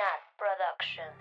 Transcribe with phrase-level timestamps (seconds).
[0.00, 1.12] Nat Productions.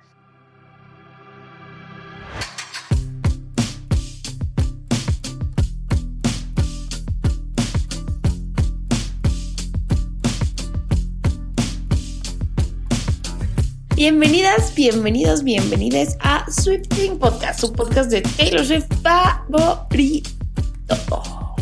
[13.97, 20.25] Bienvenidas, bienvenidos, bienvenidas a Swifting Podcast, su podcast de Taylor Swift favorito.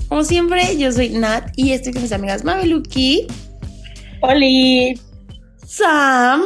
[0.08, 3.26] Como siempre, yo soy Nat y estoy con mis amigas Mabeluki,
[4.22, 5.02] Oli.
[5.66, 6.44] Sam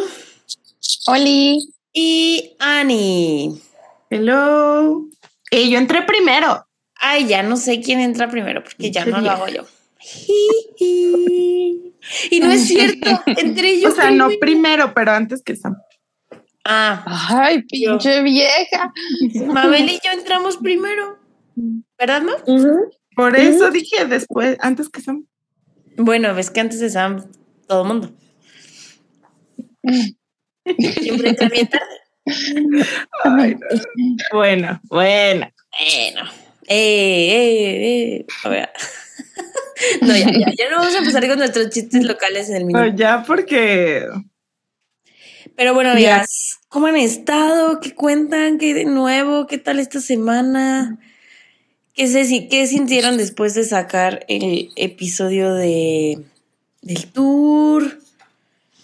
[1.12, 1.74] Oli.
[1.94, 3.62] y Annie.
[4.10, 5.06] Hello.
[5.52, 6.66] Y yo entré primero.
[6.96, 9.66] Ay, ya no sé quién entra primero porque ya no lo hago yo.
[12.32, 13.90] Y no es cierto, entre yo.
[13.90, 15.78] o sea, no primero, pero antes que Sam.
[16.66, 18.92] Ah, Ay, pinche vieja.
[19.46, 21.20] Mabel y yo entramos primero.
[22.00, 22.34] ¿Verdad, no?
[23.16, 25.28] Por eso dije después, antes que Sam.
[25.96, 27.24] Bueno, ves que antes de Sam,
[27.68, 28.12] todo el mundo.
[31.02, 31.86] Siempre entra bien tarde.
[33.24, 33.68] Ay, no.
[34.32, 35.50] Bueno, bueno.
[35.80, 36.32] Bueno.
[36.68, 38.26] Eh, eh, eh.
[38.44, 38.70] A ver.
[40.02, 42.82] No, ya, ya, ya no vamos a empezar con nuestros chistes locales en el No,
[42.84, 42.98] minuto.
[42.98, 44.06] ya porque
[45.56, 45.94] Pero bueno, Ya.
[46.18, 47.80] amigas, ¿cómo han estado?
[47.80, 48.60] ¿Qué cuentan?
[48.60, 49.48] ¿Qué de nuevo?
[49.48, 51.00] ¿Qué tal esta semana?
[51.96, 56.20] ¿Qué, se, qué sintieron después de sacar el episodio de
[56.84, 58.01] del tour?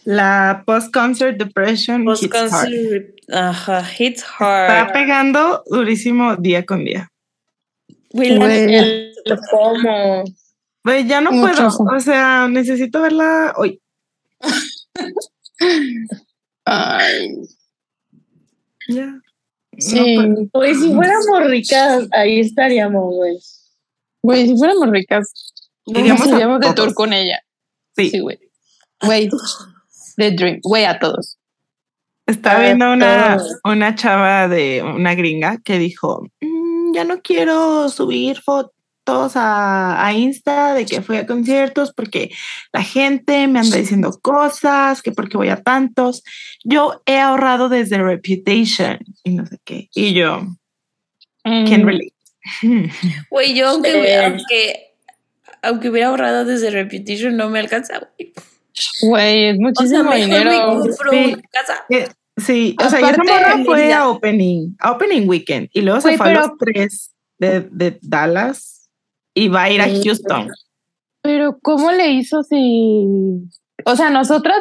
[0.07, 2.31] La post-concert depression hits hard.
[2.31, 4.93] Post-concert, ajá, hits está hard.
[4.93, 7.11] pegando durísimo día con día.
[8.11, 8.65] Güey, la Güey.
[8.67, 10.23] neta, Pues ¿Cómo?
[10.85, 11.67] Güey, ya no Mucho.
[11.77, 11.97] puedo.
[11.97, 13.81] O sea, necesito verla hoy.
[16.65, 17.35] Ay,
[18.87, 19.19] Ya.
[19.77, 20.17] sí.
[20.17, 20.47] No.
[20.53, 23.37] Güey, si fuéramos ricas, ahí estaríamos, güey.
[24.23, 25.53] Güey, si fuéramos ricas,
[25.85, 27.39] Iríamos de tour con ella.
[27.95, 28.09] Sí.
[28.09, 28.39] Sí, güey.
[30.17, 30.59] De Dream.
[30.63, 31.37] Güey, a todos.
[32.25, 37.87] Estaba A viendo una, una chava de una gringa que dijo, "Mm, ya no quiero
[37.87, 38.73] subir fotos
[39.35, 42.29] a, a Insta de que fui a conciertos porque
[42.73, 46.23] la gente me anda diciendo cosas, que porque voy a tantos.
[46.65, 49.87] Yo he ahorrado desde Reputation y no sé qué.
[49.95, 50.41] Y yo,
[51.45, 52.13] can Mm, relate.
[53.29, 54.11] Güey, yo aunque, Sí.
[54.25, 54.93] aunque,
[55.61, 58.33] aunque hubiera ahorrado desde Reputation, no me alcanza, güey.
[59.01, 60.67] Güey, es O sea, muchísimo mejor me dinero.
[60.67, 61.33] compro Sí.
[61.33, 61.85] una casa.
[61.89, 62.07] Eh,
[62.39, 66.17] Sí, o sea, esa morra fue a opening, a opening weekend y luego se Güey,
[66.17, 68.91] fue a pero- los tres de, de Dallas
[69.33, 69.85] y va a ir a.
[69.89, 70.47] Houston.
[71.23, 73.07] Pero ¿cómo le hizo si...
[73.85, 74.59] O sea, nosotras,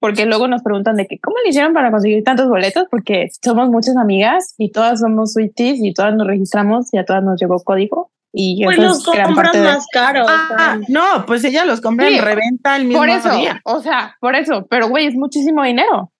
[0.00, 2.84] porque luego nos preguntan de que, ¿cómo le hicieron para conseguir tantos boletos?
[2.90, 7.22] Porque somos muchas amigas y todas somos sweeties y todas nos registramos y a todas
[7.22, 8.10] nos llegó código.
[8.32, 10.28] Y Pues los compran de- más caros.
[10.30, 12.16] Ah, no, pues ella los compra Sí.
[12.18, 13.60] en reventa el mismo Por eso, día.
[13.64, 16.12] o sea, por eso, pero güey, es muchísimo dinero.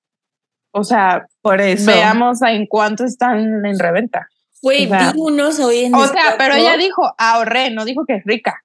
[0.73, 1.87] O sea, Por eso.
[1.91, 4.27] veamos en cuánto están en reventa.
[4.63, 8.05] Güey, O sea, vi unos hoy en O sea, pero ella dijo ahorré, no dijo
[8.07, 8.63] que es rica.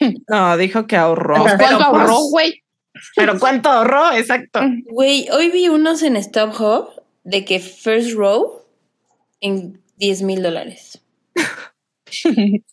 [0.28, 1.36] No, dijo que ahorró.
[1.42, 2.62] Pues, pero, ¿Cuánto pues, ahorró, güey?
[3.16, 4.60] pero cuánto ahorró, exacto.
[4.90, 8.62] Güey, hoy vi unos en Stop Hub de que First Row
[9.40, 11.00] en 10 mil dólares.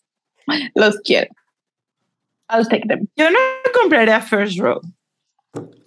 [0.75, 1.28] Los quiero.
[2.50, 3.07] I'll take them.
[3.16, 3.40] Yo no
[3.79, 4.81] compraría First Row.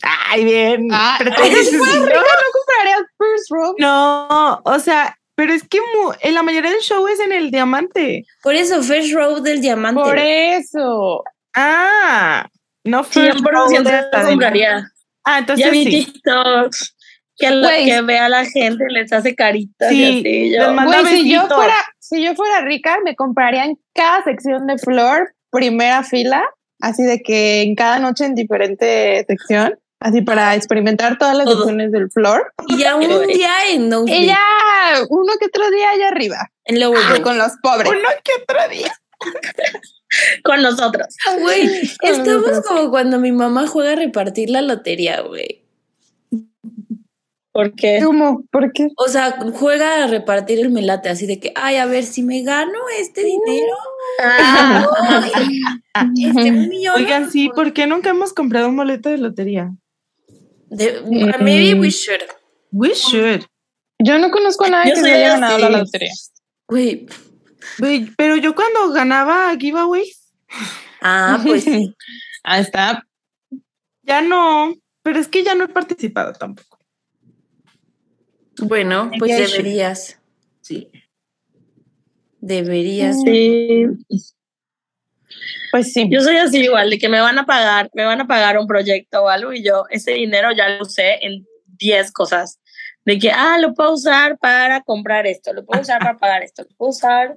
[0.02, 0.88] Ay, bien.
[0.92, 3.74] Ah, Pero te- no compraría first row.
[3.78, 5.78] no, o sea, pero es que
[6.20, 8.24] en la mayoría del show es en el diamante.
[8.42, 10.02] Por eso, First Row del diamante.
[10.02, 11.24] Por eso.
[11.54, 12.46] Ah,
[12.84, 14.90] no First Row 100% de lo hasta de- compraría.
[15.24, 16.04] Ah, entonces Ya vi sí.
[16.12, 16.93] TikToks
[17.36, 17.84] que, la, Güey.
[17.86, 20.56] que ve a la gente, les hace caritas Sí, y así.
[20.56, 24.78] Yo, Güey, si yo fuera, si yo fuera rica, me compraría en cada sección de
[24.78, 26.44] Flor, primera fila,
[26.80, 31.56] así de que en cada noche en diferente sección, así para experimentar todas las Todo.
[31.58, 32.52] secciones del Flor.
[32.68, 33.34] Y ya un Güey.
[33.34, 34.38] día en Nosebleed, Y ya
[35.08, 37.90] uno que otro día allá arriba, en Lower ah, con los pobres.
[37.90, 38.92] Uno que otro día.
[40.44, 41.06] con nosotros.
[41.40, 41.66] Güey,
[41.98, 42.64] Con estamos nosotros.
[42.66, 45.63] como cuando mi mamá juega a repartir la lotería, güey.
[47.54, 48.42] Porque ¿Cómo?
[48.50, 48.88] ¿Por qué?
[48.96, 52.42] O sea, juega a repartir el melate, así de que, ay, a ver, si me
[52.42, 53.76] gano este dinero,
[54.20, 54.84] ah,
[56.18, 56.96] este un millón.
[56.96, 59.70] Oigan, sí, ¿por qué nunca hemos comprado un boleto de lotería?
[60.68, 61.00] De-
[61.40, 62.22] maybe we should.
[62.72, 63.42] We should.
[64.00, 66.12] Yo no conozco a nadie Yo que se haya ganado la lotería.
[66.66, 67.06] Güey.
[67.78, 70.32] Güey, Pero yo cuando ganaba giveaways,
[71.00, 71.94] Ah, pues sí.
[72.42, 73.06] Ahí está.
[74.02, 74.74] ya no.
[75.04, 76.73] Pero es que ya no he participado tampoco.
[78.58, 80.18] Bueno, pues deberías.
[80.60, 80.90] Sí.
[82.40, 83.16] Deberías.
[83.24, 83.86] sí.
[85.70, 86.08] Pues sí.
[86.08, 88.66] Yo soy así igual, de que me van a pagar, me van a pagar un
[88.66, 92.60] proyecto o algo y yo ese dinero ya lo usé en 10 cosas.
[93.04, 96.62] De que, ah, lo puedo usar para comprar esto, lo puedo usar para pagar esto,
[96.62, 97.36] lo puedo usar,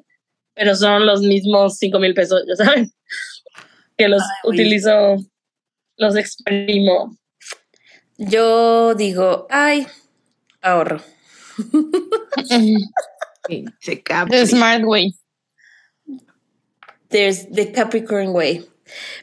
[0.53, 2.91] pero son los mismos 5 mil pesos, ya saben,
[3.97, 5.17] que los Ay, utilizo,
[5.97, 7.17] los exprimo.
[8.17, 9.87] Yo digo, ay,
[10.61, 11.01] ahorro.
[14.03, 14.37] Capri.
[14.37, 15.13] The smart way.
[17.09, 18.67] There's the Capricorn way.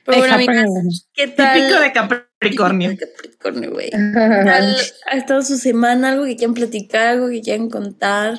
[0.04, 1.08] Pero bueno, amigas.
[1.14, 1.58] ¿qué tal?
[1.58, 2.90] Típico de Capricornio.
[2.90, 3.90] Típico de Capricornio, güey.
[3.90, 4.76] ¿Qué tal
[5.06, 6.10] ha estado su semana?
[6.10, 7.06] ¿Algo que quieran platicar?
[7.08, 8.38] ¿Algo que quieran contar?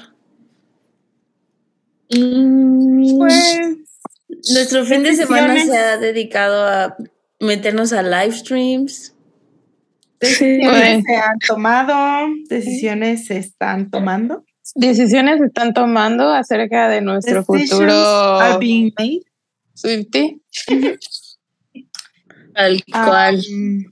[2.09, 3.57] Mm, Pues,
[4.53, 6.97] Nuestro fin de semana se ha dedicado a
[7.39, 9.14] meternos a live streams.
[10.19, 14.43] Decisiones se han tomado, decisiones se están tomando.
[14.75, 19.21] Decisiones se están tomando acerca de nuestro Decisions futuro are being made.
[22.53, 23.37] Tal cual.
[23.51, 23.85] mm,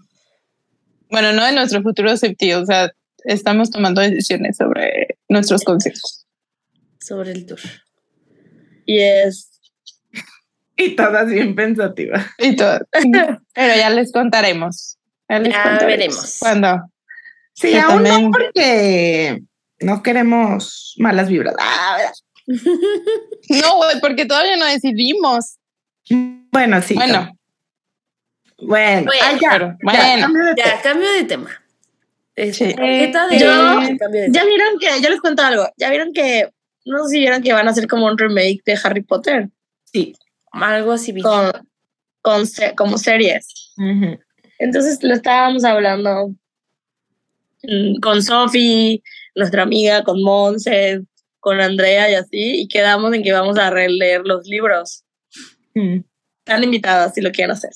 [1.09, 2.91] Bueno, no de nuestro futuro Swiftie, o sea,
[3.25, 6.25] estamos tomando decisiones sobre nuestros conciertos.
[6.99, 7.59] sobre el tour.
[8.85, 9.49] Yes.
[10.77, 12.25] y todas bien pensativas.
[12.39, 12.79] Y todo.
[13.53, 14.97] Pero ya les contaremos.
[15.29, 16.37] Ya, veremos.
[16.39, 16.81] Cuando.
[17.53, 19.41] Sí, aún también- no porque
[19.79, 21.55] no queremos malas vibras.
[21.59, 21.97] Ah,
[23.49, 25.57] No, güey, porque todavía no decidimos.
[26.51, 26.93] Bueno, sí.
[26.95, 27.29] Bueno,
[28.59, 30.21] Bueno, Bueno, ah, ya, pero ya, bueno.
[30.21, 31.49] cambio de Ya, cambio de tema.
[32.35, 32.73] Este, Sí.
[32.75, 33.47] tarjeta de Yo-
[33.99, 36.49] cambio de Ya vieron que, yo les cuento algo, ya vieron que,
[36.85, 39.49] no sé si vieron que van a hacer como un remake de Harry Potter
[39.91, 40.15] Sí.
[40.51, 41.19] Algo así.
[41.21, 41.51] con,
[42.21, 43.73] con se- como series.
[43.77, 44.19] Ujú.
[44.63, 46.33] Entonces lo estábamos hablando
[47.63, 49.03] mm, con Sofi,
[49.35, 51.01] nuestra amiga, con Monse,
[51.39, 55.03] con Andrea y así, y quedamos en que vamos a releer los libros.
[55.75, 55.99] Mm.
[56.45, 57.71] Están invitadas si lo quieren hacer.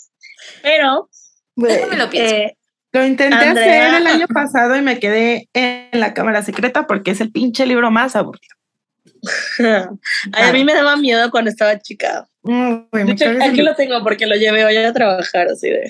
[0.64, 1.10] Pero
[1.56, 2.36] Déjame lo pienso.
[2.36, 2.58] eh,
[2.94, 3.88] Lo intenté Andrea.
[3.88, 7.66] hacer el año pasado y me quedé en la cámara secreta porque es el pinche
[7.66, 8.56] libro más aburrido.
[10.32, 12.28] ay, a mí me daba miedo cuando estaba chica.
[12.44, 13.12] Mm, güey, me
[13.44, 15.90] aquí lo tengo porque lo llevé hoy a trabajar, así de.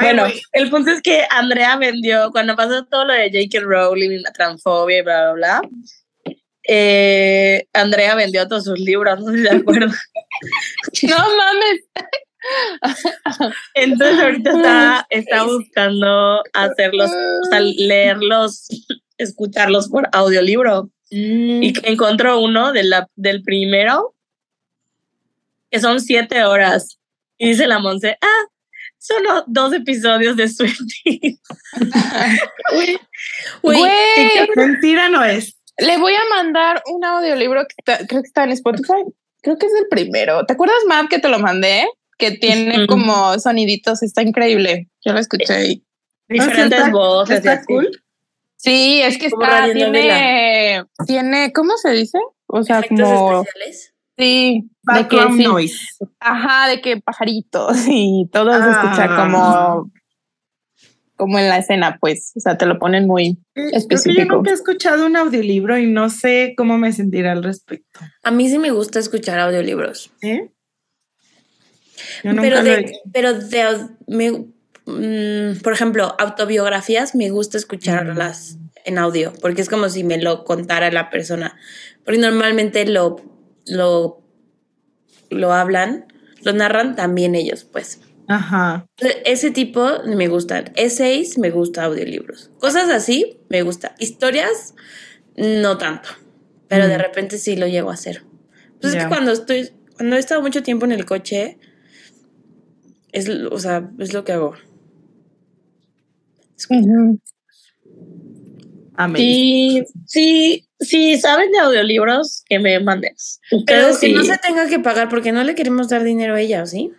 [0.00, 3.64] Bueno, el punto es que Andrea vendió, cuando pasó todo lo de J.K.
[3.64, 5.70] Rowling y la transfobia y bla, bla, bla,
[6.70, 9.90] eh, Andrea vendió todos sus libros, no sé si se acuerdan.
[11.02, 11.80] no mames.
[13.74, 18.68] Entonces ahorita está, está buscando hacerlos, o sea, leerlos,
[19.16, 20.90] escucharlos por audiolibro.
[21.10, 21.62] Mm.
[21.62, 24.14] Y encontró uno de la, del primero,
[25.70, 26.98] que son siete horas.
[27.38, 28.44] Y dice la Monse, ah,
[28.98, 31.38] son o- dos episodios de Swiftie.
[32.76, 32.98] Uy,
[33.62, 35.56] Güey, Güey, Mentira no es.
[35.78, 39.04] le voy a mandar un audiolibro que está- creo que está en Spotify.
[39.42, 40.44] Creo que es el primero.
[40.46, 41.86] ¿Te acuerdas, Map, que te lo mandé?
[42.18, 44.02] Que tiene como soniditos.
[44.02, 44.88] Está increíble.
[45.04, 45.84] Yo lo escuché y
[46.28, 47.36] diferentes está- voces.
[47.38, 47.88] Está cool.
[48.56, 52.18] Sí, es que está, tiene, tiene, ¿cómo se dice?
[52.48, 53.94] O sea, efectos como, especiales.
[54.18, 55.78] Sí, de que sí, noise.
[56.20, 59.16] ajá, de que pajaritos y todo se escucha Ah.
[59.16, 59.92] como,
[61.16, 63.78] como en la escena, pues, o sea, te lo ponen muy, Eh, Creo que yo
[63.78, 64.36] Específico.
[64.36, 68.00] nunca he escuchado un audiolibro y no sé cómo me sentiré al respecto.
[68.22, 70.10] A mí sí me gusta escuchar audiolibros.
[70.22, 70.50] ¿Eh?
[72.24, 74.30] Yo nunca Pero de, pero de, me,
[74.86, 80.44] mm, por ejemplo, autobiografías me gusta escucharlas en audio, porque es como si me lo
[80.44, 81.56] contara la persona.
[82.04, 83.16] Porque normalmente lo,
[83.68, 84.22] lo,
[85.30, 86.06] lo hablan,
[86.42, 88.00] lo narran también ellos, pues.
[88.26, 88.86] Ajá.
[89.24, 90.72] Ese tipo me gustan.
[90.76, 92.50] Essays me gusta audiolibros.
[92.58, 93.94] Cosas así me gusta.
[93.98, 94.74] Historias,
[95.36, 96.10] no tanto.
[96.68, 97.00] Pero de Mm.
[97.00, 98.22] repente sí lo llego a hacer.
[98.80, 101.58] Pues es que cuando estoy, cuando he estado mucho tiempo en el coche,
[103.12, 104.54] es, o sea, es lo que hago.
[106.70, 107.18] Ujú.
[108.98, 109.24] Amazing.
[109.24, 113.40] Sí, sí, sí, saben de audiolibros que me mandes.
[113.66, 116.62] Pero que no se tenga que pagar porque no le queremos dar dinero a ella,
[116.64, 116.90] ¿o ¿sí?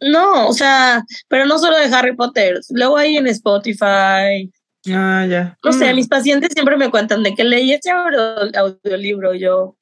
[0.00, 2.58] No, o sea, pero no solo de Harry Potter.
[2.70, 4.50] Luego hay en Spotify.
[4.90, 5.58] Ah, ya.
[5.62, 5.96] No sé, Mm.
[5.96, 9.34] mis pacientes siempre me cuentan de que leí este audio- audiolibro.
[9.34, 9.76] Yo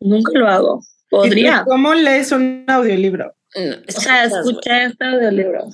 [0.00, 0.82] nunca lo hago.
[0.82, 1.64] ¿Y Podría.
[1.64, 3.32] ¿Cómo lees un audiolibro?
[3.54, 5.68] No, O sea, escuché este audiolibro.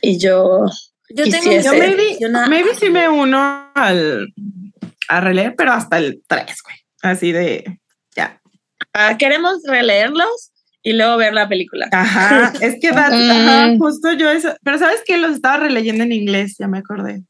[0.00, 0.64] Y yo,
[1.10, 4.32] Yo tengo que Yo maybe, una- maybe sí me uno al,
[5.08, 6.76] a releer, pero hasta el 3, güey.
[7.02, 7.78] Así de,
[8.16, 8.40] ya.
[8.92, 11.88] ah, queremos releerlos y luego ver la película.
[11.92, 13.30] Ajá, es que that- Mm.
[13.30, 14.54] ajá, justo yo eso.
[14.62, 15.16] Pero ¿sabes qué?
[15.18, 17.22] Los estaba releyendo en inglés, ya me acordé.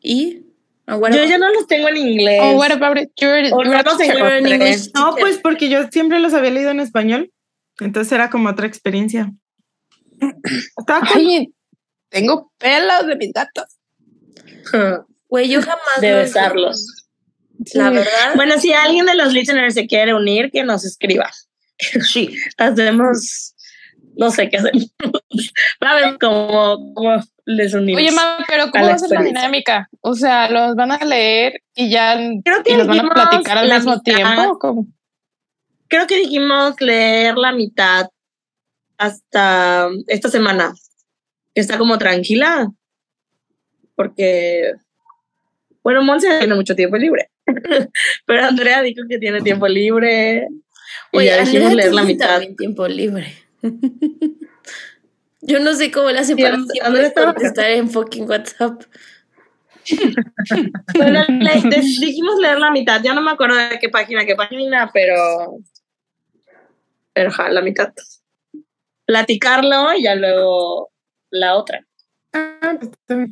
[0.00, 0.42] ¿Y?
[0.86, 2.38] Bueno, Yo ya no los tengo en inglés.
[2.40, 3.10] Oh, what about it?
[3.16, 4.14] You're, O you're no los a teacher.
[4.16, 4.92] encuentro en inglés.
[4.94, 7.32] No, pues porque yo siempre los había leído en español.
[7.80, 9.32] Entonces era como otra experiencia.
[10.78, 11.06] Estaba.
[11.14, 11.48] Ay,
[12.08, 13.64] tengo pelos de mis gatos.
[15.28, 17.08] Güey, yo jamás De los- besarlos.
[17.74, 17.94] La Sí.
[17.96, 18.34] verdad.
[18.36, 21.30] Bueno, si alguien de los listeners se quiere unir, que nos escriba.
[22.02, 22.36] Sí.
[22.58, 23.54] Hacemos,
[24.16, 24.92] no sé qué hacemos.
[25.84, 28.00] Va a ver cómo, cómo les unimos.
[28.00, 29.88] Oye, mamá, pero ¿cómo va a ser la dinámica?
[30.00, 33.58] O sea, los van a leer y ya Creo que y los van a platicar
[33.58, 34.02] al mismo mitad.
[34.02, 34.52] tiempo.
[34.52, 34.86] ¿o cómo?
[35.88, 38.06] Creo que dijimos leer la mitad
[38.98, 40.72] hasta esta semana.
[41.56, 42.70] Que Está como tranquila.
[43.94, 44.74] Porque,
[45.82, 47.30] bueno, Monse tiene mucho tiempo libre.
[48.26, 50.46] Pero Andrea dijo que tiene tiempo libre.
[51.12, 52.42] Y Oye, ya Andrea dijimos leer la mitad.
[52.58, 53.34] tiempo libre.
[55.40, 58.82] Yo no sé cómo le hace Sí, para Andrea contestar en fucking WhatsApp.
[60.94, 63.00] Bueno, le- de- dijimos leer la mitad.
[63.02, 65.58] Ya no me acuerdo de qué página, qué página, pero.
[67.14, 67.92] Pero ja, la mitad.
[69.06, 70.90] Platicarlo y ya luego
[71.30, 71.86] la otra.
[72.32, 73.30] Ah, pues.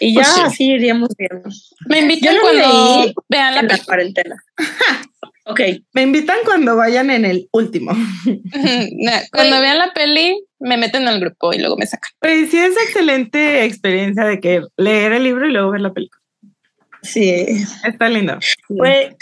[0.00, 0.40] Y ya Pues sí.
[0.44, 1.48] así iríamos viendo.
[1.86, 4.36] Me invitan no cuando vean la En la cuarentena.
[5.44, 5.60] Ok.
[5.92, 7.90] Me invitan cuando vayan en el último.
[9.32, 12.12] Cuando vean la peli, me meten al grupo y luego me sacan.
[12.20, 16.22] Pues sí, es excelente experiencia de que leer el libro y luego ver la película.
[17.02, 17.64] Sí.
[17.84, 18.38] Está lindo.
[18.68, 19.16] Pues,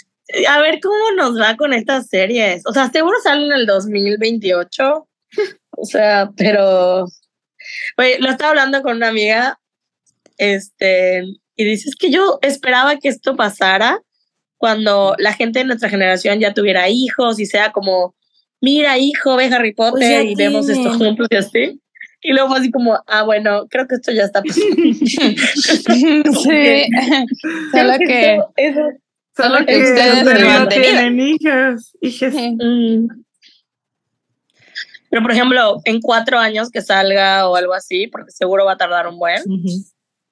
[0.47, 2.63] a ver cómo nos va con estas series.
[2.67, 5.09] O sea, seguro salen en el 2028.
[5.81, 7.07] O sea, pero.
[7.97, 9.59] Oye, lo estaba hablando con una amiga.
[10.37, 11.25] Este.
[11.57, 14.01] Y dices que yo esperaba que esto pasara
[14.57, 18.15] cuando la gente de nuestra generación ya tuviera hijos y sea como,
[18.61, 21.81] mira, hijo, ve Harry Potter Pues ya y vemos esto juntos y así.
[22.23, 24.77] Y luego así como, ah, bueno, creo que esto ya está pasando.
[25.05, 26.87] sí.
[27.73, 28.39] Solo que.
[28.57, 28.81] eso
[29.37, 31.97] Solo que que ustedes no tienen hijos.
[32.01, 32.35] Hijas.
[32.35, 33.07] Mm.
[35.11, 38.77] Pero, por ejemplo, en cuatro años que salga o algo así, porque seguro va a
[38.77, 39.43] tardar un buen.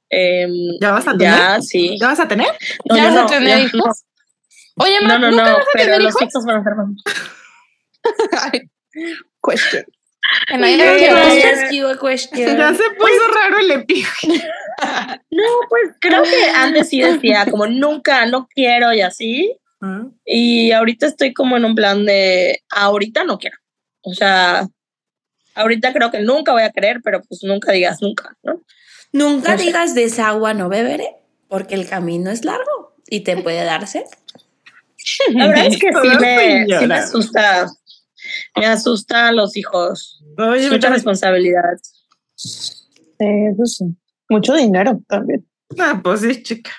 [0.08, 1.34] Em, ¿Ya vas a tener?
[1.34, 1.98] ya, sí.
[2.00, 2.46] ¿Ya vas a tener?
[2.88, 4.04] No, ¿Ya vas a no, tener ya hijos?
[4.76, 6.44] Oye, No, ma, no, ¿nunca no, vas a pero tener los hijos?
[6.46, 6.72] van a ser
[9.42, 9.84] Question.
[10.62, 11.16] Oye, no.
[11.18, 11.94] Ask you a.
[12.56, 14.42] Ya se puso raro el episodio.
[15.30, 19.56] No, pues creo que antes sí decía como nunca, no quiero y así.
[20.24, 23.56] Y ahorita estoy como en un plan de ahorita no quiero.
[24.08, 24.66] O sea,
[25.54, 28.62] ahorita creo que nunca voy a querer, pero pues nunca digas nunca, ¿no?
[29.12, 31.16] Nunca No digas de esa agua no beberé,
[31.48, 34.04] porque el camino es largo y te puede dar sed.
[35.30, 37.68] La verdad es que sí me, sí me asusta.
[38.56, 40.22] Me asusta los hijos.
[40.38, 41.78] Oye, Mucha responsabilidad.
[42.34, 42.86] Sí,
[43.18, 43.84] eso sí.
[44.28, 45.46] Mucho dinero también.
[45.78, 46.72] Ah, pues sí, chica.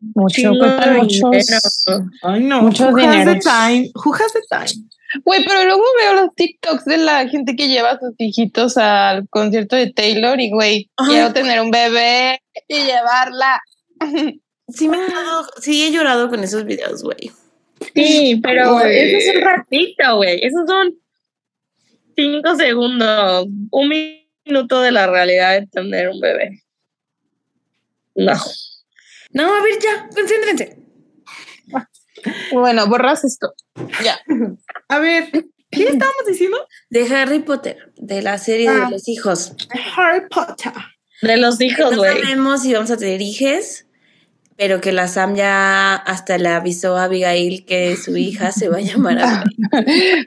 [0.00, 1.30] Mucho, cuesta de muchos.
[1.30, 2.10] dinero.
[2.22, 2.62] Ay, no.
[2.62, 3.90] Muchos who has the time?
[3.94, 4.88] Who has the time?
[5.24, 9.28] Güey, pero luego veo los TikToks de la gente que lleva a sus hijitos al
[9.28, 13.60] concierto de Taylor y, güey, quiero tener un bebé y llevarla.
[14.68, 17.30] Sí, me he dado- sí he llorado con esos videos, güey.
[17.94, 20.38] Sí, pero eso es un ratito, güey.
[20.44, 20.94] Esos son
[22.16, 23.88] cinco segundos, un
[24.46, 26.62] minuto de la realidad de tener un bebé.
[28.14, 28.34] No.
[29.32, 30.76] No, a ver, ya, concéntrense.
[32.52, 33.52] Bueno, borras esto.
[34.04, 34.18] Ya.
[34.88, 35.42] A ver, ¿qué
[35.84, 36.58] estábamos diciendo?
[36.90, 38.84] De Harry Potter, de la serie Ah.
[38.86, 39.54] de los hijos.
[39.96, 40.72] Harry Potter.
[41.22, 42.20] De los hijos, No güey.
[42.22, 43.86] sabemos si vamos a tener hijes,
[44.56, 48.78] pero que la Sam ya hasta le avisó a Abigail que su hija se va
[48.78, 49.18] a llamar
[49.72, 50.26] Abigail.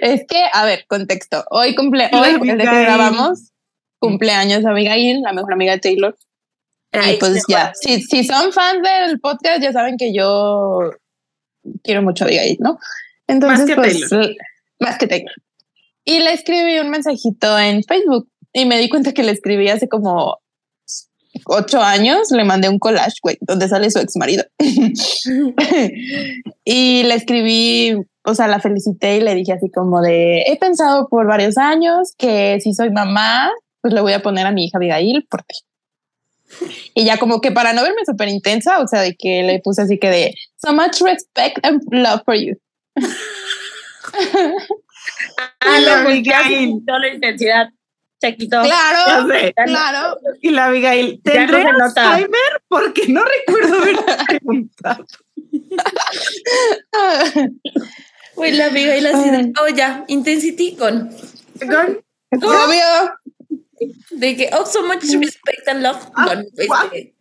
[0.00, 1.44] es que, a ver, contexto.
[1.50, 3.52] Hoy cumple, hoy, el de que grabamos,
[3.98, 6.16] cumpleaños Abigail, la mejor amiga de Taylor.
[6.92, 10.92] Y pues ya, si, si son fans del podcast, ya saben que yo
[11.82, 12.78] quiero mucho a Abigail, ¿no?
[13.26, 14.34] Entonces, Más que pues, Taylor.
[14.78, 15.32] más que Taylor.
[16.04, 19.88] Y le escribí un mensajito en Facebook y me di cuenta que le escribí hace
[19.88, 20.38] como
[21.46, 22.30] ocho años.
[22.30, 24.44] Le mandé un collage, güey, donde sale su ex marido.
[26.64, 31.08] y le escribí, o sea, la felicité y le dije así como de, he pensado
[31.08, 34.76] por varios años que si soy mamá, pues le voy a poner a mi hija
[34.78, 35.54] Abigail por ti.
[36.94, 39.82] Y ya como que para no verme súper intensa, o sea, de que le puse
[39.82, 42.54] así que de, so much respect and love for you.
[45.60, 46.74] Ah, La no, Abigail.
[46.78, 47.68] quitó la intensidad.
[48.20, 48.62] Se quitó.
[48.62, 49.52] Claro, sé.
[49.66, 50.16] claro.
[50.40, 52.12] Y la Abigail, no ¿tendré nota.
[52.14, 52.62] Alzheimer?
[52.68, 53.96] Porque no recuerdo haber
[54.28, 55.04] preguntado.
[58.36, 61.10] Güey, la Abigail así de, oh, ya, intensity con,
[61.58, 63.12] Con- Obvio.
[64.10, 66.86] De que, oh, so much respect and love Ah, con, guau.
[66.86, 67.14] este,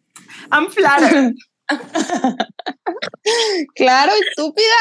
[0.52, 1.36] I'm flattered.
[3.76, 4.76] Claro, estúpida.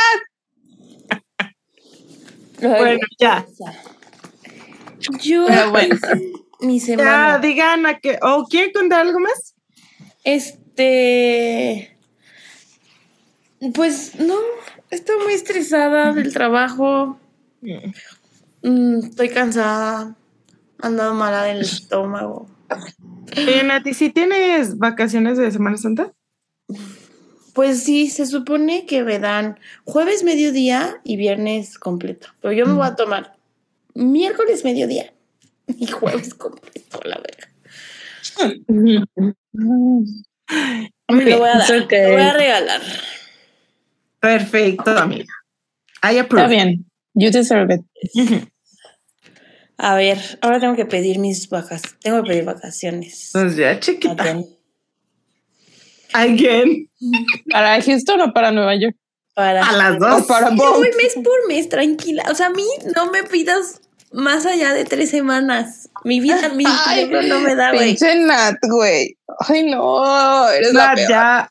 [2.61, 3.47] Bueno, ya.
[5.23, 5.97] Yo, Pero bueno.
[6.61, 7.39] mi Ya, semana.
[7.39, 8.19] digan a que.
[8.23, 9.55] ¿O quieren contar algo más?
[10.25, 11.97] Este.
[13.75, 14.37] Pues no,
[14.91, 17.19] estoy muy estresada del trabajo.
[18.63, 20.17] Mm, estoy cansada.
[20.83, 22.49] Andado mala del estómago.
[23.37, 26.13] Oye, Nati, ¿sí tienes vacaciones de Semana Santa?
[27.55, 32.29] Pues sí, se supone que me dan jueves mediodía y viernes completo.
[32.41, 33.37] Pero yo me voy a tomar
[33.95, 35.13] miércoles mediodía
[35.67, 37.51] y jueves completo, la verga.
[41.09, 42.07] Me lo voy a dar, okay.
[42.07, 42.81] lo voy a regalar.
[44.21, 45.33] Perfecto, amiga.
[46.03, 46.43] I approve.
[46.43, 46.87] Está bien.
[47.15, 48.49] You deserve it.
[49.83, 51.99] A ver, ahora tengo que pedir mis vacaciones.
[52.01, 53.31] Tengo que pedir vacaciones.
[53.33, 54.23] Pues ya, chiquita.
[54.23, 54.47] Again.
[56.13, 56.91] Again.
[57.51, 58.97] ¿Para Houston o para Nueva York?
[59.35, 60.25] Para A las dos.
[60.27, 62.25] para Yo voy mes por mes, tranquila.
[62.31, 63.81] O sea, a mí no me pidas
[64.13, 65.89] más allá de tres semanas.
[66.05, 67.89] Mi vida, mi Ay, cerebro no me da, güey.
[67.97, 69.17] Pinche Nat, güey.
[69.49, 70.49] Ay, no.
[70.49, 71.09] Eres la Ya, peor.
[71.09, 71.51] ya,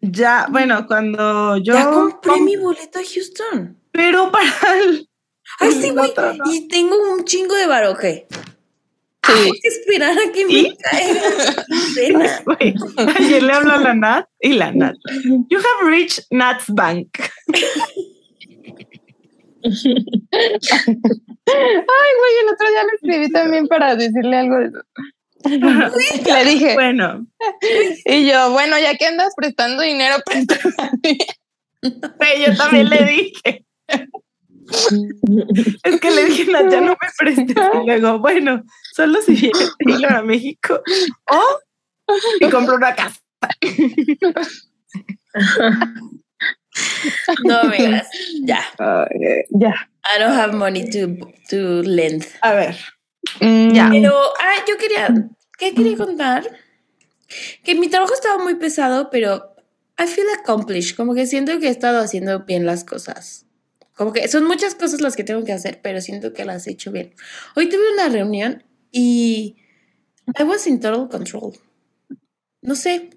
[0.00, 1.74] ya, bueno, cuando yo.
[1.74, 3.76] Ya compré com- mi boleto a Houston.
[3.92, 4.48] Pero para
[4.84, 5.07] el.
[5.60, 6.12] Ay, sí, güey.
[6.52, 8.26] Y tengo un chingo de baroje.
[9.26, 9.32] Sí.
[9.32, 11.22] Hay que esperar a que me caiga
[13.18, 14.94] ayer le hablo a la Nat y la Nat.
[15.50, 17.18] You have reached Nat's bank.
[19.62, 19.74] Ay,
[21.46, 24.78] güey, el otro día le escribí también para decirle algo de eso.
[25.44, 27.24] Le dije, Bueno,
[28.04, 31.18] y yo, bueno, ya que andas prestando dinero, préstame a mí.
[31.82, 33.64] güey, yo también le dije.
[35.82, 37.56] Es que le dije, Nat, ya no me prestes.
[37.56, 38.62] Y luego, bueno,
[38.94, 40.80] solo si viene Taylor a México
[41.30, 41.42] o
[42.40, 43.20] y compro una casa.
[47.44, 48.08] No, amigas.
[48.42, 48.64] Ya.
[48.78, 49.74] Ay, ya.
[50.04, 51.16] I don't have money to,
[51.50, 52.26] to lend.
[52.42, 52.76] A ver,
[53.40, 53.88] Mm, Ya.
[53.90, 55.08] Pero, ah, yo quería,
[55.58, 56.44] ¿qué quería contar?
[57.64, 59.54] Que mi trabajo estaba muy pesado, pero
[59.98, 60.96] I feel accomplished.
[60.96, 63.44] Como que siento que he estado haciendo bien las cosas.
[63.98, 66.70] Como que son muchas cosas las que tengo que hacer, pero siento que las he
[66.70, 67.14] hecho bien.
[67.56, 69.56] Hoy tuve una reunión y
[70.38, 71.58] I was in total control.
[72.62, 73.10] No sé,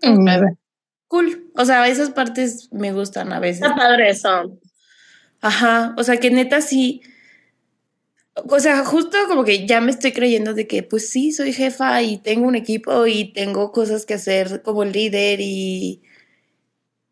[1.08, 1.52] cool.
[1.56, 3.62] O sea, esas partes me gustan a veces.
[3.62, 4.60] Está padre eso.
[5.40, 7.04] Ajá, o sea que neta sí.
[8.34, 12.02] O sea, justo como que ya me estoy creyendo de que pues sí, soy jefa
[12.02, 16.02] y tengo un equipo y tengo cosas que hacer como líder y...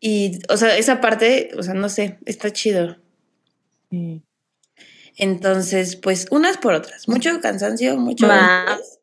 [0.00, 2.96] Y, o sea, esa parte, o sea, no sé, está chido.
[5.16, 7.08] Entonces, pues unas por otras.
[7.08, 8.26] Mucho cansancio, mucho...
[8.28, 8.62] Va.
[8.78, 8.98] estrés,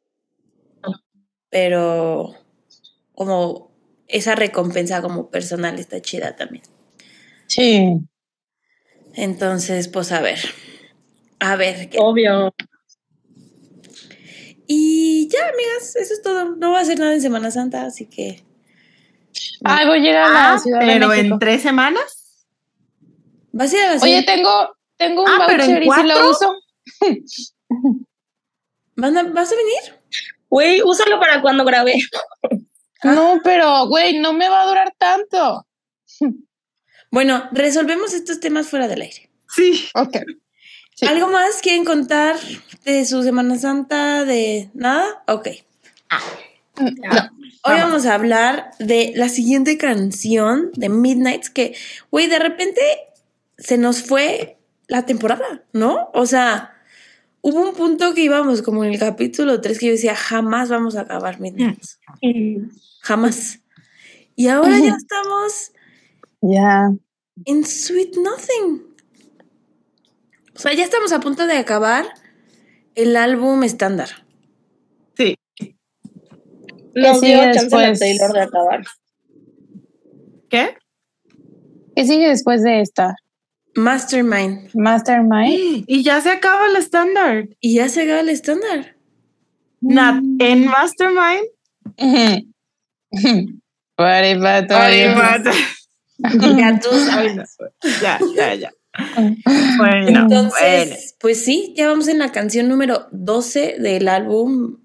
[1.50, 2.34] Pero
[3.14, 3.72] como
[4.08, 6.64] esa recompensa como personal está chida también.
[7.48, 8.00] Sí.
[9.14, 10.40] Entonces, pues a ver.
[11.40, 11.90] A ver.
[11.90, 12.54] ¿qué- Obvio.
[14.68, 16.56] Y ya, amigas, eso es todo.
[16.56, 18.44] No voy a hacer nada en Semana Santa, así que.
[19.64, 21.34] Ay, voy a ir a la Ah, Ciudad de pero México.
[21.36, 22.46] en tres semanas.
[23.54, 24.26] ¿Vas a ir a la Oye, ciudad?
[24.36, 26.56] tengo, tengo un Ah, pero en voucher y si lo uso.
[28.96, 30.00] ¿Van a- ¿Vas a venir?
[30.50, 31.96] Güey, úsalo para cuando grabé.
[33.04, 35.66] No, pero, güey, no me va a durar tanto.
[37.10, 39.30] Bueno, resolvemos estos temas fuera del aire.
[39.56, 39.88] Sí.
[39.96, 40.18] Ok.
[40.94, 41.06] Sí.
[41.08, 42.36] ¿Algo más quieren contar
[42.84, 44.26] de su Semana Santa?
[44.26, 45.24] ¿De nada?
[45.26, 45.48] Ok.
[46.12, 46.82] No.
[46.84, 46.92] Hoy
[47.64, 47.82] Vamos.
[47.82, 51.78] vamos a hablar de la siguiente canción de Midnights que,
[52.12, 52.82] güey, de repente
[53.58, 54.57] se nos fue
[54.88, 56.10] la temporada, ¿no?
[56.14, 56.74] O sea,
[57.42, 60.96] hubo un punto que íbamos como en el capítulo 3 que yo decía, jamás vamos
[60.96, 62.00] a acabar Midnights.
[63.02, 63.60] Jamás.
[64.36, 65.72] Y ahora ya estamos
[66.42, 66.92] Ya.
[67.46, 68.84] en Sweet Nothing.
[70.56, 72.06] O sea, ya estamos a punto de acabar
[72.96, 74.10] el álbum estándar.
[75.16, 75.38] Sí.
[76.96, 77.94] No sigue dio chance a?
[77.94, 78.84] Taylor de acabar.
[80.50, 80.78] ¿Qué?
[81.96, 83.16] ¿Qué sigue después de esta?
[83.78, 84.70] Mastermind.
[84.74, 85.86] Mastermind.
[85.88, 87.48] Y ya se acaba el estándar.
[87.62, 88.96] Y ya se acaba el estándar.
[89.82, 91.46] Nat, en Mastermind.
[93.96, 95.50] Party, party, Ay, party.
[95.50, 95.52] mata.
[96.58, 97.58] Ya tú sabes.
[98.02, 98.74] Ya, ya, ya.
[99.78, 100.96] Bueno, Entonces, bueno.
[101.20, 104.80] pues sí, ya vamos en la canción número 12 del álbum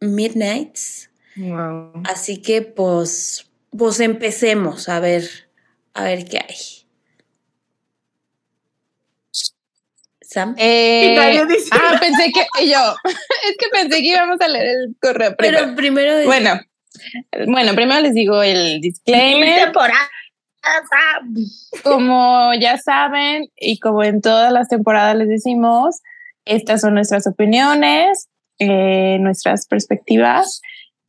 [0.00, 1.10] Midnights.
[1.36, 2.02] Wow.
[2.04, 5.28] Así que pues, pues empecemos a ver,
[5.94, 6.81] a ver qué hay.
[10.32, 10.54] Sam.
[10.58, 12.00] Eh, Y nadie dice ah, nada.
[12.00, 12.94] pensé que yo.
[13.04, 15.58] es que pensé que íbamos a leer el correo primero.
[15.64, 16.60] Pero primero de- bueno,
[17.46, 19.64] bueno, primero les digo el disclaimer.
[19.64, 20.08] temporada.
[21.82, 26.00] Como ya saben, y como en todas las temporadas les decimos,
[26.44, 30.60] Estas son nuestras opiniones, eh, nuestras perspectivas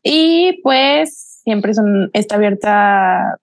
[0.04, 3.38] y pues siempre son, está abierta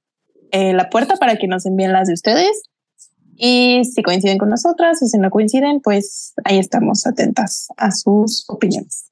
[0.53, 2.69] eh, la puerta para que nos envíen las de ustedes.
[3.42, 8.44] Y si coinciden con nosotras o si no coinciden, pues ahí estamos atentas a sus
[8.48, 9.11] opiniones.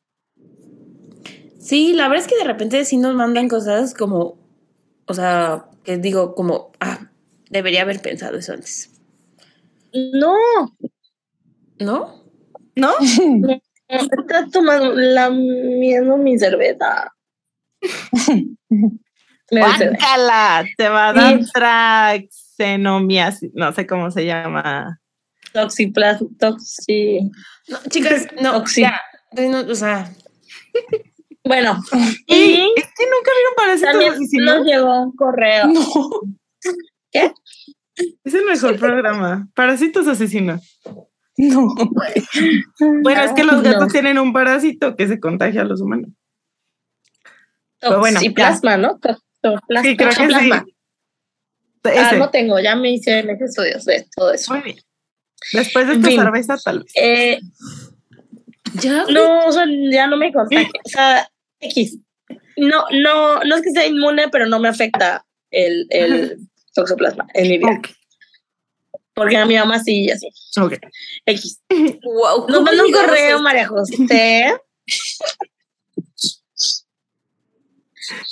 [1.58, 4.36] Sí, la verdad es que de repente sí nos mandan cosas como,
[5.06, 7.10] o sea, que digo como, ah,
[7.48, 8.90] debería haber pensado eso antes.
[9.94, 10.36] No,
[11.80, 12.24] ¿No?
[12.76, 12.92] ¿No?
[13.88, 17.14] está tomando, lamiendo mi cerveza.
[19.50, 21.40] Guácala, te va a dar
[23.54, 25.00] no sé cómo se llama.
[25.52, 27.20] Toxiplas, toxi.
[27.68, 28.82] No, chicas, no, Oxi.
[28.82, 29.00] ya,
[29.36, 30.10] no, o sea,
[31.44, 31.80] Bueno,
[32.26, 34.56] Y y es que nunca vieron Parásitos también Asesinos.
[34.58, 35.68] nos llegó un correo.
[37.10, 37.32] ¿Qué?
[38.24, 39.48] Es el mejor programa.
[39.54, 40.80] Parásitos Asesinos.
[41.38, 41.68] No.
[43.02, 43.86] Bueno, es que los gatos No.
[43.88, 46.10] tienen un parásito que se contagia a los humanos.
[47.80, 48.98] Pero bueno, Toxiplasma, ¿no?
[48.98, 49.82] Toxoplasma.
[49.88, 50.50] Sí, creo que sí.
[51.84, 54.52] Ah, no tengo, ya me hice mis estudios de todo eso.
[54.52, 54.78] Muy bien.
[55.52, 56.20] Después de En esta fin.
[56.20, 56.92] cerveza, tal vez.
[56.96, 57.38] Eh,
[58.80, 60.68] ya, no, o sea, ya no me contagia.
[60.84, 61.28] O sea,
[61.60, 61.98] X.
[62.56, 66.38] No, no, no es que sea inmune, pero no me afecta el, el
[66.74, 67.80] toxoplasma en mi vida.
[69.14, 70.28] Porque a mi mamá sí y así.
[70.60, 70.74] ok.
[71.26, 71.60] X.
[72.02, 73.42] wow, Nos ¿cómo manda un correo, esto?
[73.42, 73.96] María José,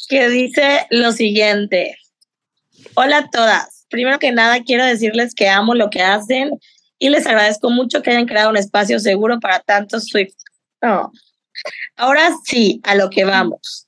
[0.09, 1.96] que dice lo siguiente.
[2.98, 3.85] Hola a todas.
[3.90, 6.59] Primero que nada, quiero decirles que amo lo que hacen
[6.98, 10.35] y les agradezco mucho que hayan creado un espacio seguro para tantos Swift.
[10.80, 11.11] Oh.
[11.96, 13.87] Ahora sí, a lo que vamos.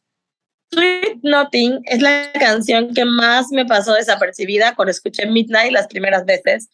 [0.71, 6.27] Sweet Nothing es la canción que más me pasó desapercibida cuando escuché Midnight las primeras
[6.27, 6.69] veces,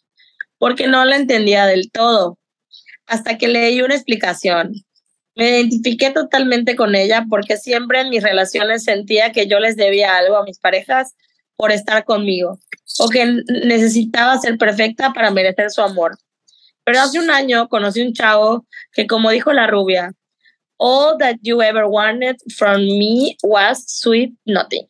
[0.57, 2.37] porque no la entendía del todo
[3.05, 4.73] hasta que leí una explicación.
[5.35, 10.17] Me identifiqué totalmente con ella porque siempre en mis relaciones sentía que yo les debía
[10.17, 11.15] algo a mis parejas
[11.57, 12.59] por estar conmigo
[12.99, 13.25] o que
[13.63, 16.17] necesitaba ser perfecta para merecer su amor.
[16.83, 20.13] Pero hace un año conocí un chavo que, como dijo la rubia,
[20.77, 24.85] all that you ever wanted from me was sweet nothing.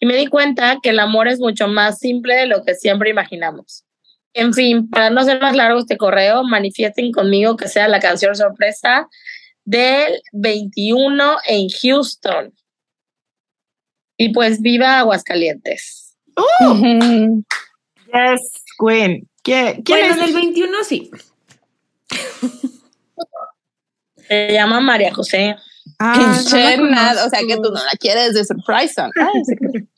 [0.00, 3.10] Y me di cuenta que el amor es mucho más simple de lo que siempre
[3.10, 3.84] imaginamos.
[4.32, 8.34] En fin, para no hacer más largo este correo, manifiesten conmigo que sea la canción
[8.34, 9.08] sorpresa
[9.64, 12.52] del 21 en Houston.
[14.16, 16.03] Y pues viva Aguascalientes.
[18.12, 19.28] Yes, Queen.
[19.42, 20.20] ¿Quién, quién Bueno, es?
[20.20, 21.10] del 21 sí.
[24.28, 25.56] Se llama María José.
[25.98, 28.94] Ah, no Pinche nada, o sea que tú no la quieres de surprise.
[29.44, 29.54] sí.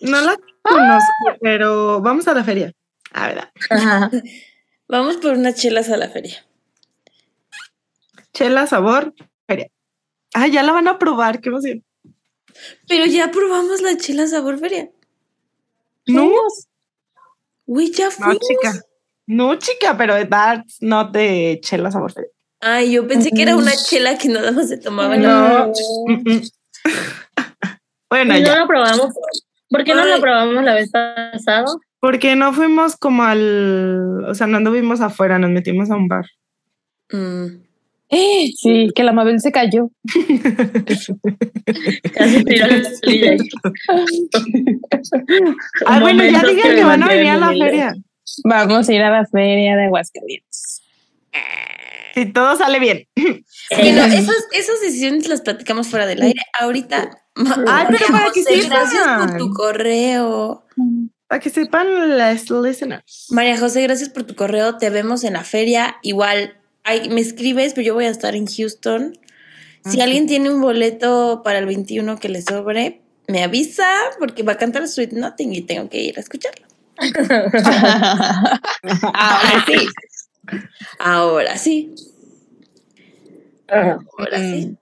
[0.00, 2.74] No la conozco, pero vamos a la feria.
[3.12, 3.48] A ver,
[4.86, 6.44] Vamos por unas chelas a la feria.
[8.34, 9.14] chela, sabor,
[9.46, 9.68] feria.
[10.34, 11.82] Ah, ya la van a probar, qué emoción.
[12.86, 14.90] Pero ya probamos la chela sabor feria.
[16.06, 16.30] No,
[17.66, 18.38] Güey, ya no, fuimos.
[18.40, 18.80] chica.
[19.26, 22.12] No, chica, pero that's not de chela, sabor.
[22.60, 25.28] Ay, yo pensé que era una chela que nada más se tomaba en la
[25.66, 25.72] No.
[26.06, 26.42] Mm, mm.
[28.10, 28.58] bueno, Y no ya.
[28.60, 29.14] la probamos.
[29.70, 30.20] ¿Por qué no la Ay.
[30.20, 31.64] probamos la vez pasada?
[32.00, 34.24] Porque no fuimos como al.
[34.28, 36.26] O sea, no anduvimos afuera, nos metimos a un bar.
[37.10, 37.63] Mm.
[38.10, 39.90] Eh, Sí, que la Mabel se cayó.
[42.14, 43.36] Casi tiró la silla.
[45.86, 47.64] Ah, bueno, ya digan me que van a venir a la humilde.
[47.66, 47.94] feria.
[48.44, 50.82] Vamos a ir a la feria de Aguascalientes.
[52.14, 53.06] Si todo sale bien.
[53.14, 56.40] Que no, esas, esas decisiones las platicamos fuera del aire.
[56.60, 57.10] Ahorita.
[57.66, 58.70] Ay, pero para que José, sepan.
[58.70, 60.64] Gracias por tu correo.
[61.26, 63.26] Para que sepan las listeners.
[63.30, 64.76] María José, gracias por tu correo.
[64.78, 65.96] Te vemos en la feria.
[66.02, 69.18] Igual, ay, me escribes, pero yo voy a estar en Houston.
[69.84, 73.86] Si alguien tiene un boleto para el 21 que le sobre, me avisa
[74.18, 76.66] porque va a cantar Sweet Nothing y tengo que ir a escucharlo.
[79.02, 79.88] Ahora sí.
[80.98, 81.94] Ahora sí.
[83.68, 83.98] Ajá.
[84.18, 84.76] Ahora sí.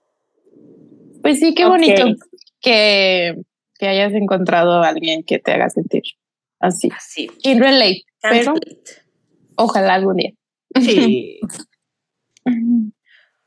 [1.20, 2.04] Pues sí, qué bonito
[2.60, 3.34] que,
[3.78, 6.02] que hayas encontrado a alguien que te haga sentir
[6.60, 6.88] así.
[6.96, 7.30] Así.
[7.42, 8.54] In relate, Can't pero
[9.56, 10.32] ojalá algún día.
[10.80, 11.40] Sí.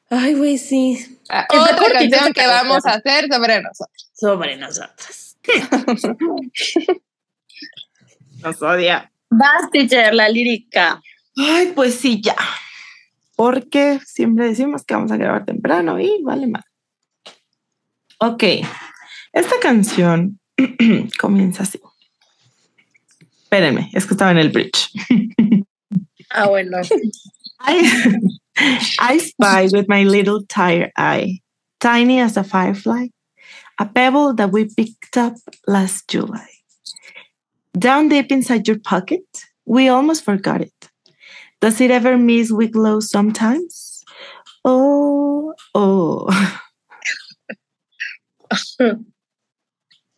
[0.10, 1.20] Ay, güey, sí.
[1.30, 4.12] Ah, Otra canción que vamos a hacer sobre nosotros.
[4.14, 5.38] Sobre nosotras.
[8.44, 9.12] Nos odia.
[9.30, 11.02] Vas, teacher, la lírica.
[11.38, 12.36] Ay, pues sí, ya.
[13.36, 16.64] Porque siempre decimos que vamos a grabar temprano y vale más.
[18.20, 18.44] Ok.
[19.34, 20.40] Esta canción
[21.20, 21.82] comienza así.
[23.44, 24.90] Espérenme, es que estaba en el bridge.
[26.30, 26.78] Ah, bueno.
[27.60, 27.82] Hay,
[28.58, 31.40] I spy with my little tired eye,
[31.80, 33.08] tiny as a firefly,
[33.80, 35.34] a pebble that we picked up
[35.68, 36.48] last July.
[37.78, 39.26] Down deep inside your pocket,
[39.66, 40.90] we almost forgot it.
[41.60, 44.04] Does it ever miss Wicklow sometimes?
[44.64, 46.28] Oh, oh.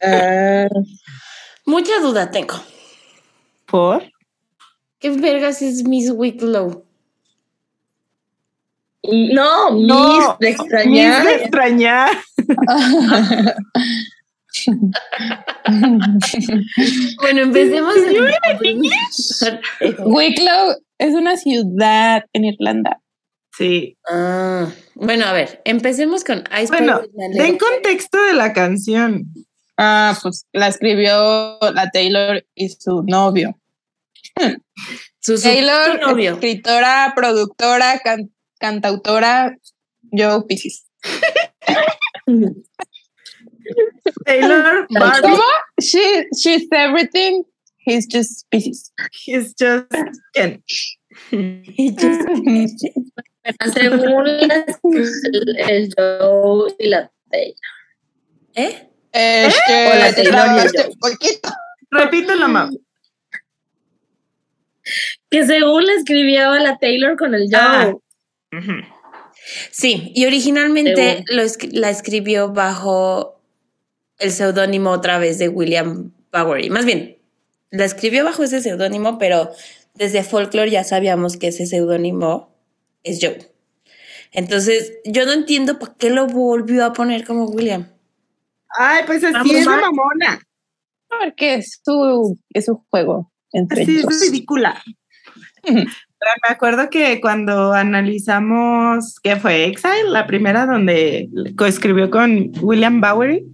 [0.04, 0.68] Ah,
[1.66, 2.56] Mucha duda tengo.
[3.66, 4.04] ¿Por?
[5.00, 6.87] ¿Qué vergas es Miss Wicklow?
[9.04, 11.24] No, Miss No, de Miss extrañar.
[11.26, 12.10] de extrañar.
[17.22, 17.94] Bueno, empecemos.
[20.00, 23.02] Wicklow es una ciudad en Irlanda.
[23.58, 23.98] Sí.
[24.10, 27.02] Ah, bueno, a ver, empecemos con Ice Bueno,
[27.34, 29.26] little- contexto de la canción.
[29.78, 33.58] Ah, pues la escribió la Taylor y su novio.
[35.20, 36.34] su, su- Taylor, su novio.
[36.34, 39.56] escritora, productora, can- cantautora,
[40.12, 40.86] Joe Pisces.
[44.26, 45.44] Taylor Barbie ¿Cómo?
[45.82, 47.44] She, she's everything.
[47.78, 48.92] He's just Pisces.
[49.28, 49.88] is just
[50.34, 50.64] Ken.
[53.74, 57.56] Según las- el, el Joe y la Taylor.
[58.56, 58.90] ¿Eh?
[59.12, 60.92] Este, O la Taylor y el este, Joe.
[61.00, 61.50] poquito.
[61.92, 62.70] Repítelo, mamá.
[65.30, 67.60] Que según la escribió la Taylor con el Joe.
[67.62, 67.94] Ah.
[69.72, 73.40] Sí, y originalmente lo la escribió bajo
[74.20, 76.70] el seudónimo otra vez de William Bowery.
[76.70, 77.18] Más bien,
[77.70, 79.52] la escribió bajo ese seudónimo, pero
[79.94, 82.56] desde Folklore ya sabíamos que ese seudónimo
[83.04, 83.38] es Joe.
[84.32, 87.90] Entonces, yo no entiendo por qué lo volvió a poner como William.
[88.78, 89.82] Ay, pues así Vamos, es ma.
[89.82, 90.42] mamona.
[91.08, 94.20] Porque es su, es su juego entre Así es ellos.
[94.20, 94.84] de ridícula.
[96.20, 103.46] Me acuerdo que cuando analizamos que fue Exile, la primera donde coescribió con William Bowery,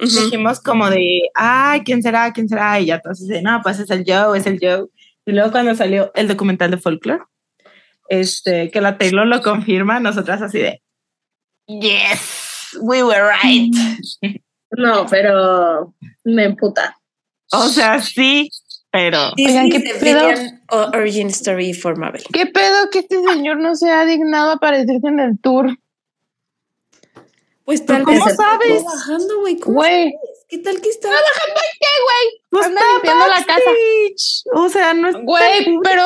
[0.00, 2.32] dijimos como de, ay, ¿quién será?
[2.32, 2.80] ¿Quién será?
[2.80, 4.86] Y ya todos dicen, no, pues es el Joe, es el Joe.
[5.26, 7.24] Y luego cuando salió el documental de Folklore,
[8.08, 10.82] este, que la Taylor lo confirma, nosotras así de,
[11.66, 13.74] yes, we were right.
[14.72, 16.96] No, pero me emputa.
[17.52, 18.48] O sea, sí,
[18.90, 20.28] pero Oigan, ¿qué de pedo?
[20.94, 22.22] Origin Story for Marvel.
[22.32, 25.76] ¿Qué pedo que este señor no se ha dignado a aparecerse en el tour?
[27.64, 28.82] Pues tal ¿Cómo vez está sabes?
[28.82, 29.58] trabajando, güey.
[29.58, 30.10] ¿Cómo Güey.
[30.10, 30.14] sabes?
[30.48, 31.08] ¿Qué tal que está?
[31.08, 32.42] ¿Qué, güey?
[32.50, 33.46] pues Anda está limpiando la casa.
[33.46, 34.42] backstage.
[34.52, 36.04] O sea, no es Güey, pero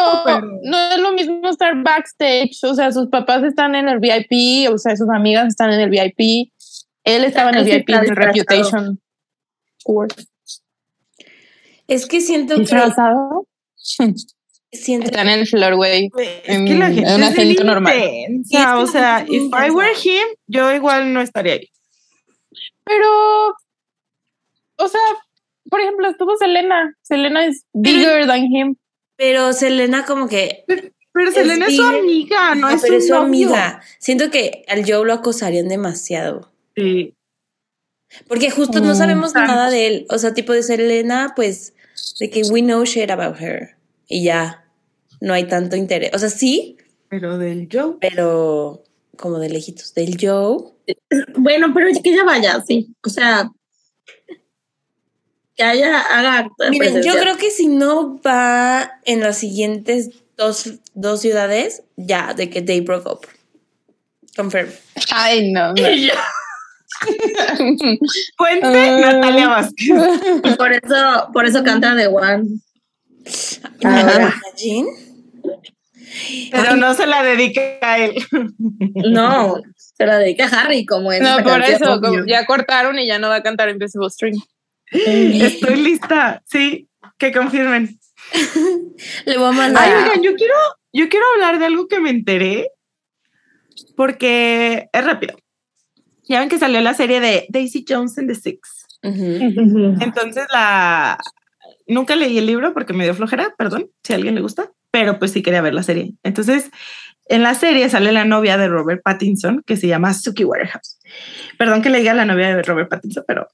[0.62, 2.62] no es lo mismo estar backstage.
[2.64, 5.88] O sea, sus papás están en el VIP, o sea, sus amigas están en el
[5.88, 6.50] VIP.
[7.04, 8.32] Él estaba en el VIP está en el disfrazado.
[8.34, 9.00] Reputation
[9.86, 10.08] Tour.
[11.88, 13.46] Es que siento que ¿Disfrazado?
[14.72, 16.10] siento Están en el floor, güey.
[16.44, 17.96] Es que la en un es acento normal.
[17.96, 21.68] intensa, Sí, es que o sea, if I were him, yo igual no estaría ahí.
[22.84, 23.08] Pero,
[24.76, 25.00] o sea,
[25.70, 26.96] por ejemplo, estuvo Selena.
[27.02, 28.76] Selena es bigger than him.
[29.16, 32.98] Pero Selena como que Pero Es Selena es su amiga, no Ah, es pero su
[32.98, 33.26] es su novio.
[33.26, 33.80] amiga.
[34.00, 36.52] Siento que al Joe lo acosarían demasiado.
[36.76, 37.14] Sí.
[38.28, 39.52] Porque justo no Mm, sabemos tanto.
[39.52, 40.06] nada de él.
[40.10, 41.73] O sea, tipo de Selena, pues,
[42.18, 43.76] de que we know shit about her.
[44.08, 44.64] Y ya,
[45.20, 46.10] no hay tanto interés.
[46.14, 46.76] O sea, sí,
[47.08, 47.96] Pero del Joe.
[48.00, 48.84] pero
[49.16, 49.94] como de lejitos.
[49.94, 50.72] Del Joe.
[51.36, 52.94] Bueno, pero que ella vaya, sí.
[53.04, 53.50] O sea,
[55.56, 61.20] que haya, haga Miren, yo creo que si no va en las siguientes dos, dos
[61.20, 63.26] ciudades, ya, de que they broke up.
[64.36, 64.68] Confirm.
[65.12, 65.72] Ay, no.
[65.72, 65.74] no.
[68.36, 69.12] Puente, Ah.
[69.12, 69.90] Natalia Vázquez.
[70.56, 72.60] por eso, por eso canta The One.
[73.84, 74.34] Ahora.
[76.50, 78.14] Pero no se la dedica a él.
[78.94, 83.06] No, se la dedica a Harry, como en No, por eso, como ya cortaron y
[83.06, 84.40] ya no va a cantar Invisible String.
[84.92, 87.98] Estoy lista, sí, que confirmen.
[89.24, 89.84] Le voy a mandar.
[89.84, 90.54] Ay, oigan, yo quiero,
[90.92, 92.70] yo quiero hablar de algo que me enteré,
[93.96, 95.36] porque es rápido.
[96.28, 98.86] Ya ven que salió la serie de Daisy Jones and the Six.
[99.02, 101.18] Entonces la
[101.86, 105.18] nunca leí el libro porque me dio flojera, perdón, si a alguien le gusta, pero
[105.18, 106.14] pues sí quería ver la serie.
[106.22, 106.70] Entonces,
[107.26, 110.98] en la serie sale la novia de Robert Pattinson que se llama Suki Waterhouse.
[111.58, 113.48] Perdón que le diga la novia de Robert Pattinson, pero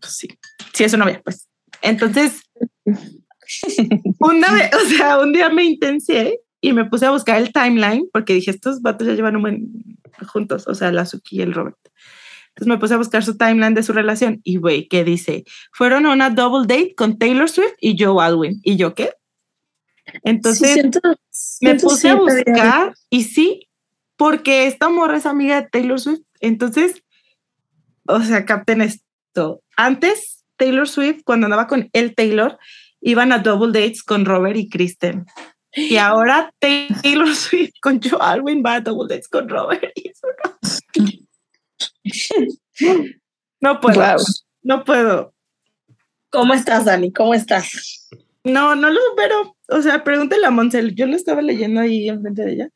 [0.00, 0.28] pues, sí,
[0.72, 1.48] sí es su novia, pues.
[1.82, 2.42] Entonces,
[4.18, 8.08] una vez, o sea, un día me intencié y me puse a buscar el timeline
[8.12, 9.68] porque dije, estos vatos ya llevan un buen
[10.28, 11.78] juntos, o sea, la Suki y el Robert.
[12.48, 15.44] Entonces me puse a buscar su timeline de su relación y, güey, ¿qué dice?
[15.72, 18.60] Fueron a una double date con Taylor Swift y Joe Alwyn.
[18.62, 19.12] ¿Y yo qué?
[20.24, 21.00] Entonces Sí, siento-
[21.60, 22.24] me puse a bien.
[22.26, 23.68] buscar y sí,
[24.16, 26.22] porque esta morra es amiga de Taylor Swift.
[26.40, 27.02] Entonces,
[28.06, 29.62] o sea, capten esto.
[29.76, 32.58] Antes, Taylor Swift, cuando andaba con el Taylor,
[33.00, 35.24] iban a double dates con Robert y Kristen.
[35.74, 39.92] Y ahora Taylor Swift con Joe Alwyn va a double dates con Robert.
[39.94, 40.58] y eso no.
[43.62, 44.16] No puedo, Wow.
[44.62, 45.34] no puedo.
[46.30, 47.12] ¿Cómo estás, Dani?
[47.12, 48.08] ¿Cómo estás?
[48.42, 49.54] No, no lo supero.
[49.68, 50.94] O sea, pregúntale a Montse.
[50.94, 52.68] Yo lo estaba leyendo ahí enfrente de ella.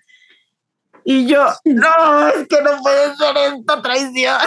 [1.06, 4.38] Y yo, no, es que no puede ser esta traición.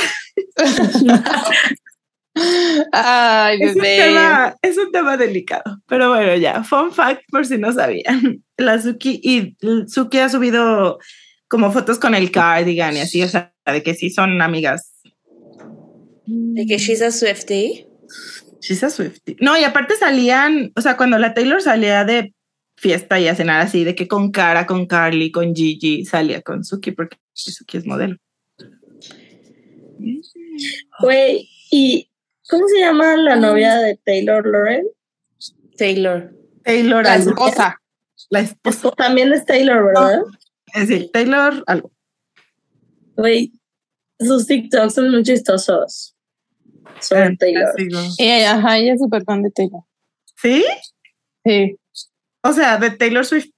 [2.92, 3.98] Ay, Es un, bebé.
[3.98, 5.82] tema, es un tema delicado.
[5.88, 6.64] Pero bueno, ya.
[6.64, 8.44] Fun fact, por si no sabían.
[8.58, 9.56] La Suki y
[9.88, 11.00] Suki ha subido
[11.48, 14.94] como fotos con el cardigan y así, o sea, de que sí son amigas.
[16.26, 17.88] De que she's a Swiftie.
[18.60, 19.38] She's a Swiftie.
[19.40, 22.34] No, y aparte salían, o sea, cuando la Taylor salía de
[22.76, 26.64] fiesta y a cenar así, de que con Cara, con Carly, con Gigi, salía con
[26.64, 28.18] Suki, porque Suki es modelo.
[31.00, 32.10] Güey, ¿y
[32.50, 34.86] cómo se llama la novia de Taylor Lauren?
[35.78, 36.34] Taylor.
[36.64, 37.30] Taylor, La algo.
[37.32, 37.82] esposa.
[38.30, 38.92] La esposa.
[38.92, 40.22] También es Taylor, ¿verdad?
[40.74, 41.92] Es decir, Taylor, algo.
[43.16, 43.54] Güey,
[44.20, 46.16] sus TikToks son muy chistosos.
[47.00, 47.74] Sobre Taylor.
[47.78, 48.00] Sigo.
[48.18, 49.82] Y ella, ajá, ella es súper fan de Taylor.
[50.42, 50.66] ¿Sí?
[51.46, 51.78] Sí.
[52.44, 53.50] O sea, de Taylor Swift.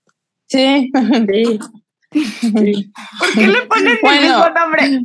[0.47, 0.91] Sí.
[1.31, 1.59] Sí.
[3.19, 4.21] ¿Por qué le ponen el Bueno.
[4.21, 5.01] mismo nombre?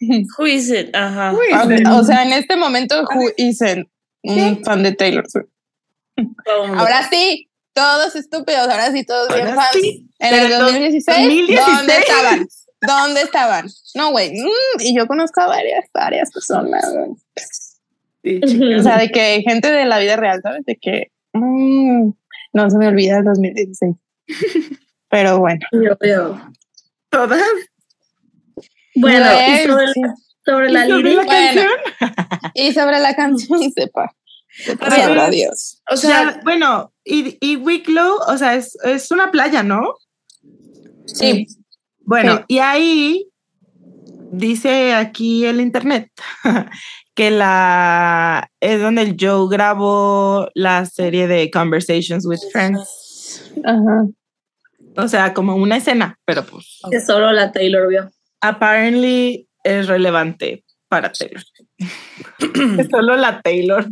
[0.00, 0.36] Who is it, ¿no?
[0.38, 0.94] Who is it?
[0.94, 1.32] Ajá.
[1.32, 3.86] Uy, O sea, en este momento, who is it?
[4.22, 5.46] Un fan de Taylor Swift.
[6.76, 9.68] Ahora sí, todos estúpidos, ahora sí, todos bien fans.
[9.72, 10.08] sí.
[10.18, 11.76] En Pero el do- 2016, 2016.
[11.76, 12.48] ¿dónde estaban?
[12.80, 13.66] ¿Dónde estaban?
[13.94, 14.32] No, güey.
[14.32, 16.84] mm, y yo conozco a varias, varias personas.
[18.22, 18.40] Sí.
[18.78, 20.64] O sea, de que gente de la vida real, ¿sabes?
[20.66, 22.10] De que mm,
[22.52, 23.94] no se me olvida el 2016.
[25.10, 25.60] Pero bueno.
[25.72, 26.40] Yo veo.
[27.10, 27.40] Todas.
[28.96, 30.00] Bueno, y sobre, sí.
[30.44, 31.70] sobre la ¿Y sobre lírica, la canción?
[32.54, 34.14] Y sobre la canción, sepa.
[34.80, 35.82] A ver, Sabrá Dios.
[35.90, 39.94] O O sea, bueno, y, y Wicklow, o sea, es, es una playa, ¿no?
[41.06, 41.46] Sí.
[42.00, 42.44] Bueno, Sí.
[42.48, 43.28] y ahí
[44.32, 46.10] dice aquí el internet
[47.14, 53.52] que la es donde el Joe grabó la serie de Conversations with Friends.
[53.64, 54.06] Ajá.
[54.96, 58.10] O sea, como una escena, pero pues que solo la Taylor vio.
[58.40, 61.42] Apparently es relevante para Taylor.
[62.78, 63.86] Es solo la Taylor.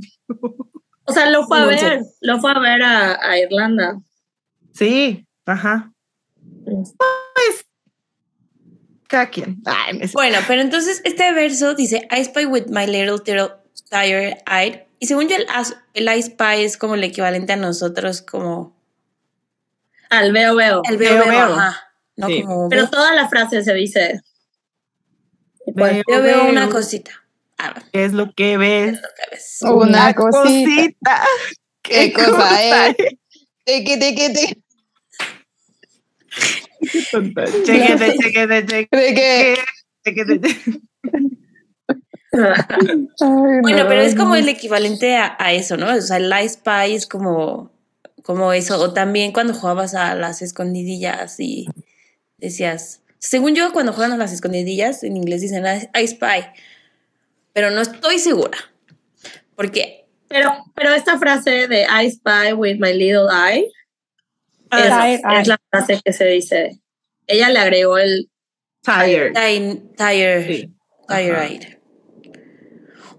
[1.06, 3.98] O sea, lo fue a ver, lo fue a ver a, a Irlanda.
[4.72, 5.92] Sí, ajá.
[6.64, 6.94] Pues
[9.08, 9.62] cada quien.
[9.66, 13.18] Ay, bueno, pero entonces este verso dice I spy with my little
[13.90, 14.80] tired eyed.
[14.98, 15.46] Y según yo, el,
[15.94, 18.74] el I spy es como el equivalente a nosotros, como
[20.10, 20.80] Al veo, veo.
[20.88, 21.54] el veo, Veo, veo, veo.
[21.56, 21.80] ajá.
[22.16, 22.42] No Sí.
[22.42, 24.20] como Pero toda la frase se dice.
[25.74, 26.02] Igual.
[26.06, 27.10] veo, veo una cosita.
[27.58, 28.92] Ah, ¿Qué es lo que ves?
[29.00, 29.58] lo que ves.
[29.62, 30.42] Una cosita.
[30.42, 31.24] cosita.
[31.82, 32.96] ¿Qué cosa es?
[33.64, 34.62] Tiqui, tiqui, tiqui.
[37.64, 39.58] Chequete, chequete, chequete.
[40.04, 40.56] Chequete,
[43.62, 43.88] Bueno, no.
[43.88, 45.94] pero es como el equivalente a, a eso, ¿no?
[45.94, 47.70] O sea, el spy es como,
[48.22, 48.78] como eso.
[48.80, 51.66] O también cuando jugabas a las escondidillas y
[52.38, 56.46] decías, según yo, cuando juegan a las escondidillas, en inglés dicen I, spy.
[57.52, 58.58] Pero no estoy segura.
[59.56, 63.70] Porque Pero, pero esta frase de I spy with my little eye
[64.72, 65.22] es, eye.
[65.40, 66.80] es la frase que se dice.
[67.26, 68.28] Ella le agregó el
[68.82, 69.32] Tired.
[69.32, 70.74] ti- tired, Sí.
[71.08, 71.78] tired.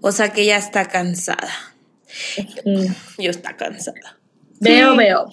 [0.02, 1.50] O sea que ya está cansada.
[2.64, 2.86] mm,
[3.18, 4.18] Yo está cansada.
[4.60, 4.98] veo, Sí.
[4.98, 5.26] veo.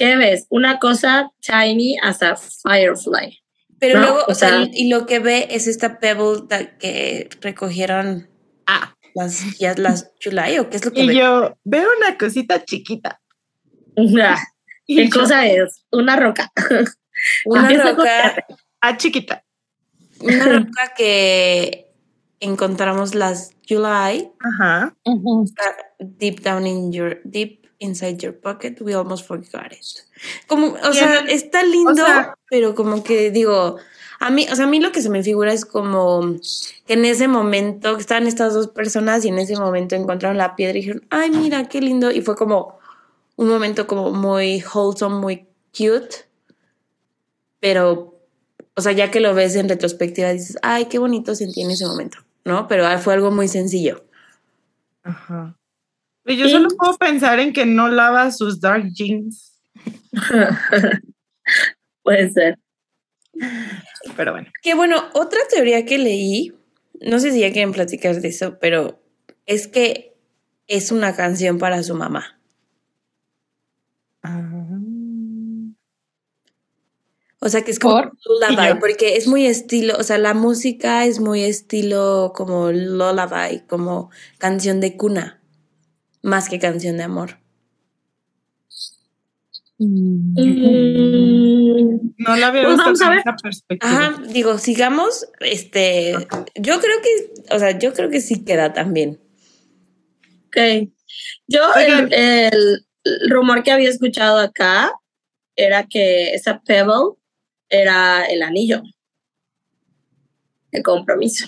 [0.00, 0.46] ¿Qué ves?
[0.48, 3.38] Una cosa tiny as a firefly.
[3.78, 6.46] Pero No, luego, o sea, sea- y lo que ve es esta pebble
[6.78, 8.30] que recogieron
[8.66, 11.16] Ah, las, ya las July, o qué es lo que y ve.
[11.16, 13.20] yo veo una cosita chiquita.
[14.22, 14.38] Ah,
[14.86, 15.84] Y ¿Qué yo, cosa es?
[15.92, 16.50] Una roca.
[17.44, 18.46] Una roca.
[18.80, 19.44] Ah, chiquita.
[20.20, 21.92] una roca que
[22.40, 24.96] encontramos las July Ajá.
[25.04, 25.44] Ujú.
[25.98, 28.76] deep down in your deep inside your pocket.
[28.80, 29.84] We almost forgot it.
[30.46, 33.76] Como, o sea, está lindo, sea- pero como que digo,
[34.20, 36.36] a mí, o sea, a mí lo que se me figura es como
[36.86, 40.78] que en ese momento estaban estas dos personas y en ese momento encontraron la piedra
[40.78, 42.10] y dijeron, ay, mira, qué lindo.
[42.10, 42.78] Y fue como
[43.36, 46.26] un momento como muy wholesome, muy cute.
[47.60, 48.18] Pero,
[48.74, 51.86] o sea, ya que lo ves en retrospectiva, dices, ay, qué bonito sentí en ese
[51.86, 52.68] momento, ¿no?
[52.68, 54.04] Pero ah, fue algo muy sencillo.
[55.02, 55.56] Ajá.
[56.26, 59.58] Y yo solo puedo pensar en que no lava sus dark jeans.
[62.02, 62.58] Puede ser.
[64.16, 64.48] Pero bueno.
[64.62, 66.52] Que bueno, otra teoría que leí,
[67.00, 69.02] no sé si ya quieren platicar de eso, pero
[69.46, 70.14] es que
[70.66, 72.38] es una canción para su mamá.
[74.22, 74.60] Ah.
[77.42, 78.12] O sea, que es como ¿Por?
[78.26, 84.10] lullaby, porque es muy estilo, o sea, la música es muy estilo como lullaby, como
[84.36, 85.39] canción de cuna,
[86.22, 87.38] más que canción de amor.
[89.78, 90.34] Mm,
[92.18, 93.18] No la Pues con ver.
[93.20, 93.90] esa perspectiva.
[93.90, 96.12] Ajá, digo, sigamos, este,
[96.54, 99.18] yo creo que, o sea, yo creo que sí queda también.
[100.48, 100.88] ok.
[101.48, 102.84] Yo, el, el
[103.30, 104.92] rumor que había escuchado acá
[105.56, 107.14] era que esa Pebble
[107.68, 108.82] era el anillo.
[110.72, 111.46] El compromiso.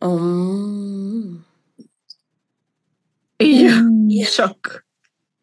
[0.00, 1.44] Um,
[3.42, 4.08] Y yo, Mm.
[4.24, 4.84] shock.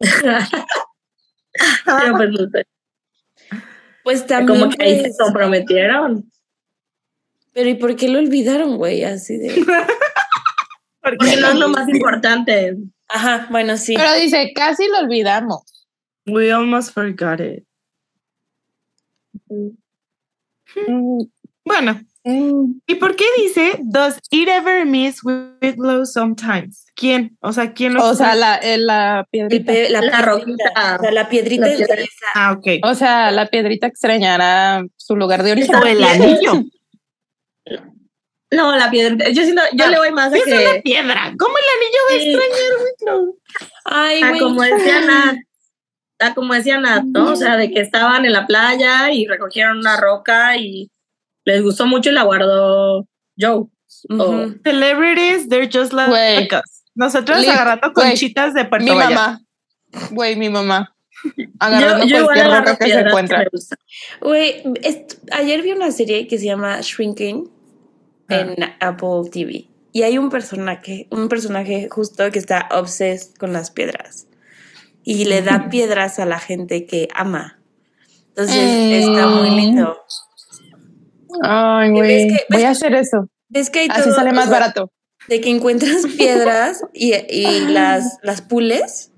[1.84, 2.66] Pero pues no sé.
[4.04, 6.30] pues también, Como que ahí se pues, comprometieron.
[7.52, 9.04] pero ¿y por qué lo olvidaron, güey?
[9.04, 9.48] Así de,
[11.02, 12.76] Porque no es lo más importante.
[13.08, 13.94] ajá, bueno, sí.
[13.96, 15.62] Pero dice, casi lo olvidamos.
[16.26, 17.64] We almost forgot it.
[20.86, 21.22] Mm,
[21.64, 22.00] Bueno.
[22.24, 26.84] ¿Y por qué dice Does it ever miss Wigglow sometimes?
[26.94, 27.36] ¿Quién?
[27.40, 29.72] O sea, ¿quién lo O sea, la, eh, la El piedrita.
[29.72, 30.64] pe- la, La roquita.
[30.98, 31.86] o sea, la piedrita La.
[32.34, 32.66] Ah, ok.
[32.84, 35.74] O sea, la piedrita extrañará su lugar de origen.
[35.76, 36.62] O el anillo.
[38.52, 39.28] No, la piedra.
[39.30, 40.80] Yo siento, yo Ah, le voy más a Es una que.
[40.82, 41.32] piedra.
[41.38, 43.38] ¿Cómo el anillo va a extrañar Wigglow?
[43.84, 44.40] Ay, Ah, güey.
[44.40, 45.36] como decía Nat,
[46.18, 47.32] ah, como decía Nat, ¿no?
[47.32, 50.90] O sea, de que estaban en la playa y recogieron una roca y
[51.50, 53.06] les gustó mucho y la guardó
[53.38, 53.66] Joe.
[54.08, 54.58] Ujú.
[54.64, 56.84] Celebrities, they're just like us.
[56.94, 59.14] Nosotros Lit- agarrando conchitas de Puerto Mi Vallarta.
[59.14, 59.40] mamá.
[60.10, 60.94] Güey, mi mamá.
[61.58, 63.44] Agarrando Yo, yo cualquier agarro roca que se encuentra.
[64.20, 64.62] Güey,
[65.32, 67.50] ayer vi una serie que se llama Shrinking
[68.28, 69.66] en Apple TV.
[69.92, 74.28] Y hay un personaje, un personaje justo que está obses con las piedras.
[75.02, 77.58] Y le da piedras a la gente que ama.
[78.28, 79.10] Entonces Mm.
[79.10, 79.98] está muy lindo.
[81.42, 82.28] Ay, ¿Ves güey.
[82.28, 83.28] que- Voy a hacer eso.
[83.52, 84.92] Es que hay Así todo, sale o más sea, barato.
[85.28, 89.10] De que encuentras piedras y, y las, las pules.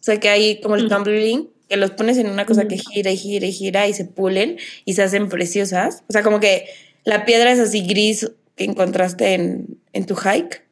[0.00, 0.88] O sea, que hay como el Mm.
[0.88, 2.68] tumbling, que los pones en una cosa Mm.
[2.68, 6.02] que gira y gira y gira y se pulen y se hacen preciosas.
[6.08, 6.66] O sea, como que
[7.04, 10.64] la piedra es así gris que encontraste en, en tu hike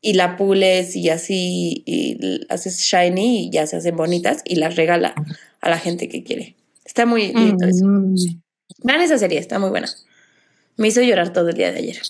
[0.00, 4.76] y la pules y así y haces shiny y ya se hacen bonitas y las
[4.76, 5.14] regala
[5.60, 6.54] a la gente que quiere.
[6.84, 7.84] Está muy lindo eso.
[8.78, 9.88] Vean esa serie, está muy buena.
[10.76, 12.00] Me hizo llorar todo el día de ayer.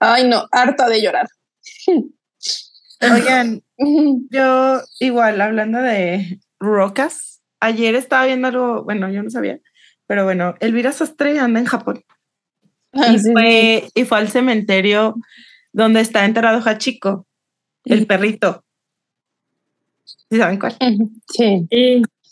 [0.00, 1.28] Ay, no, harta de llorar.
[3.00, 3.62] Oigan,
[4.30, 9.60] yo igual, hablando de rocas, ayer estaba viendo algo, bueno, yo no sabía,
[10.06, 12.04] pero bueno, Elvira Sastre anda en Japón
[12.94, 15.16] Ah, y, sí, fue, y fue al cementerio
[15.72, 17.26] donde está enterrado Hachiko,
[17.84, 18.64] el perrito.
[20.04, 20.76] ¿Sí saben cuál?
[21.28, 21.66] Sí.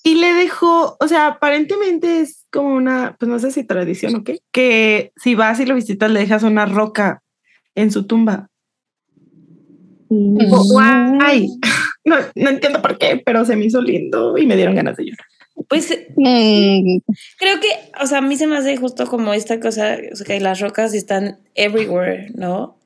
[0.04, 4.24] Y le dejó, o sea, aparentemente es como una, pues no sé si tradición o
[4.24, 7.22] qué, que si vas y lo visitas le dejas una roca
[7.74, 8.48] en su tumba.
[10.08, 10.48] Mm.
[10.48, 11.48] Guay.
[12.04, 15.04] No, no entiendo por qué, pero se me hizo lindo y me dieron ganas de
[15.04, 15.24] llorar.
[15.68, 16.98] Pues Mm.
[17.38, 17.68] Creo que,
[18.02, 20.60] o sea, a mí se me hace justo como esta cosa, o sea, que las
[20.60, 22.78] rocas están everywhere, ¿no?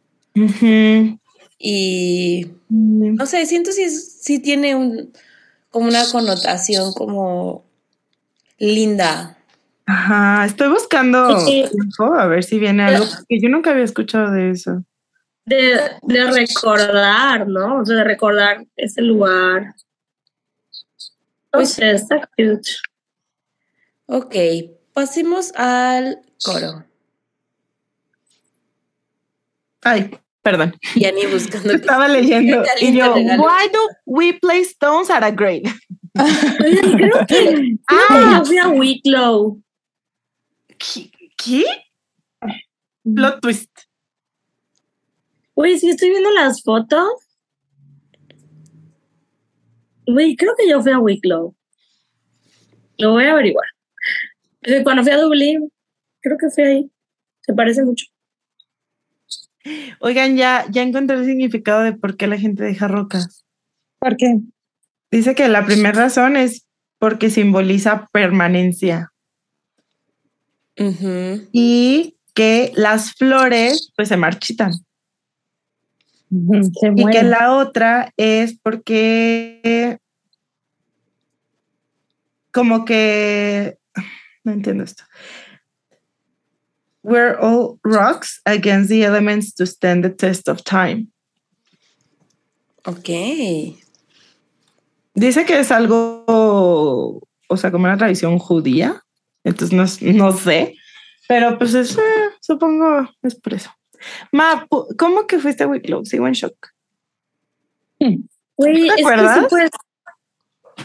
[1.59, 5.13] Y no sé, siento si es, si tiene un
[5.77, 7.65] una connotación como
[8.59, 9.37] linda.
[9.87, 11.65] Ajá, estoy buscando Sí.
[12.19, 14.83] a ver si viene algo, porque yo nunca había escuchado de eso.
[15.45, 17.81] De, de recordar, ¿no?
[17.81, 19.75] O sea, de recordar ese lugar.
[21.53, 22.71] Pues está cute.
[24.07, 24.35] Ok,
[24.93, 26.85] pasemos al coro.
[29.83, 30.75] Ay, perdón.
[30.95, 31.69] Y Ani buscando.
[31.71, 33.43] que- Estaba leyendo y yo, regalo.
[33.43, 35.63] why do we play stones at a grave?
[36.65, 38.37] Oigan, creo que, Ah.
[38.39, 39.61] yo fui a Wicklow.
[40.79, 41.11] ¿Qué?
[41.37, 41.65] ¿Qué?
[43.03, 43.71] Plot twist.
[45.55, 47.09] Oye, sí, estoy viendo las fotos.
[50.07, 51.57] Güey, creo que yo fui a Wicklow.
[52.99, 53.67] Lo voy a averiguar.
[54.85, 55.73] Cuando fui a Dublín,
[56.21, 56.91] creo que fui ahí.
[57.41, 58.07] Se parece mucho.
[60.01, 63.45] Oigan, ya, ya encontré el significado de por qué la gente deja rocas.
[63.99, 64.41] ¿Por qué?
[65.11, 66.67] Dice que la primera razón es
[66.99, 69.13] porque simboliza permanencia
[71.53, 74.73] y que las flores pues se marchitan.
[74.73, 79.99] Se Y que la otra es porque
[82.53, 83.79] como que
[84.45, 85.05] no entiendo esto.
[87.09, 91.07] We're all rocks against the elements to stand the test of time.
[92.85, 93.09] Ok.
[95.15, 99.03] Dice que es algo, o sea, como una tradición judía.
[99.45, 100.75] Entonces no, es- no sé,
[101.29, 102.01] pero pues es, eh,
[102.41, 103.71] supongo es por eso.
[104.33, 104.67] Ma,
[104.99, 106.05] ¿cómo que fuiste a Wicklow?
[106.05, 106.57] Sigo en shock.
[108.01, 108.19] Güey,
[108.75, 109.39] ¿Te es que acuerdas?
[109.39, 109.71] sí, pues,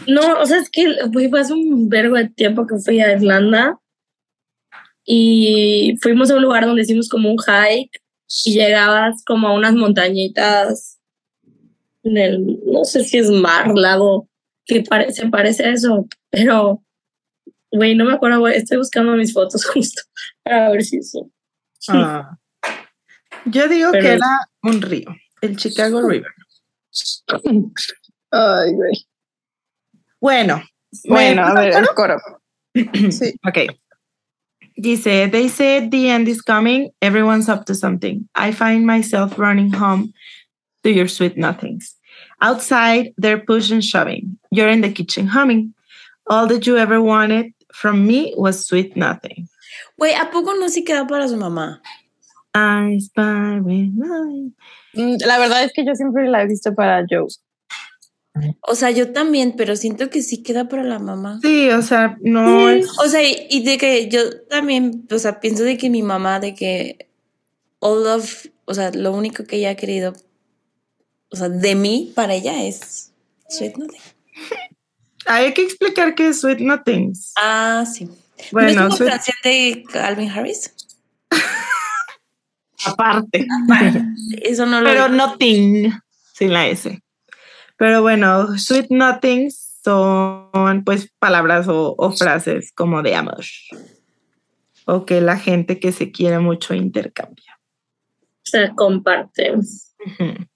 [0.06, 3.78] No, o sea, es que fue hace un vergo de tiempo que fui a Irlanda
[5.04, 7.90] y fuimos a un lugar donde hicimos como un hike
[8.44, 10.98] y llegabas como a unas montañitas
[12.04, 14.28] en el, no sé si es mar, lago,
[14.64, 16.82] que pare- se parece a eso, pero,
[17.70, 20.02] güey, no me acuerdo, güey, estoy buscando mis fotos justo
[20.42, 21.20] para ver si sí.
[21.88, 22.36] Ah.
[23.46, 24.26] Yo digo Pero- que era
[24.62, 25.08] un río,
[25.40, 26.30] el Chicago River.
[28.30, 28.92] Ay, güey.
[30.20, 30.62] Bueno,
[31.08, 32.16] Bueno, a ¿me- ver, el coro.
[33.10, 33.34] Sí.
[33.46, 33.66] Okay.
[34.80, 36.90] Dice, they said the end is coming.
[37.00, 38.28] Everyone's up to something.
[38.34, 40.12] I find myself running home
[40.82, 41.94] to your sweet nothings.
[42.40, 44.38] Outside, they're push and shoving.
[44.50, 45.74] You're in the kitchen humming.
[46.28, 49.48] All that you ever wanted from me was sweet nothing.
[50.00, 51.78] Güey, ¿a poco no se queda para su mamá?
[52.54, 54.52] I spy with mine.
[54.94, 57.28] Mm, La verdad es que yo siempre la he visto para Joe.
[58.62, 61.38] O sea, yo también, pero siento que sí queda para la mamá.
[61.42, 62.86] Sí, o sea, no es.
[62.98, 66.40] O sea, y y de que yo también, o sea, pienso de que mi mamá,
[66.40, 67.08] de que
[67.78, 70.14] all of, o sea, lo único que ella ha querido,
[71.30, 73.12] o sea, de mí para ella es
[73.48, 74.00] Sweet Nothing.
[75.26, 77.32] Hay que explicar qué es sweet nothings.
[77.36, 78.08] Ah, sí.
[78.50, 80.74] Bueno, ¿No es sweet- una canción de Calvin Harris?
[82.86, 83.46] aparte.
[84.42, 85.92] Eso no lo pero nothing
[86.34, 87.00] sin la S.
[87.82, 93.44] Pero bueno, sweet nothings son pues palabras o, o frases como de amor.
[94.86, 97.58] O que la gente que se quiere mucho intercambia.
[98.20, 99.54] O sea, comparte.
[99.54, 100.46] Ujú.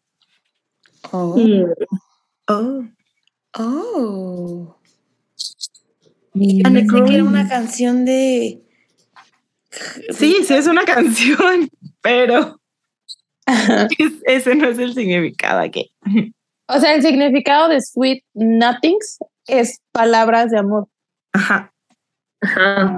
[1.10, 1.36] Oh.
[1.36, 1.64] Mm.
[2.46, 2.84] Oh.
[3.58, 4.78] Oh.
[6.32, 8.62] Pensé que era una canción de.
[10.10, 11.68] Sí, sí es una canción,
[12.00, 12.60] pero
[13.98, 15.90] es- ese no es el significado aquí.
[16.68, 20.88] O sea, el significado de sweet nothings es palabras de amor.
[21.32, 21.72] Ajá.
[22.40, 22.94] Ajá.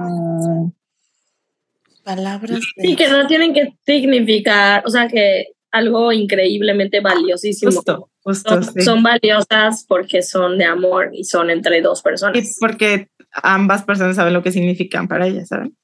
[2.03, 2.95] Palabras Sí, de.
[2.95, 7.71] que no tienen que significar, o sea, que algo increíblemente valiosísimo.
[7.71, 8.81] Justo, justo, Son, sí.
[8.81, 12.57] son valiosas porque son de amor y son entre dos Y personas.
[12.59, 15.75] porque ambas personas saben lo que significan para ellas, ¿saben?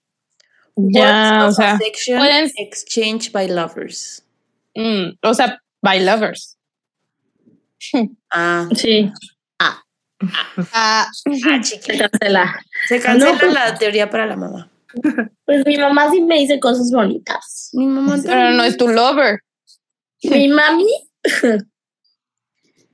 [0.77, 1.79] Ya, Words o of sea,
[2.57, 4.25] exchange by lovers.
[4.75, 6.54] mm, o sea, by lovers.
[8.31, 9.11] Ah, Sí,
[9.59, 9.81] Ah,
[10.73, 12.09] ah, se chiquita.
[12.09, 12.59] cancela.
[12.87, 14.71] Se cancela No, pues- la teoría para la mamá.
[15.45, 17.69] Pues mi mamá sí me dice cosas bonitas.
[17.73, 19.39] Mi mamá pero no es tu lover.
[20.23, 20.85] Mi mami,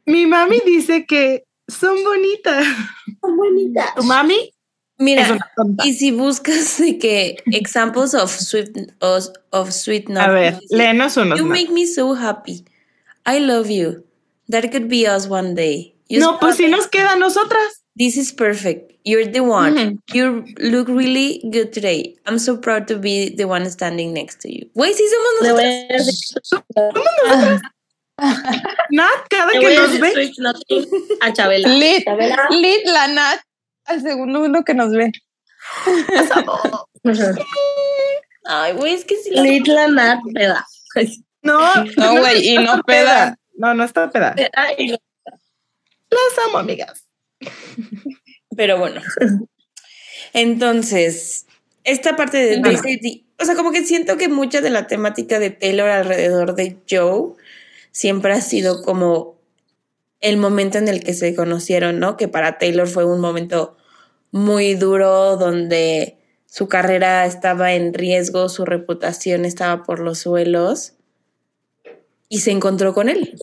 [0.06, 2.66] Mi mami dice que son bonitas.
[3.22, 3.94] son bonitas.
[3.96, 4.52] ¿Tu mami?
[4.98, 5.39] Mira,
[5.84, 8.70] y si buscas de que examples of sweet
[9.00, 11.60] of, of sweet A ver, léenos unos You más.
[11.60, 12.66] make me so happy.
[13.26, 14.06] I love you.
[14.52, 15.95] That could be us one day.
[16.10, 17.84] You No, pues sí nos queda a nosotras.
[17.95, 18.91] This is perfect.
[19.04, 19.76] You're the one.
[19.76, 19.97] Ujú.
[20.14, 22.16] You look really good today.
[22.26, 24.70] I'm so proud to be the one standing next to you.
[24.76, 25.66] Güey, sí somos nosotros.
[25.89, 27.62] a decir,
[28.91, 30.32] Nat, cada le que nos ve.
[31.22, 31.68] a Chabela.
[31.68, 32.47] Lit, Chabela.
[32.52, 33.39] lit la Nat
[33.86, 35.12] al segundo uno que nos ve.
[38.45, 39.32] Ay, güey, es que sí.
[39.34, 40.66] la- Litla Nat peda.
[41.43, 41.60] No,
[41.97, 43.38] No, güey, y no peda.
[43.62, 44.36] No, no está peda.
[44.53, 47.05] Ay, Las amo, amigas.
[48.55, 49.01] Pero bueno.
[50.34, 51.45] Entonces,
[51.84, 52.62] esta parte de,
[53.01, 56.78] di- o sea, como que siento que mucha de la temática de Taylor alrededor de
[56.89, 57.34] Joe
[57.91, 59.39] siempre ha sido como
[60.22, 62.18] el momento en el que se conocieron, ¿no?
[62.18, 63.78] Que para Taylor fue un momento
[64.32, 70.93] muy duro donde su carrera estaba en riesgo, su reputación estaba por los suelos
[72.32, 73.38] y se encontró con él.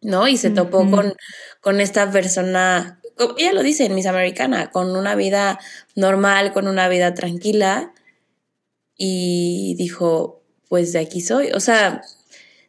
[0.00, 0.26] ¿No?
[0.26, 1.14] Y se topó con,
[1.60, 3.00] con esta persona,
[3.38, 5.60] ella lo dice en Miss Americana, con una vida
[5.94, 7.94] normal, con una vida tranquila.
[8.96, 11.52] Y dijo, pues de aquí soy.
[11.52, 12.02] O sea,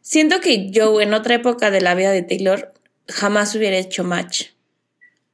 [0.01, 2.73] siento que yo en otra época de la vida de Taylor
[3.07, 4.49] jamás hubiera hecho match.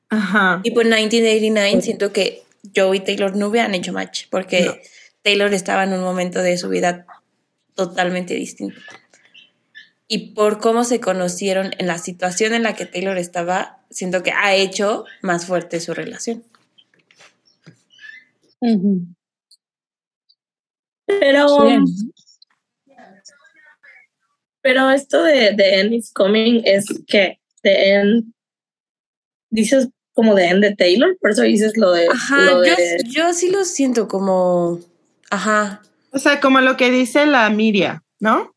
[0.07, 0.61] Ajá.
[0.63, 2.43] Tipo en 1989 siento que
[2.73, 4.75] Joe y Taylor no hubieran hecho match porque No.
[5.23, 7.05] Taylor estaba en un momento de su vida
[7.75, 8.79] totalmente distinto.
[10.11, 14.31] Y por cómo se conocieron en la situación en la que Taylor estaba, siento que
[14.31, 16.43] ha hecho más fuerte su relación.
[21.05, 21.47] Pero,
[24.61, 28.33] pero esto de The End is Coming es que The End,
[29.49, 32.07] dices como The End de Taylor, por eso dices lo de...
[32.11, 34.79] Ajá, lo yo, de- yo sí lo siento como,
[35.29, 35.81] ajá,
[36.11, 38.55] O sea, como lo que dice la Miria, ¿no?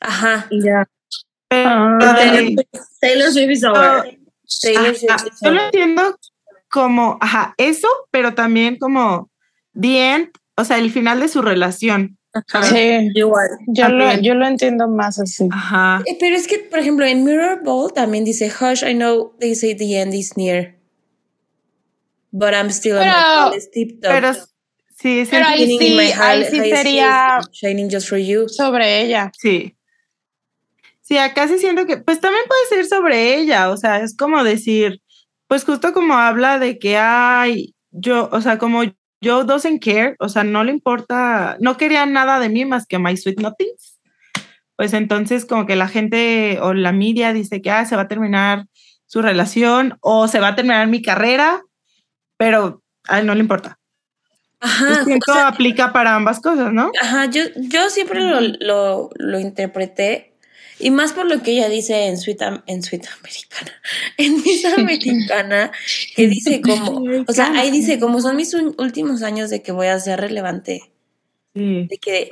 [0.00, 0.46] Ajá.
[0.50, 0.88] ya.
[1.48, 1.98] Pero Ah.
[2.32, 2.66] de-
[3.00, 4.18] Taylor Swift is over.
[4.62, 6.18] Taylor Ajá, Swift is yo lo entiendo
[6.70, 9.30] como, ajá, eso, pero también como
[9.80, 12.18] the end, o sea, el final de su relación.
[12.34, 12.64] Ajá.
[12.64, 13.48] Sí, Igual.
[13.68, 15.48] yo lo, yo lo entiendo más así.
[15.50, 16.02] Ajá.
[16.04, 19.54] Eh, Pero es que, por ejemplo, en Mirror Ball también dice, Hush, I know they
[19.54, 20.74] say the end is near.
[22.32, 24.10] But I'm still on my Pero- tip top.
[24.10, 28.48] Pero sí, sí, Pero ahí sí, ahí sí sería Shining just for you.
[28.48, 29.32] sobre ella.
[29.38, 29.72] sí.
[31.06, 34.42] Sí, acá sí siento que, pues también puede ser sobre ella, o sea, es como
[34.42, 35.00] decir,
[35.46, 38.82] pues justo como habla de que hay, yo, o sea, como
[39.20, 42.98] yo doesn't care, o sea, no le importa, no quería nada de mí más que
[42.98, 44.00] My Sweet Nothings.
[44.74, 48.08] Pues entonces como que la gente o la media dice que ah, se va a
[48.08, 48.66] terminar
[49.06, 51.62] su relación o se va a terminar mi carrera,
[52.36, 53.78] pero a él no le importa.
[54.58, 56.90] Ajá, siento o sea, aplica para ambas cosas, ¿no?
[57.00, 60.35] ajá, yo, yo siempre lo, lo, lo interpreté,
[60.78, 63.72] y más por lo que ella dice en Sweet, Am- en Sweet Americana,
[64.18, 65.72] en Miss Americana,
[66.14, 69.86] que dice como, o sea, ahí dice como son mis últimos años de que voy
[69.88, 70.82] a ser relevante,
[71.54, 71.86] Sí.
[71.88, 72.28] de que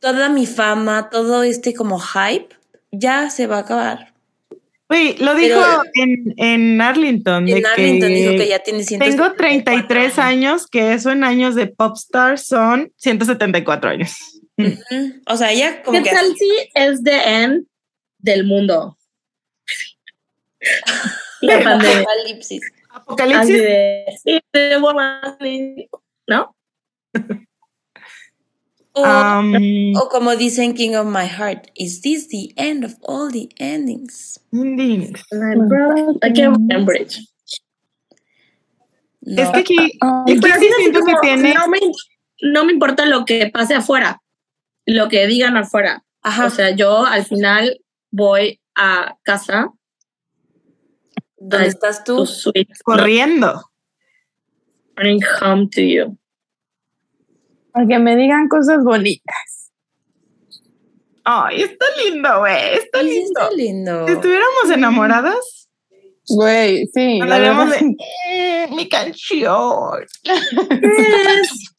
[0.00, 2.48] toda mi fama, todo este como hype,
[2.90, 4.12] ya se va a acabar.
[4.90, 7.46] Uy, lo dijo Pero- en, en Arlington.
[7.46, 11.24] de En Arlington que dijo que ya tiene 174 Tengo 33 años, que eso en
[11.24, 14.12] años de popstar son 174 años.
[14.66, 15.20] Ujú.
[15.26, 17.66] O sea, ella como ¿Qué que tal si es The End
[18.18, 18.96] del mundo?
[21.42, 22.00] La pandemia.
[22.00, 22.62] apocalipsis.
[22.90, 23.62] Apocalipsis.
[26.28, 26.54] ¿no?
[28.94, 33.30] O, um, o como dicen King of My Heart, is this the end of all
[33.32, 34.38] the endings?
[34.52, 35.22] endings.
[39.24, 39.42] No.
[39.42, 41.54] Es que aquí, Ah, aquí Pero sí siento que como, tiene.
[41.54, 41.78] no, me,
[42.42, 44.20] no me importa lo que pase afuera,
[44.86, 46.04] lo que digan afuera.
[46.22, 46.46] Ajá.
[46.46, 47.80] O sea, yo al final
[48.10, 49.68] voy a casa,
[51.36, 52.52] ¿Dónde estás tu tú?
[52.84, 53.70] corriendo.
[54.94, 56.18] bring home to you.
[57.72, 59.70] Para que me digan cosas bonitas.
[61.24, 62.74] Ay, está lindo, güey.
[62.74, 63.40] Está Sí, lindo.
[63.40, 64.06] está lindo.
[64.06, 65.68] Si estuviéramos enamoradas,
[66.28, 67.18] Güey, sí.
[67.18, 67.96] la hablaríamos de
[68.28, 70.04] "Eh, mi canción.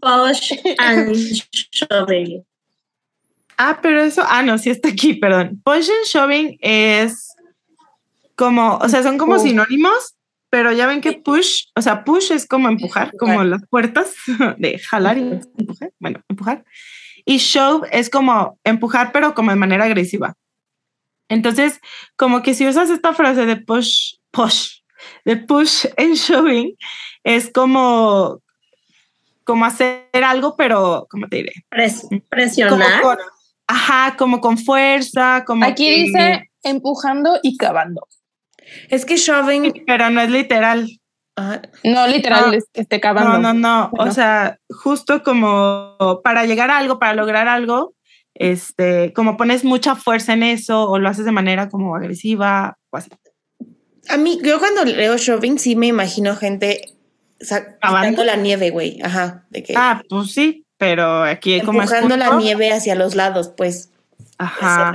[0.00, 1.14] Push and
[1.72, 2.44] shoving.
[3.58, 5.60] Ah, pero eso, ah, no, sí está aquí, perdón.
[5.64, 7.34] Push and shoving es
[8.34, 10.16] como, o sea, son como sinónimos,
[10.50, 14.12] pero ya ven que push, o sea, push es como empujar, como las puertas
[14.58, 16.64] de jalar y empujar, bueno, empujar.
[17.24, 20.34] Y shove es como empujar, pero como de manera agresiva.
[21.28, 21.80] Entonces,
[22.16, 24.80] como que si usas esta frase de push, push,
[25.24, 26.76] de push and shoving,
[27.24, 28.42] es como,
[29.52, 31.52] como hacer algo, pero, ¿cómo te diré?
[31.70, 33.02] Pres- Como presionar.
[33.02, 33.18] con,
[33.66, 38.06] ajá, como con fuerza, como Aquí que- dice empujando y cavando.
[38.88, 39.84] Es que shoving.
[39.86, 40.88] pero no es literal.
[41.36, 42.56] ah, No literal, Ah.
[42.56, 43.38] es que esté cavando.
[43.38, 43.90] No, no, no.
[43.92, 44.10] Bueno.
[44.10, 47.94] O sea, justo como para llegar a algo, para lograr algo,
[48.34, 52.96] este, como pones mucha fuerza en eso o lo haces de manera como agresiva o
[52.96, 53.10] así.
[54.08, 56.82] a mí, yo cuando leo shoving sí me imagino gente
[57.42, 58.10] sa- Cavando.
[58.10, 59.00] quitando la nieve, güey.
[59.02, 59.44] Ajá.
[59.50, 63.52] De que Ah, pues sí, pero aquí como es empujando la nieve hacia los lados,
[63.56, 63.90] pues.
[64.38, 64.94] Ajá,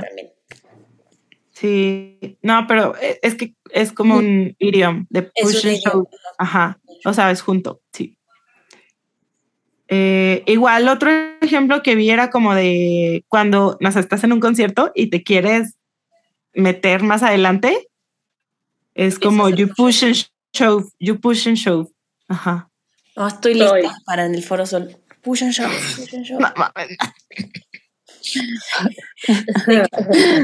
[1.52, 2.38] sí.
[2.42, 6.04] No, pero e- es que es como un idiom de push and idioma.
[6.38, 8.16] Ajá, o sea, es junto, sí.
[9.90, 14.40] Eh, igual otro ejemplo que vi era como de cuando no sé, estás en un
[14.40, 15.76] concierto y te quieres
[16.52, 17.88] meter más adelante,
[18.94, 20.16] es como you push push and
[20.52, 21.88] shove, you push and shove.
[22.28, 22.68] Ajá.
[23.16, 23.82] No, estoy Estoy.
[23.82, 24.96] lista para en el foro sol.
[25.22, 26.40] Push and shove, push and shove.
[26.40, 26.48] No.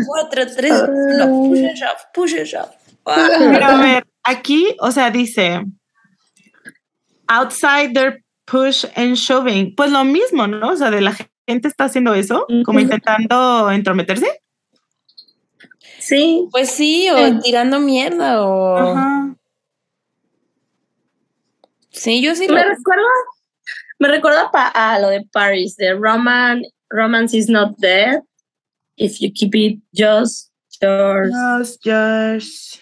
[0.07, 1.27] Cuatro, tres, uno.
[1.49, 2.71] Push and shove, push and shove.
[3.07, 3.29] Ah.
[3.39, 5.63] Pero a ver, aquí, o sea, dice
[7.29, 9.75] outside their push and shoving.
[9.75, 10.71] Pues lo mismo, ¿no?
[10.71, 11.15] O sea, de la
[11.47, 14.41] gente está haciendo eso, como intentando entrometerse.
[15.99, 17.39] Sí, Pues sí, o Sí.
[17.43, 18.77] tirando mierda, o.
[18.77, 19.35] Ajá.
[21.95, 22.55] Sí, yo sí lo.
[22.55, 23.09] me recuerda,
[23.99, 28.21] me recuerda pa- a lo de Paris, de Roman, Romance is not dead.
[28.97, 31.33] if you keep it just yours.
[31.33, 32.81] Just, just.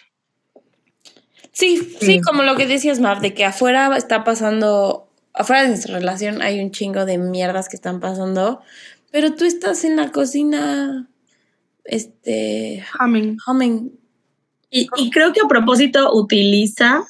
[1.53, 5.95] Sí, sí, como lo que decías, Mav, de que afuera está pasando, afuera de nuestra
[5.99, 8.63] relación hay un chingo de mierdas que están pasando,
[9.11, 11.09] pero tú estás en la cocina,
[11.85, 13.37] este, Humming.
[13.47, 13.99] humming.
[14.71, 17.05] Y, y creo que a propósito utiliza,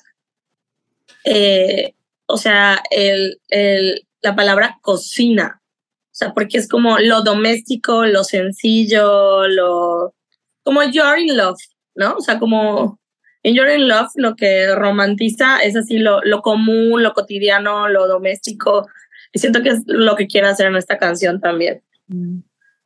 [1.25, 1.95] eh,
[2.27, 5.61] o sea, el, el, la palabra cocina.
[6.07, 10.15] O sea, porque es como lo doméstico, lo sencillo, lo...
[10.63, 11.59] Como you're in love,
[11.95, 12.15] ¿no?
[12.15, 13.01] O sea, como
[13.43, 18.07] en You're in Love lo que romantiza es así lo, lo común, lo cotidiano, lo
[18.07, 18.87] doméstico.
[19.33, 21.83] Y siento que es lo que quiere hacer en esta canción también.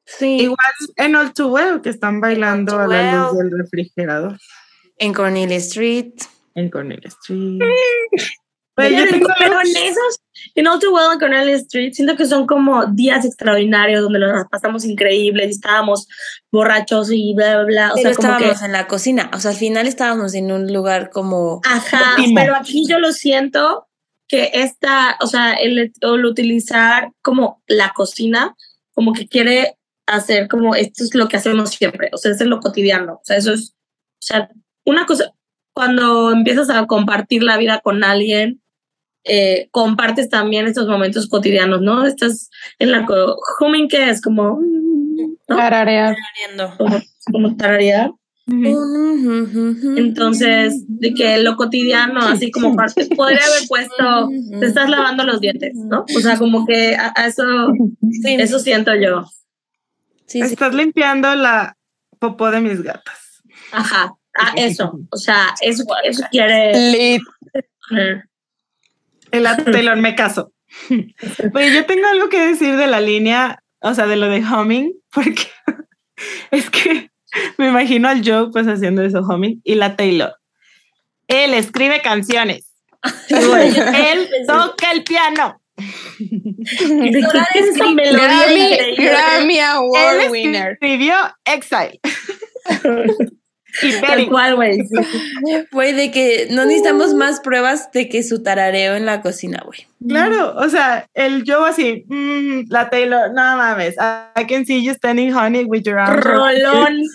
[0.04, 0.38] Sí.
[0.40, 4.38] Igual en All Too Well, que están bailando a la luz del refrigerador
[4.98, 6.14] En Cornelia Street.
[6.56, 7.60] En Cornelia Street.
[8.78, 10.20] Yo tengo pero en esos,
[10.54, 14.46] en All Too Well and Cornelia Street, siento que son como días extraordinarios donde nos
[14.48, 16.06] pasamos increíbles y estábamos
[16.52, 17.92] borrachos y bla, bla, bla.
[17.92, 19.30] O Pero sea, como que estábamos en la cocina.
[19.32, 21.62] O sea, al final estábamos en un lugar como.
[21.64, 23.86] Ajá, pero aquí yo lo siento
[24.28, 28.56] que esta, o sea, el, el utilizar como la cocina,
[28.92, 32.60] como que quiere hacer como esto es lo que hacemos siempre, o sea, es lo
[32.60, 34.50] cotidiano, o sea, eso es, o sea,
[34.84, 35.32] una cosa,
[35.76, 38.62] cuando empiezas a compartir la vida con alguien,
[39.24, 42.06] eh, compartes también estos momentos cotidianos, ¿no?
[42.06, 42.48] Estás
[42.78, 43.06] en la
[43.60, 45.56] humming que es como, mm, ¿no?
[45.56, 46.16] Tararear.
[46.78, 46.98] Como,
[47.30, 48.10] como tararear.
[49.98, 55.42] Entonces, de que lo cotidiano, así como parte, podría haber puesto, te estás lavando los
[55.42, 56.06] dientes, ¿no?
[56.16, 57.44] O sea, como que a, a eso,
[58.22, 59.26] Sí, eso siento yo.
[60.24, 60.54] sí, sí.
[60.54, 61.76] Estás limpiando la
[62.18, 63.42] popó de mis gatas.
[63.72, 64.98] Ajá, a eso.
[65.10, 66.92] O sea, eso, eso quiere.
[66.92, 67.22] Lit.
[69.30, 70.52] El Taylor me caso.
[70.88, 74.92] Pero yo tengo algo que decir de la línea, o sea, de lo de humming,
[75.12, 75.48] porque
[76.50, 77.10] es que
[77.58, 80.34] me imagino al Joe pues haciendo eso humming y la Taylor.
[81.28, 82.72] Él escribe canciones.
[83.28, 85.60] Él toca el piano.
[86.18, 88.96] ¿De qué es esa melodía Grammy?
[88.96, 90.72] Grammy Él Award winner.
[90.72, 91.14] escribió
[91.44, 92.00] Exile.
[93.82, 94.78] Y Tal cual, güey.
[95.72, 99.86] Güey, de que no necesitamos más pruebas de que su tarareo en la cocina, güey.
[100.06, 104.84] Claro, o sea, el Joe así, mm, la Taylor, no mames, I, I can see
[104.84, 106.24] you standing honey with your arms.
[106.24, 107.02] Rolón.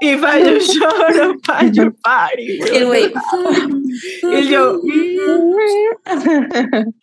[0.00, 2.60] If I just showed up at your party.
[2.72, 3.12] El güey.
[4.22, 5.54] Y el yo, mm,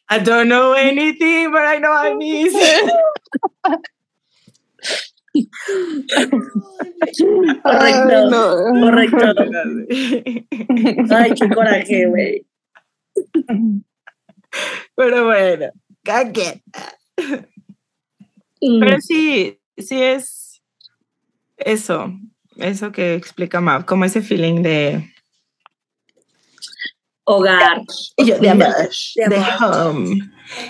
[0.09, 2.91] I don't know anything, but I know I miss it.
[7.63, 7.63] Correcto.
[7.63, 7.93] Ay,
[8.29, 8.55] no.
[8.81, 9.17] Correcto.
[11.15, 12.45] Ay, qué coraje, güey.
[14.95, 15.71] Pero bueno,
[16.03, 16.63] cague.
[18.61, 18.79] Mm.
[18.79, 20.61] Pero sí, sí es
[21.57, 22.13] eso,
[22.57, 25.11] eso que explica Mav, como ese feeling de,
[27.25, 27.81] Hogar.
[28.17, 28.67] yo, de amor,
[29.15, 30.19] De de home.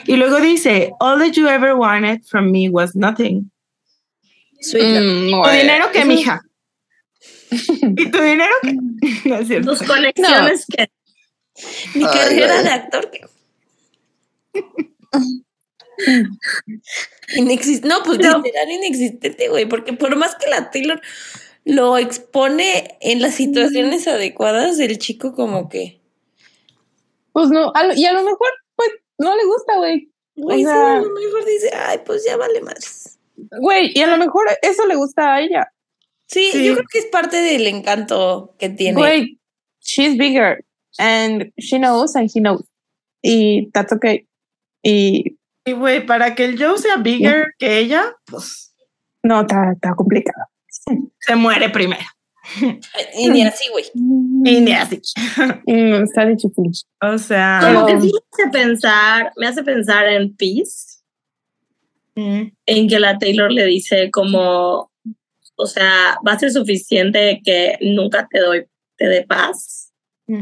[0.05, 3.51] Y luego dice, all that you ever wanted from me was nothing.
[4.61, 5.61] Mm, Tu güey.
[5.61, 6.41] dinero que, mija.
[7.51, 8.73] ¿Y tu dinero que?
[9.29, 9.75] No es cierto.
[9.75, 10.87] Tus conexiones que.
[11.95, 13.11] Mi Ay, carrera de actor.
[13.11, 13.21] que-
[17.35, 21.01] Inexist no, pues Pero- literal inexistente, güey, porque por más que la Taylor
[21.63, 26.01] lo expone en las situaciones adecuadas, el chico como que,
[27.31, 30.11] Pues no, a lo- y a lo mejor, pues, no le gusta, güey.
[30.35, 33.14] güey, O sí, sea- a lo mejor dice, ay, pues ya vale madres.
[33.59, 35.71] Güey, y a lo mejor eso le gusta a ella.
[36.27, 36.65] Sí, Sí.
[36.65, 38.97] yo creo que es parte del encanto que tiene.
[38.97, 39.39] Güey,
[39.81, 40.65] she's bigger
[40.97, 42.63] and she knows and he knows.
[43.21, 44.27] Y that's okay.
[44.83, 48.73] Y Y güey, para que el Joe sea bigger que ella, pues
[49.23, 50.45] no, está, está complicado.
[51.19, 52.03] se muere primero.
[53.17, 53.85] Y ni así, güey.
[53.95, 55.01] Y ni así.
[55.65, 56.71] Mm, está difícil.
[57.01, 60.94] O sea, Como que Pero- sí me hace pensar, me hace pensar en Peace,
[62.15, 64.91] mm, en que la Taylor le dice como,
[65.55, 68.65] o sea, va a ser suficiente que nunca te doy,
[68.97, 69.91] te dé paz.
[70.27, 70.33] Y,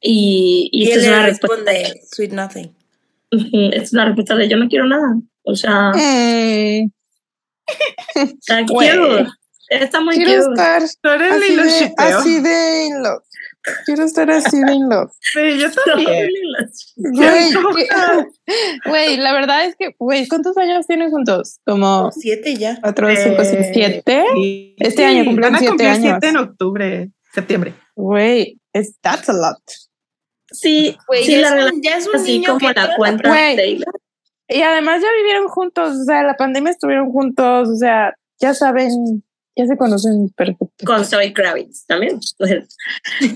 [0.00, 2.74] y, Y esta él es le una respuesta, responde, sweet nothing.
[3.72, 5.16] Es una respuesta de yo no quiero nada.
[5.42, 6.90] O sea, Mm,
[8.14, 8.88] está Güey.
[8.98, 9.26] cute.
[9.68, 10.50] Está muy quiero cute.
[10.52, 13.22] estar así de, así de in love.
[13.84, 15.10] Quiero estar así de in love.
[15.20, 16.28] Sí, yo también.
[18.86, 21.60] Güey, la verdad es que, güey, ¿cuántos años tienen juntos?
[21.66, 22.78] Como Siete ya.
[22.80, 24.24] cuatro, cinco, seis, Eh, siete.
[24.34, 26.02] Sí, Este año cumplen van a siete cumplir años.
[26.20, 27.74] siete en octubre, septiembre.
[27.94, 29.58] Güey, es that's a lot.
[30.52, 32.96] Sí, Güey, sí, ya, la es un, ya es un así niño como que la
[32.96, 33.30] cuenta.
[33.30, 33.94] Taylor.
[34.48, 39.22] Y además ya vivieron juntos, o sea, la pandemia estuvieron juntos, o sea, ya saben,
[39.56, 40.84] ya se conocen perfecto.
[40.84, 42.20] Con Zoe Kravitz también.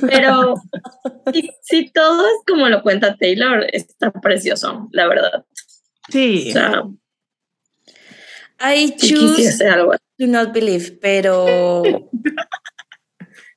[0.01, 0.55] Pero
[1.33, 5.45] si, si todo es como lo cuenta Taylor, está precioso, la verdad.
[6.09, 6.51] Sí.
[6.51, 6.85] O sea,
[8.61, 11.83] I si choose quisiese algo to not believe, pero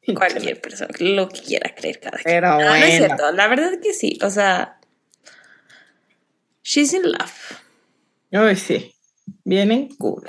[0.15, 2.35] cualquier persona, lo que quiera creer cada quien.
[2.35, 4.79] Pero No, no es cierto, la verdad que sí, o sea,
[6.63, 7.61] she's in love.
[8.31, 8.93] Uy, sí.
[9.43, 10.23] Vienen cool.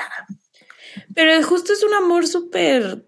[1.14, 3.05] Pero justo es un amor súper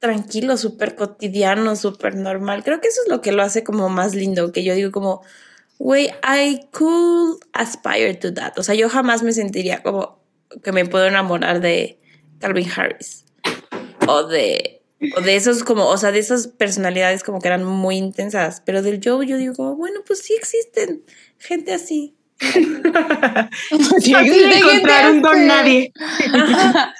[0.00, 2.64] tranquilo, súper cotidiano, súper normal.
[2.64, 5.22] Creo que eso es lo que lo hace como más lindo, que yo digo como,
[5.78, 8.58] güey, I could aspire to that.
[8.58, 10.20] O sea, yo jamás me sentiría como
[10.62, 12.00] que me puedo enamorar de
[12.38, 13.24] Calvin Harris.
[14.08, 14.82] O de,
[15.16, 18.62] o de esos como, o sea, de esas personalidades como que eran muy intensas.
[18.64, 21.04] Pero del Joe yo digo como, bueno, pues sí existen
[21.38, 22.16] gente así.
[24.00, 25.92] Sí, Fácil de encontrar un don nadie.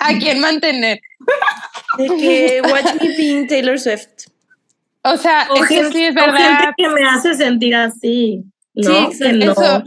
[0.00, 1.00] ¿A quién mantener?
[1.98, 4.08] De que watch me being Taylor Swift.
[5.02, 6.74] O sea, O es que gente- sí es o gente verdad.
[6.76, 8.44] que me hace sentir así.
[8.74, 9.10] ¿no?
[9.10, 9.82] Sí, Que no- Eso,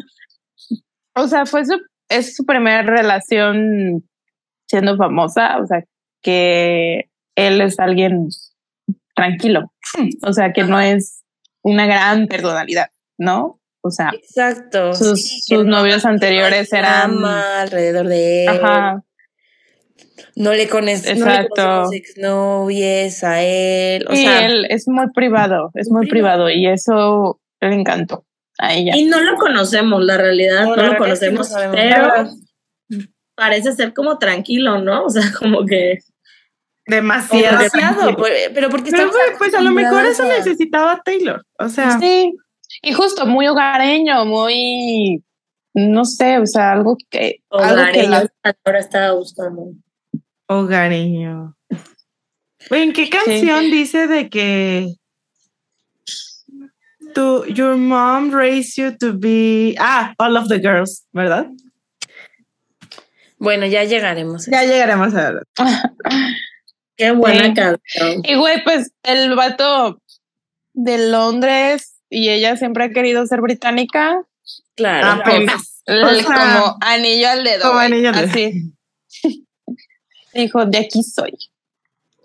[1.16, 1.80] o sea, fue su,
[2.10, 4.04] es su primera relación
[4.68, 5.84] siendo famosa, o sea,
[6.22, 8.28] que él es alguien
[9.16, 9.72] tranquilo,
[10.24, 11.24] o sea, que no es
[11.62, 13.60] una gran personalidad, ¿no?
[13.86, 14.94] O sea, Exacto.
[14.96, 17.24] sus, sí, novios anteriores eran...
[17.26, 18.50] alrededor de él.
[18.50, 19.04] Ajá,
[20.38, 24.06] No le conoces, no le exnovies a él.
[24.10, 28.26] O y sea, él es muy privado, es muy privado y eso le encantó
[28.58, 28.96] a ella.
[28.96, 32.30] Y no lo conocemos, la realidad, No, no, la lo no conocemos, pero nada.
[33.36, 35.04] parece ser como tranquilo, ¿no?
[35.04, 36.00] O sea, como que
[36.86, 37.60] Demasiado.
[38.54, 41.46] Pero porque Pero pues a lo mejor eso necesitaba Taylor.
[41.60, 42.34] O sea, Sí,
[42.82, 45.24] y justo muy hogareño, muy,
[45.74, 49.74] no sé, o sea, algo que, algo que hogareño la- ahora estaba buscando.
[50.48, 51.56] hogareño.
[52.70, 54.88] ¿En qué canción dice de que
[57.14, 61.48] tu, your mom raised you to be ah all of the girls, ¿verdad?
[63.38, 64.46] Bueno, ya llegaremos.
[64.48, 65.44] Ya llegaremos a ver.
[66.96, 67.54] Qué buena Sí.
[67.54, 68.22] canción.
[68.24, 70.00] Y güey, pues el vato
[70.74, 74.22] de Londres y ella siempre ha querido ser británica,
[74.76, 75.22] Claro.
[75.22, 75.26] O
[76.16, 77.68] sea, como anillo al dedo.
[77.68, 78.30] como anillo al dedo.
[78.32, 78.74] Así.
[80.34, 81.32] Dijo, de aquí soy.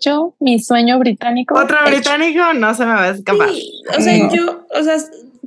[0.01, 1.57] Yo, mi sueño británico.
[1.59, 1.89] Otro hecho.
[1.91, 3.49] británico no se me va a escapar.
[3.49, 4.33] Sí, o sea, No.
[4.33, 4.97] yo, o sea,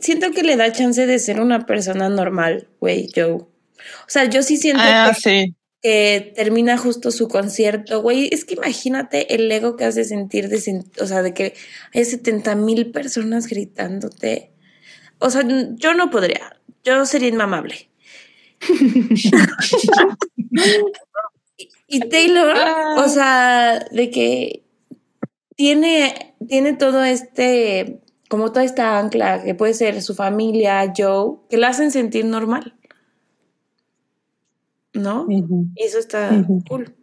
[0.00, 3.32] siento que le da chance de ser una persona normal, güey, Joe.
[3.32, 3.48] O
[4.08, 5.54] sea, yo sí siento Ah, que, sí.
[5.82, 8.28] Que termina justo su concierto, güey.
[8.30, 11.54] Es que imagínate el ego que hace sentir de, o sea, de que
[11.92, 14.52] hay 70 mil personas gritándote.
[15.18, 15.42] O sea,
[15.74, 16.60] yo no podría.
[16.84, 17.88] Yo sería inmamable.
[21.88, 22.56] y, Taylor,
[22.96, 24.62] o sea, de que
[25.56, 31.56] tiene, tiene todo este, como toda esta ancla que puede ser su familia, Joe, que
[31.56, 32.76] la hacen sentir normal.
[34.94, 35.26] ¿No?
[35.28, 36.30] Y eso está
[36.68, 36.94] cool.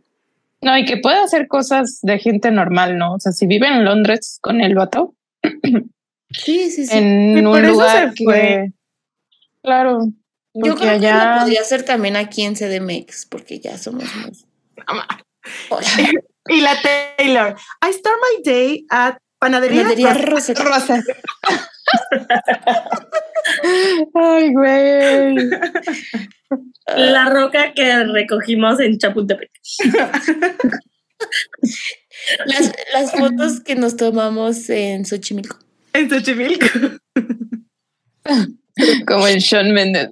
[0.61, 3.13] No, y que puede hacer cosas de gente normal, ¿no?
[3.15, 5.15] O sea, si vive en Londres con el vato,
[6.31, 6.95] Sí, sí, sí.
[6.97, 8.35] en Y por un eso lugar se fue.
[8.35, 8.71] que.
[9.63, 10.09] Claro.
[10.53, 14.45] Yo creo que lo podría hacer también aquí en CDMX, porque ya somos más.
[16.47, 17.55] Y la Taylor.
[17.81, 20.53] I start my day at Panadería, Panadería Rosa.
[20.55, 21.01] Rosa.
[24.13, 25.35] Ay, güey.
[26.95, 29.51] La roca que recogimos en Chapultepec.
[32.45, 35.57] Las, las fotos que nos tomamos en Xochimilco.
[35.93, 36.67] En Xochimilco.
[39.07, 40.09] Como el Sean Mendes.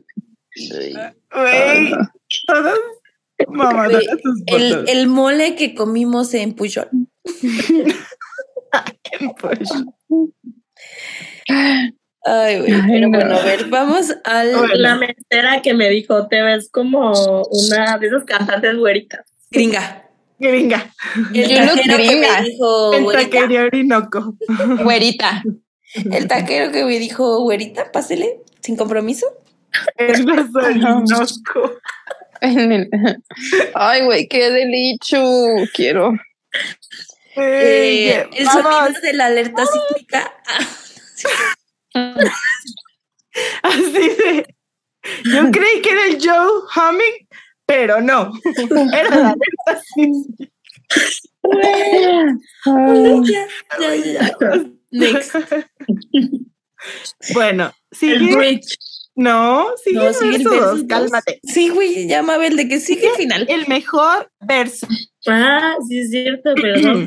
[1.33, 1.91] Güey,
[2.47, 2.79] todas
[3.47, 4.89] mamadoras tus El, fotos.
[4.89, 6.89] el mole que comimos en Puyol.
[9.39, 9.69] Pues,
[12.25, 12.73] Ay, güey.
[12.73, 13.17] Ay, Pero no.
[13.19, 14.51] bueno, a ver, vamos al.
[14.81, 17.11] La mesera que me dijo, te ves como
[17.49, 19.21] una de esas cantantes güeritas.
[19.49, 20.03] Gringa.
[20.39, 20.93] Gringa.
[21.33, 22.41] El Yo taquero que gringa.
[22.41, 23.23] me dijo, güerita.
[23.23, 24.35] taquería Orinoco.
[24.83, 25.43] Güerita.
[26.11, 29.25] El taquero que me dijo, güerita, pásele, sin compromiso.
[29.97, 31.79] Los Orinoco.
[32.41, 32.89] El-
[33.73, 35.23] Ay, güey, qué delicho.
[35.73, 36.11] Quiero.
[37.37, 40.33] Eh, Eh, el vamos, sonido de la alerta sísmica.
[43.63, 44.55] así de.
[45.25, 47.27] Yo creí que era el Joe humming,
[47.65, 48.31] pero no.
[48.93, 49.35] Era la
[53.23, 53.47] ya,
[53.79, 54.35] ya, ya.
[54.91, 55.35] Next.
[57.33, 58.61] Bueno, sigue.
[59.15, 61.39] No, sigue No, sigue el verso cálmate.
[61.43, 63.47] Sí, güey, ya Mabel, de que sigue el final.
[63.49, 64.87] El mejor verso.
[65.27, 67.05] Ah, sí es cierto, pero no.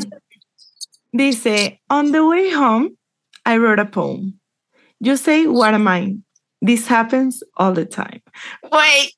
[1.12, 2.96] Dice, on the way home,
[3.44, 4.38] I wrote a poem.
[5.00, 6.16] You say, what am I?
[6.62, 8.22] This happens all the time.
[8.70, 9.14] Güey.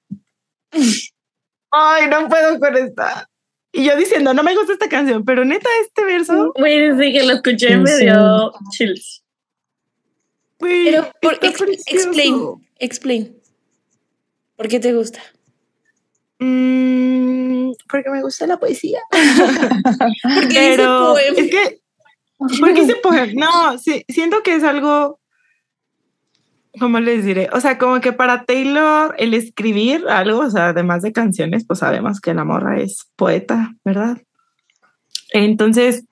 [1.73, 3.27] Ay, no puedo con esta.
[3.73, 7.23] Y yo diciendo, no me gusta esta canción, pero neta, este verso, Güey, desde que
[7.25, 8.05] lo escuché Sí, me sí.
[8.05, 9.25] dio chills.
[10.59, 13.37] güey, Pero, por, ex- explain, explain.
[14.57, 15.21] ¿Por qué te gusta?
[16.39, 17.12] Mm,
[17.89, 19.01] porque me gusta la poesía.
[20.35, 21.39] Porque dice Pero poema.
[21.39, 21.81] es que,
[22.61, 25.21] porque ese poema, no, sí, siento que es algo,
[26.79, 27.49] ¿cómo les diré?
[27.53, 31.81] O sea, como que para Taylor el escribir algo, o sea, además de canciones, pues
[31.81, 34.19] sabemos que la morra es poeta, ¿verdad?
[35.33, 36.05] Entonces,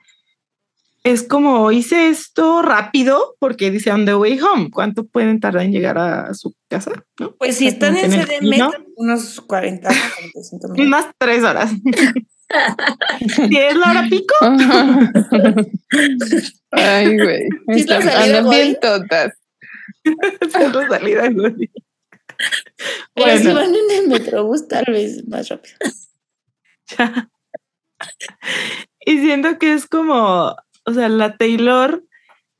[1.02, 4.70] es como hice esto rápido porque dice on the way home.
[4.70, 6.92] ¿Cuánto pueden tardar en llegar a su casa?
[7.18, 7.34] ¿No?
[7.36, 10.86] Pues si están en CDMX, camino, unos 40, 45 minutos.
[10.86, 11.70] Unas tres horas.
[13.48, 14.34] si es la hora pico,
[16.72, 17.42] Ay, güey.
[17.74, 19.32] ¿Sí es la Están- salida, andan bien tontas.
[20.04, 21.70] es la salida de.
[23.14, 25.76] Pero si van en el metrobús, tal vez más rápido.
[29.04, 30.56] Y siento que es como,
[30.90, 32.04] o sea, la Taylor,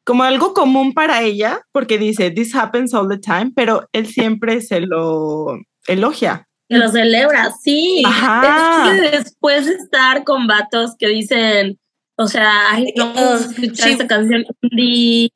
[0.04, 4.60] como algo común para ella, porque dice, this happens all the time, pero él siempre
[4.60, 6.46] se lo elogia.
[6.68, 8.02] Que lo celebra, sí.
[8.06, 8.92] Ajá.
[8.94, 11.78] Es que después de estar con vatos que dicen,
[12.16, 13.92] o sea, ay, no puedo escuchar Sí.
[13.92, 15.30] esta canción indie.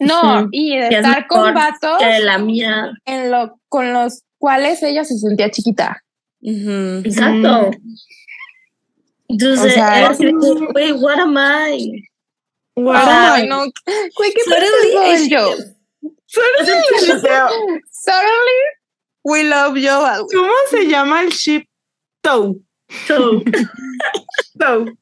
[0.00, 2.92] No, y de que es estar con vatos que la mía.
[3.04, 6.02] en lo, con los cuales ella se sentía chiquita.
[6.40, 7.70] Exacto.
[9.28, 12.02] Entonces, O sea, era así güey, what am I?
[12.76, 12.94] Wow.
[12.94, 13.64] Ay, no.
[14.16, 15.54] Güey, ¿qué Suddenly, yo?
[17.90, 18.60] Suddenly,
[19.24, 20.26] we love Joe.
[20.32, 21.64] ¿Cómo se llama el ship?
[22.22, 22.60] Toe.
[23.06, 23.42] So,
[24.58, 24.96] Toe.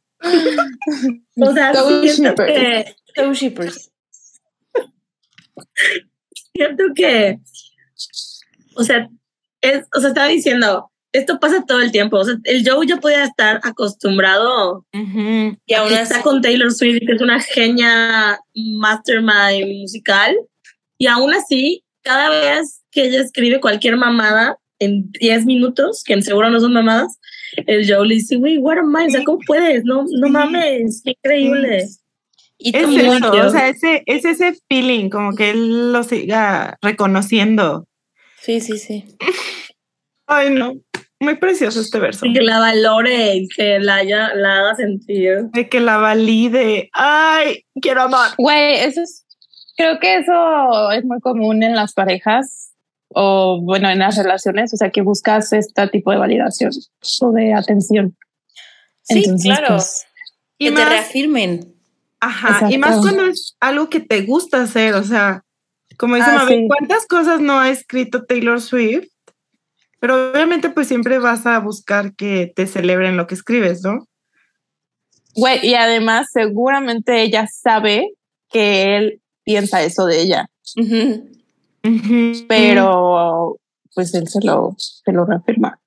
[1.40, 2.46] o sea, Double siento shipper.
[2.46, 3.92] que, Two shippers.
[6.54, 7.38] siento que,
[8.76, 9.08] o sea,
[9.60, 12.18] es, o sea, estaba diciendo, esto pasa todo el tiempo.
[12.18, 15.56] O sea, el Joe ya podía estar acostumbrado Ujú.
[15.66, 20.36] Y aún que así, está con Taylor Swift, que es una genia mastermind musical.
[20.98, 26.50] Y aún así, cada vez que ella escribe cualquier mamada en 10 minutos, que seguro
[26.50, 27.18] no son mamadas,
[27.66, 29.06] el Joe le dice, güey, what am I?
[29.06, 29.84] O sea, ¿cómo puedes?
[29.84, 31.86] No, no mames, qué increíble.
[32.58, 37.86] y Es eso, o sea, ese, es ese feeling, como que él lo siga reconociendo.
[38.40, 39.04] Sí, sí, sí.
[40.26, 40.74] Ay, no.
[41.20, 42.26] Muy precioso este verso.
[42.26, 45.44] Y que la valore y que la, haya, la haga sentir.
[45.52, 46.90] De que la valide.
[46.92, 48.32] Ay, quiero amar.
[48.36, 49.24] Güey, eso es,
[49.76, 52.72] creo que eso es muy común en las parejas
[53.08, 56.72] o bueno, en las relaciones, o sea, que buscas este tipo de validación
[57.22, 58.14] o de atención.
[59.02, 59.76] Sí, Entonces, claro.
[59.76, 60.04] pues,
[60.58, 61.74] Y que te más, reafirmen.
[62.20, 65.44] ajá, y más cuando es algo que te gusta hacer, o sea,
[65.96, 66.68] como dice Ah, Mabel, sí.
[66.68, 69.06] ¿cuántas cosas no ha escrito Taylor Swift?
[70.06, 74.06] Pero obviamente pues siempre vas a buscar que te celebren lo que escribes, ¿no?
[75.34, 78.12] Güey, y además seguramente ella sabe
[78.48, 80.48] que él piensa eso de ella,
[82.46, 83.56] pero
[83.96, 85.80] pues él se lo, se lo reafirma.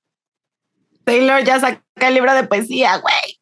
[1.04, 3.40] Taylor ya saca el libro de poesía, güey.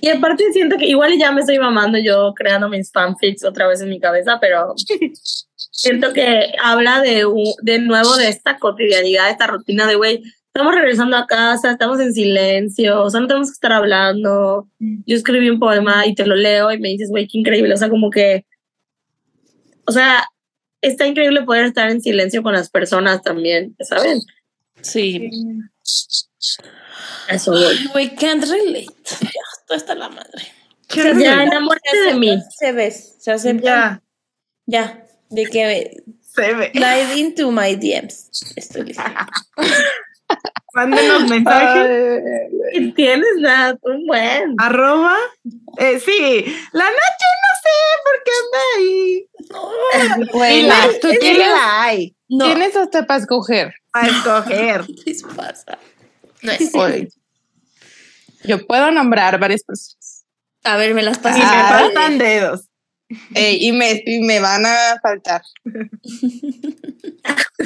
[0.00, 3.80] Y aparte siento que igual ya me estoy mamando yo creando mis fanfics otra vez
[3.80, 4.76] en mi cabeza, pero
[5.74, 7.26] siento que habla de,
[7.62, 12.14] de nuevo de esta cotidianidad, esta rutina de, güey, estamos regresando a casa, estamos en
[12.14, 14.68] silencio, o sea, no tenemos que estar hablando.
[14.78, 17.76] Yo escribí un poema y te lo leo y me dices, güey, qué increíble, o
[17.76, 18.46] sea, como que,
[19.86, 20.24] o sea,
[20.80, 24.20] está increíble poder estar en silencio con las personas también, ¿saben?
[24.80, 25.28] Sí.
[27.28, 27.88] Eso, güey.
[27.94, 28.86] We can't relate.
[29.22, 30.44] Ya, esto está la madre.
[30.94, 32.38] Ya, enamórate de mí.
[32.56, 33.64] Se ves, se acepta.
[33.64, 34.02] Ya,
[34.66, 35.03] Ya.
[35.34, 36.02] De que
[36.34, 36.70] se ve.
[36.74, 38.30] slide into my DMs.
[38.56, 39.26] Estoy lista.
[40.74, 42.22] Mándenos mensajes.
[42.72, 44.54] Y tienes nada, un buen.
[44.58, 45.16] Arroba.
[45.78, 47.74] Eh, sí, la noche no sé
[48.04, 50.58] por qué anda ahí.
[50.58, 52.46] Y la- tú y tienes, la hay No.
[52.46, 53.74] tienes hasta para escoger.
[53.92, 54.82] para escoger.
[55.04, 55.78] ¿Qué les pasa?
[56.42, 57.16] No es.
[58.42, 60.24] Yo puedo nombrar varias personas.
[60.64, 61.38] A ver, me las Y pasas.
[61.38, 62.68] me faltan dedos.
[63.34, 65.42] Y, me, y me van a faltar.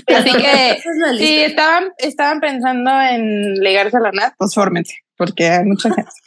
[0.06, 0.82] Así que es
[1.18, 6.10] si estaban, estaban pensando en ligarse a la NAT, pues fórmense, porque hay mucha gente.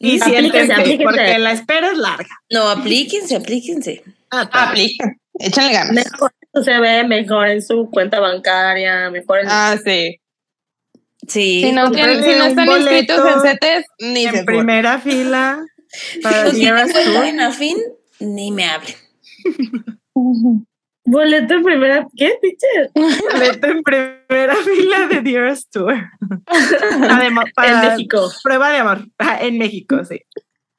[0.00, 1.04] Y Aplíquense, siéntense, aplíquense.
[1.04, 2.28] porque la espera es larga.
[2.52, 4.04] No, aplíquense, aplíquense.
[4.30, 5.92] Ah, Apliquen, échenle ganas.
[5.92, 6.32] Mejor
[6.64, 10.20] se ve mejor en su cuenta bancaria, mejor en Ah, sí.
[11.26, 11.62] Sí.
[11.64, 15.64] Si no, tienen- si no están inscritos en CETES, ni se En primera fila
[16.22, 17.76] para Eras tienen cuenta en afín,
[18.20, 18.94] ni me hablen.
[21.04, 22.08] boleto en primera.
[22.16, 22.90] ¿Qué, teacher?
[23.32, 25.94] Boleto en primera fila de Eras Tour.
[27.10, 28.30] Además, En para México.
[28.42, 29.06] prueba de amor.
[29.18, 30.20] Ah, en México, sí.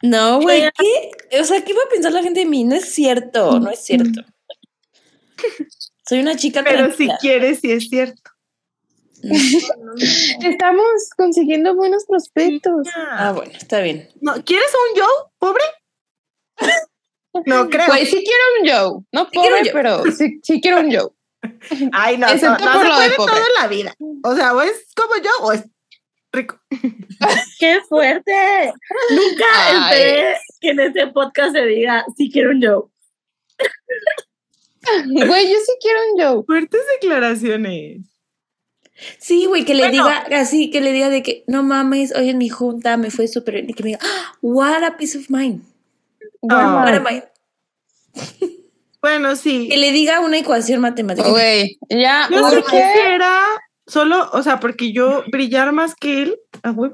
[0.02, 0.70] No, güey.
[0.78, 1.40] ¿qué?
[1.40, 2.64] O sea, ¿qué va a pensar la gente de mí?
[2.64, 4.22] No es cierto, no es cierto.
[6.08, 8.32] Soy una chica Pero si quieres, sí es cierto.
[9.22, 10.86] Estamos
[11.18, 12.88] consiguiendo buenos prospectos.
[12.96, 14.10] Ah, bueno, está bien.
[14.22, 15.64] No, ¿Quieres un Joe, pobre?
[17.46, 17.86] No creo.
[17.88, 19.04] Pues sí quiero un Joe.
[19.12, 19.72] No Sí pobre, Joe.
[19.74, 21.10] pero sí, sí quiero un Joe.
[21.94, 23.34] Ay, no, Excepto no por se lo de puede pobre.
[23.34, 23.96] todo en la vida.
[24.24, 25.64] O sea, o es como yo o es
[26.34, 26.60] rico.
[27.60, 28.74] ¡Qué fuerte!
[29.12, 29.96] Nunca Ay.
[29.98, 32.92] esperé que en este podcast se diga si quiero un yo.
[35.06, 36.44] Güey, yo sí quiero un Joe.
[36.46, 38.02] Fuertes declaraciones.
[39.18, 40.04] Sí, güey, que le Bueno.
[40.04, 43.28] diga así, que le diga de que no mames, hoy en mi junta me fue
[43.28, 45.64] súper bien", y que me diga, "Ah, what a peace of mind.
[46.50, 46.84] Ah.
[46.86, 47.24] What am I?"
[49.02, 49.70] Bueno, sí.
[49.70, 51.30] Que le diga una ecuación matemática.
[51.30, 52.64] Güey, ya Yo urge.
[52.64, 53.46] quisiera,
[53.88, 56.38] solo, o sea, porque yo brillar más que él.
[56.64, 56.92] Ah, güey.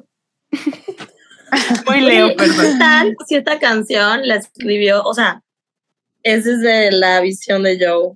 [1.88, 2.58] Muy Leo, perdón.
[2.74, 5.02] ¿qué tal si esta canción la escribió?
[5.04, 5.42] O sea,
[6.22, 8.16] es desde la visión de Joe.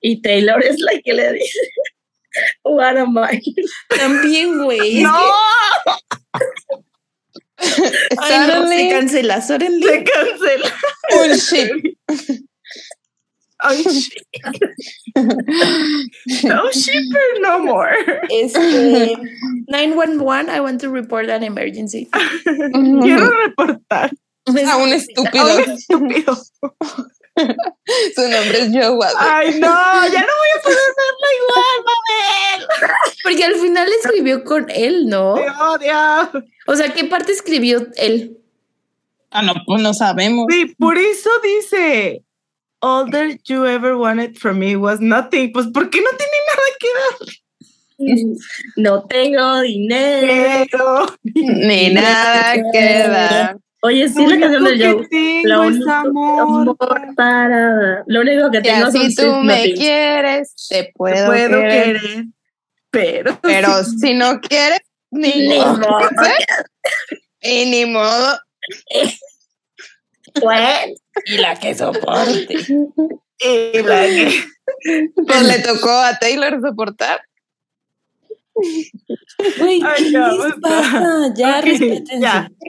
[0.00, 1.60] Y Taylor es la que le dice,
[2.64, 3.42] What am I?
[3.94, 4.98] También, güey.
[4.98, 5.12] es ¡No!
[8.18, 9.40] Ay, no, se cancela.
[9.42, 9.82] Suddenly.
[9.82, 10.72] Se cancela.
[11.20, 11.70] un ship.
[13.60, 14.24] Ay, shit.
[16.44, 17.92] No shipper no more.
[18.30, 19.16] Este,
[19.68, 22.08] 911, I want to report an emergency.
[22.44, 24.12] Quiero reportar
[24.46, 25.44] A un a estúpido.
[25.44, 26.36] un estúpido.
[28.14, 29.18] Su nombre es Joe Watson.
[29.20, 29.68] Ay, no,
[30.08, 32.68] ya no voy a poder verlo igual, Mabel.
[33.22, 35.34] Porque al final escribió con él, ¿no?
[35.34, 36.44] Te odio.
[36.66, 38.38] O sea, ¿qué parte escribió él?
[39.30, 40.46] Ah, no, pues no sabemos.
[40.50, 42.22] Sí, por eso dice,
[42.80, 45.52] all that you ever wanted from me was nothing.
[45.52, 48.24] Pues, ¿por qué no tiene nada que
[48.76, 51.06] No tengo dinero.
[51.06, 51.18] dar?
[51.24, 53.56] Ni nada queda.
[53.82, 55.42] Oye, sí, Lo la canción de único Joe.
[55.44, 56.40] Lo es único, amor.
[56.40, 58.02] amor para.
[58.06, 62.00] Lo único que tengo son así tú me quieres, te Te puedo, puedo querer.
[62.00, 62.24] querer,
[62.90, 65.76] pero, Pero si no quieres, ni, Ni modo.
[65.78, 66.08] modo.
[67.40, 68.38] Y ni modo.
[70.42, 72.48] Bueno, Y la que soporte.
[73.40, 74.44] Y la que-
[75.26, 77.20] Pues le tocó a Taylor soportar.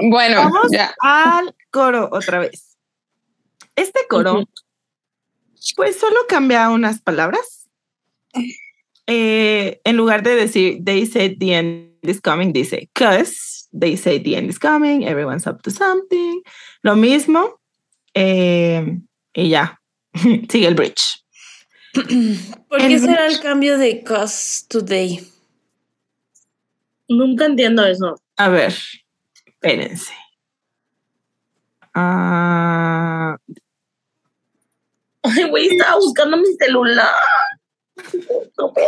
[0.10, 0.94] Bueno, Vamos ya.
[1.02, 2.78] al coro otra vez.
[3.76, 4.44] Este coro,
[5.76, 7.68] pues solo cambia unas palabras.
[9.08, 14.20] Eh, en lugar de decir they say the end is coming, dice cause they say
[14.20, 16.42] the end is coming, everyone's up to something.
[16.84, 17.60] Lo mismo.
[18.14, 19.00] eh,
[19.34, 19.80] y ya.
[20.50, 21.24] Sigue el bridge.
[22.70, 25.20] ¿Por qué será el cambio de cause today?
[27.10, 28.16] Nunca entiendo eso.
[28.38, 28.74] A ver,
[29.46, 30.14] espérense.
[31.94, 33.36] Ah,
[35.24, 37.14] Ay, güey, estaba buscando mi celular.
[38.58, 38.74] No.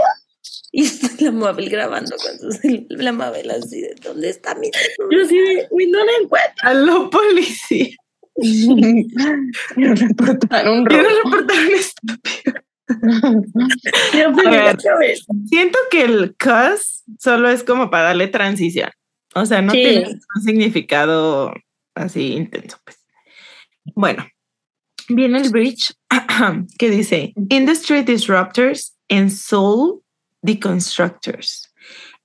[0.73, 4.69] Y está la Mabel grabando con su cel- la Mabel así de ¿dónde está mi
[4.71, 5.19] celular?
[5.19, 6.53] Yo sí, güey, no la encuentro.
[6.69, 7.89] aló, policía.
[8.35, 11.19] Quiero reportar un Quiero robo.
[11.25, 12.53] reportar un estúpido.
[14.49, 14.77] Ver.
[15.47, 18.89] Siento que el cuz solo es como para darle transición.
[19.35, 19.81] O sea, no Sí.
[19.81, 21.53] tiene un significado
[21.95, 22.77] así intenso.
[22.83, 22.97] Pues.
[23.95, 24.25] Bueno,
[25.09, 25.93] viene el bridge
[26.77, 30.01] que dice Industry Disruptors and Soul
[30.43, 31.69] Deconstructors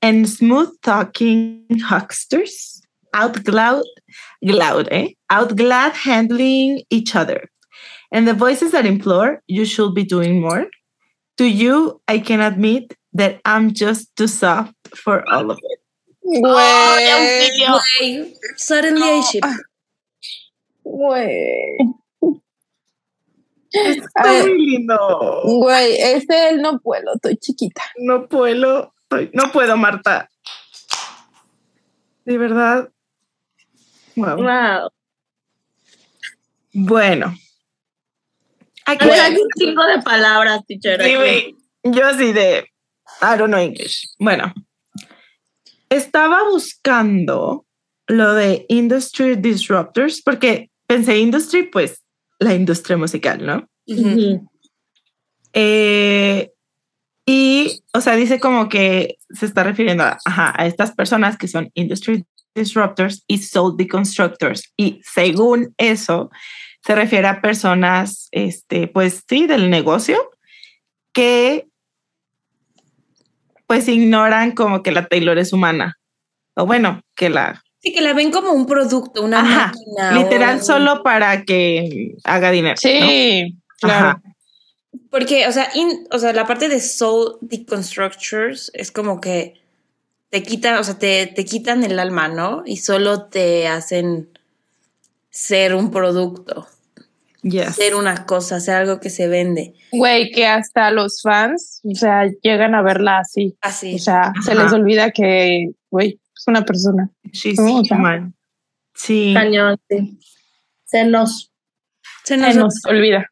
[0.01, 2.76] and Smooth Talking Hucksters
[3.16, 3.82] outglad,
[4.43, 5.14] glad, eh?
[5.30, 7.48] outglad handling each other.
[8.12, 10.66] And the voices that implore you should be doing more.
[11.38, 15.80] To you, I can admit that I'm just too soft for all of it.
[16.24, 17.48] Güey.
[17.60, 19.44] Güey, suddenly I ship.
[20.84, 21.76] Güey.
[23.74, 24.46] Está A ver.
[24.48, 25.42] muy lindo.
[25.44, 27.82] Güey, ese él no puedo, estoy chiquita.
[27.98, 30.30] No puedo, estoy- no puedo, Marta.
[32.24, 32.88] De verdad.
[34.16, 34.36] Wow.
[34.42, 34.90] Wow.
[36.72, 37.34] Bueno.
[38.86, 41.02] Aquí hay un chingo de palabras, teacher.
[41.02, 41.56] Sí.
[41.82, 42.66] Yo así de,
[43.20, 44.08] I don't know English.
[44.18, 44.52] Bueno,
[45.88, 47.66] estaba buscando
[48.06, 52.02] lo de Industry Disruptors porque pensé industry, pues
[52.38, 53.68] la industria musical, ¿no?
[53.86, 54.08] Ujú.
[54.08, 54.50] Ujú.
[55.52, 56.52] Eh,
[57.24, 61.48] y, o sea, dice como que se está refiriendo a, ajá, a estas personas que
[61.48, 64.72] son industry disruptors y soul deconstructors.
[64.76, 66.30] Y según eso,
[66.86, 70.30] se refiere a personas, este, pues sí, del negocio,
[71.12, 71.66] que
[73.66, 75.98] pues ignoran como que la Taylor es humana.
[76.54, 77.62] O bueno, que la...
[77.82, 80.12] Sí, que la ven como un producto, una Ajá, máquina.
[80.22, 82.74] literal o- solo para que haga dinero.
[82.74, 82.76] ¿no?
[82.80, 84.08] Sí, claro.
[84.08, 84.22] Ajá.
[85.10, 89.60] Porque, o sea, in- o sea, la parte de soul deconstructors es como que
[90.30, 92.62] te quitan, o sea, te, te quitan el alma, ¿no?
[92.66, 94.28] Y solo te hacen
[95.30, 96.66] ser un producto,
[97.48, 97.77] Yes.
[97.77, 99.74] ser una cosa, ser algo que se vende.
[99.93, 103.56] Güey, que hasta los fans, o sea, llegan a verla así.
[103.60, 103.94] Así.
[103.94, 107.10] O sea, se les olvida que, güey, es una persona.
[107.32, 107.81] She's ¿no?
[107.89, 108.35] Human.
[108.94, 109.32] Sí.
[109.35, 110.18] Cañón, sí.
[110.85, 111.52] Se nos.
[112.24, 113.31] se Se nos, nos olvida.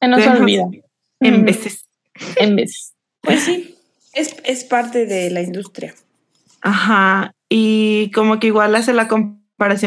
[0.00, 0.64] Se nos Se nos- olvida.
[1.20, 1.86] En veces.
[2.36, 2.92] En vez.
[3.22, 3.76] Pues sí,
[4.12, 5.94] es, es parte de la industria.
[6.60, 7.32] Ajá.
[7.48, 9.43] Y como que igual hace la comparación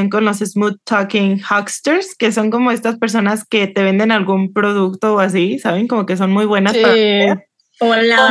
[0.09, 5.15] con los smooth talking hucksters, que son como estas personas que te venden algún producto
[5.15, 5.87] o así, ¿saben?
[5.87, 6.81] Como que son muy buenas Sí.
[6.81, 7.43] para vender.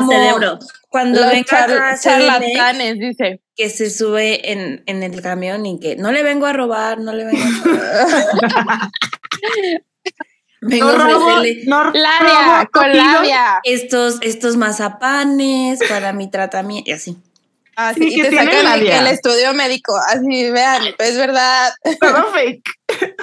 [0.08, 0.58] Cerebro.
[0.88, 3.40] Cuando Los venga char- charlatanes, dice.
[3.54, 7.12] que se sube en, en el camión y que no le vengo a robar, no
[7.12, 8.90] le vengo a robar.
[10.62, 11.30] vengo No a robo,
[11.66, 13.60] no Labia, con labia.
[13.62, 17.16] estos, estos mazapanes para mi tratamiento y así.
[17.76, 19.00] Así, Sí, y que te sacan labia.
[19.00, 19.94] el estudio médico.
[20.08, 21.72] Así, vean, es verdad.
[22.00, 22.70] Todo fake.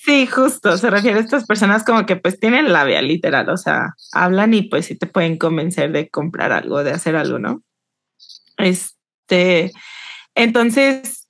[0.00, 3.94] Sí, justo, se refiere a estas personas como que pues tienen labia, literal, o sea,
[4.12, 7.62] hablan y pues sí te pueden convencer de comprar algo, de hacer algo, ¿no?
[8.56, 9.72] Este,
[10.34, 11.26] entonces,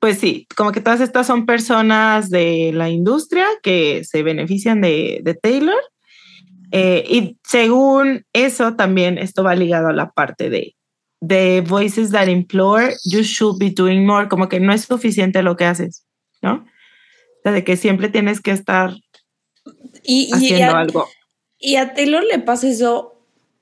[0.00, 5.20] pues sí, como que todas estas son personas de la industria que se benefician de,
[5.22, 5.80] de Taylor.
[6.72, 10.74] Eh, y según eso, también esto va ligado a la parte de,
[11.20, 15.56] de voices that implore, you should be doing more, como que no es suficiente lo
[15.56, 16.06] que haces,
[16.40, 16.54] ¿no?
[16.54, 18.94] O sea, de que siempre tienes que estar
[20.02, 21.08] Y, y, haciendo a, algo.
[21.58, 23.10] y a Taylor le pasa eso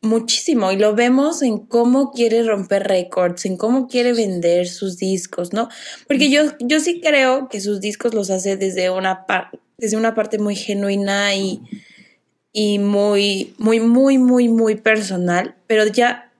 [0.02, 5.52] muchísimo y lo vemos en cómo quiere romper récords, en cómo quiere vender sus discos,
[5.52, 5.68] ¿no?
[6.08, 10.14] Porque yo, yo sí creo que sus discos los hace desde una, par- desde una
[10.14, 11.60] parte muy genuina y,
[12.52, 16.30] y muy, muy, muy, muy, muy personal, pero ya,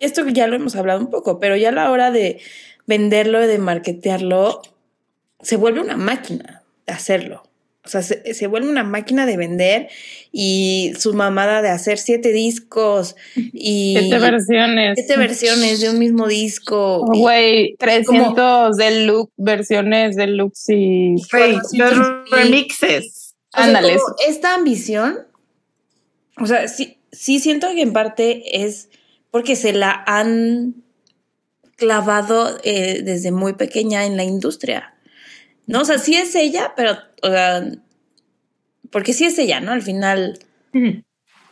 [0.00, 2.40] esto ya lo hemos hablado un poco, pero ya a la hora de
[2.86, 4.62] venderlo, de marketearlo,
[5.40, 7.42] se vuelve una máquina de hacerlo.
[7.86, 9.88] O sea, se, se vuelve una máquina de vender
[10.32, 14.94] y su mamada de hacer siete discos y Siete versiones.
[14.94, 17.04] siete versiones de un mismo disco.
[17.04, 21.16] Güey, 300 deluxe, versiones deluxe y...
[21.74, 21.92] Los
[22.30, 23.34] remixes.
[23.52, 23.96] O sea, Ándale.
[23.98, 25.18] como esta ambición,
[26.38, 28.88] o sea, sí, sí siento que en parte es
[29.30, 30.84] porque se la han
[31.76, 34.94] clavado eh, desde muy pequeña en la industria.
[35.66, 35.80] ¿No?
[35.80, 37.66] O sea, sí es ella, pero, o sea,
[38.90, 39.72] porque sí es ella, ¿no?
[39.72, 40.38] Al final,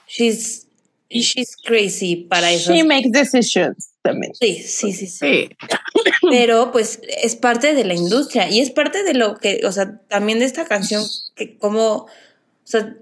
[0.07, 0.67] she's,
[1.09, 2.73] she's crazy para eso.
[2.75, 4.35] She makes decisions también.
[4.35, 5.19] Sí, sí, sí, sí.
[5.19, 5.51] Sí,
[6.31, 9.99] Pero pues es parte de la industria y es parte de lo que, o sea,
[10.09, 11.05] también de esta canción,
[11.35, 12.09] que como, o
[12.65, 12.97] sea,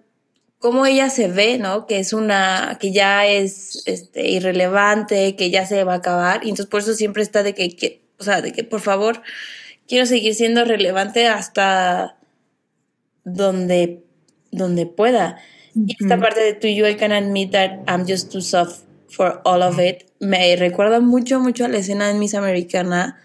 [0.61, 1.89] cómo ella se ve, ¿no?
[1.89, 6.45] Que es una, que ya es este, irrelevante, que ya se va a acabar.
[6.45, 9.23] Y entonces por eso siempre está de que, que, o sea, de que por favor,
[9.89, 12.17] quiero seguir siendo relevante hasta
[13.25, 14.05] donde,
[14.53, 15.39] donde pueda.
[15.75, 19.41] Y esta parte de To You I can admit that I'm just too soft for
[19.45, 23.19] all of it me recuerda mucho, mucho a la escena de Miss Americana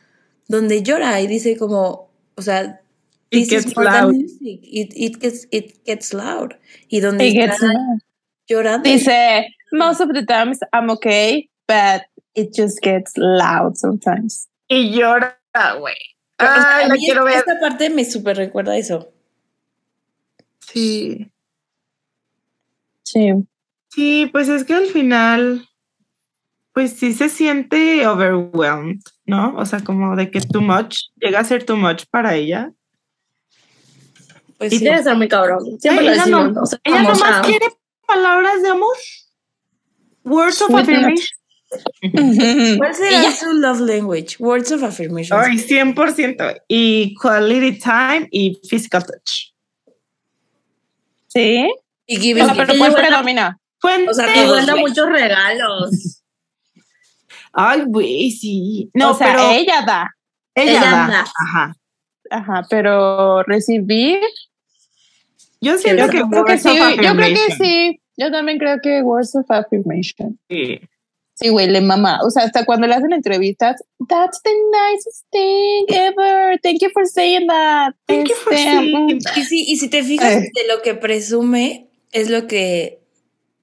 [0.48, 2.82] donde llora y dice como, o sea,
[3.40, 4.14] this is gets loud.
[4.14, 4.60] music.
[4.64, 6.56] It, it gets, it gets loud.
[6.90, 8.00] Y donde It está gets mad.
[8.50, 8.84] llorando.
[8.90, 12.04] Dice, most of the times I'm okay, but
[12.36, 14.48] it just gets loud sometimes.
[14.70, 15.38] Y llora,
[15.80, 15.96] güey.
[16.40, 17.38] O sea, Ay, a la quiero ver.
[17.38, 19.12] Esta parte me súper recuerda eso.
[20.60, 21.32] Sí.
[23.04, 23.32] Sí.
[23.90, 25.66] Sí, pues es que al final,
[26.74, 29.56] pues sí se siente overwhelmed, ¿no?
[29.56, 32.74] O sea, como de que too much, llega a ser too much para ella.
[34.58, 34.86] Pues Y sí.
[34.86, 35.80] Debe ser muy cabrón.
[35.80, 36.54] Siempre lo ella decimos.
[36.54, 37.68] no- o sea, ella o nomás sea, quiere
[38.08, 38.96] palabras de amor.
[40.24, 41.28] Words of affirmation.
[42.78, 44.38] ¿Cuál será su love language?
[44.40, 45.38] Words of affirmation.
[45.40, 46.56] Ay, 100%.
[46.68, 49.52] Y quality time y physical touch.
[51.28, 51.68] Sí.
[52.08, 52.68] Y O giving sea, gifts.
[52.68, 53.60] pero ¿cuál predomina?
[53.80, 54.10] Fuente.
[54.10, 56.22] O sea, que manda muchos regalos.
[57.52, 58.90] Ay, güey, sí.
[58.94, 60.08] No, o sea, pero ella da.
[60.56, 61.08] ella, ella da.
[61.08, 61.26] da.
[61.46, 61.76] Ajá.
[62.30, 64.20] Ajá, pero recibir.
[65.62, 68.00] Yo siento Yo que, Yo creo que words sí, yo creo que sí.
[68.18, 70.40] Yo también creo que words of affirmation.
[70.50, 70.80] Sí.
[71.38, 72.20] Sí, güey, le mama.
[72.26, 76.58] O sea, hasta cuando le hacen entrevistas, that's the nicest thing ever.
[76.64, 77.94] Thank you for saying that.
[78.08, 79.38] Thank you for Este, saying mm, that.
[79.38, 80.52] Y sí, y si te fijas Eh.
[80.54, 83.02] de lo que presume, es lo que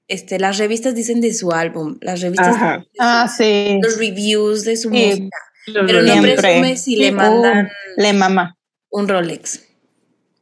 [0.07, 1.97] este, las revistas dicen de su álbum.
[2.01, 2.77] Las revistas Ajá.
[2.77, 3.79] dicen Ah, sí.
[3.81, 4.95] los reviews de su Sí.
[5.07, 5.37] música.
[5.65, 6.35] Pero no Siempre.
[6.35, 8.57] presume si le Uh, mandan le mama.
[8.89, 9.65] un Rolex.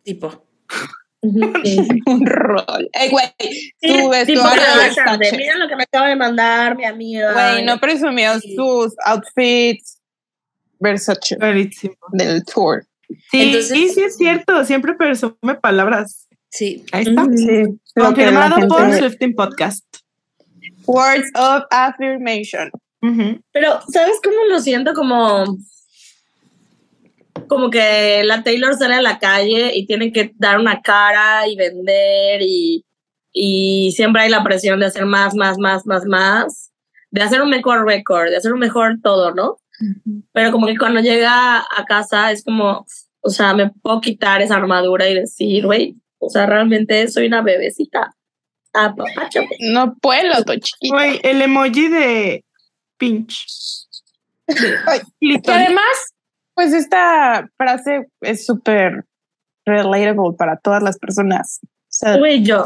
[0.04, 0.46] Tipo.
[1.24, 2.90] Un rol.
[2.94, 4.64] Ey, güey, Sí, tu vestuario
[5.38, 7.32] Mira lo que me acaba de mandar mi amiga.
[7.34, 8.56] Güey, no presumió Sí.
[8.56, 10.00] sus outfits
[10.80, 11.94] Versace Clarísimo.
[12.14, 12.84] del tour.
[13.30, 16.28] Sí, Entonces- y sí es cierto, siempre presume palabras.
[16.50, 16.84] Sí.
[16.92, 17.26] Ahí está.
[17.36, 19.86] Sí, Confirmado por gente- Swifting Podcast.
[20.88, 22.72] Words of affirmation.
[23.02, 23.42] Ujú.
[23.52, 24.94] Pero, ¿sabes cómo lo siento?
[24.94, 25.58] Como,
[27.48, 31.56] como que la Taylor sale a la calle y tiene que dar una cara y
[31.56, 32.86] vender y,
[33.34, 36.72] y siempre hay la presión de hacer más, más, más, más, más,
[37.10, 39.58] de hacer un mejor récord, de hacer un mejor todo, ¿no?
[40.32, 42.86] Pero como que cuando llega a casa es como,
[43.22, 47.42] o sea, me puedo quitar esa armadura y decir, güey, o sea, realmente soy una
[47.42, 48.16] bebecita.
[48.74, 49.50] Apapáchame.
[49.60, 50.96] No puedo, to chiquito.
[50.96, 52.46] Güey, el emoji de
[53.02, 53.88] pinch.
[54.48, 56.14] Que además,
[56.54, 59.06] pues esta frase es súper
[59.66, 61.60] relatable para todas las personas.
[61.64, 62.66] O sea, Güey, yo.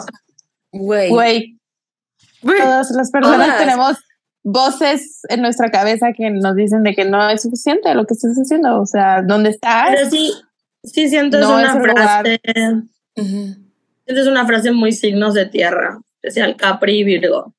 [0.72, 1.10] Güey.
[1.10, 1.60] güey,
[2.42, 3.60] Güey, todas las personas Todas.
[3.60, 3.98] tenemos
[4.44, 8.36] voces en nuestra cabeza que nos dicen de que no es suficiente lo que estás
[8.36, 8.82] haciendo.
[8.82, 9.90] O sea, ¿dónde estás?
[9.96, 10.34] Pero sí,
[10.84, 12.42] sí siento No es es una frase.
[14.06, 17.56] Esta es una frase muy signos de tierra, especial Capri y Virgo.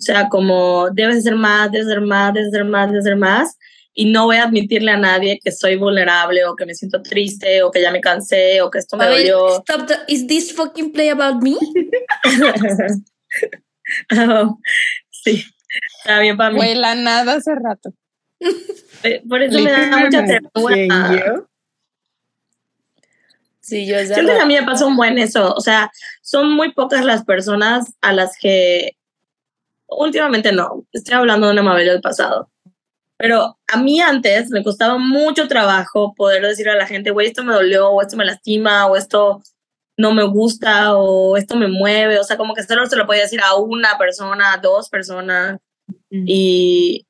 [0.00, 3.58] O sea, como debes ser más, debes ser más, debes ser más, debes ser más.
[3.94, 7.62] Y no voy a admitirle a nadie que soy vulnerable o que me siento triste
[7.64, 9.56] o que ya me cansé o que esto me ver, dolió.
[9.60, 11.56] stop the- is this fucking play about me?
[14.16, 14.58] Oh,
[15.10, 15.44] sí,
[15.98, 16.56] está bien para mí.
[16.56, 17.92] Güey, la nada hace rato.
[19.02, 20.76] Eh, Por eso me da mucha ternura.
[21.26, 21.48] yo.
[23.60, 24.14] Sí, yo ya.
[24.14, 25.52] Siento que a mí me pasa un buen eso.
[25.54, 25.90] O sea,
[26.22, 28.92] son muy pocas las personas a las que
[29.88, 30.86] últimamente no.
[30.92, 32.50] Estoy hablando de una Mabel del pasado.
[33.16, 37.42] Pero a mí antes me costaba mucho trabajo poder decirle a la gente, güey, esto
[37.42, 39.42] me dolió, o esto me lastima, o esto
[39.96, 42.20] no me gusta, o esto me mueve.
[42.20, 45.58] O sea, como que solo se lo podía decir a una persona, a dos personas.
[46.10, 47.06] Y,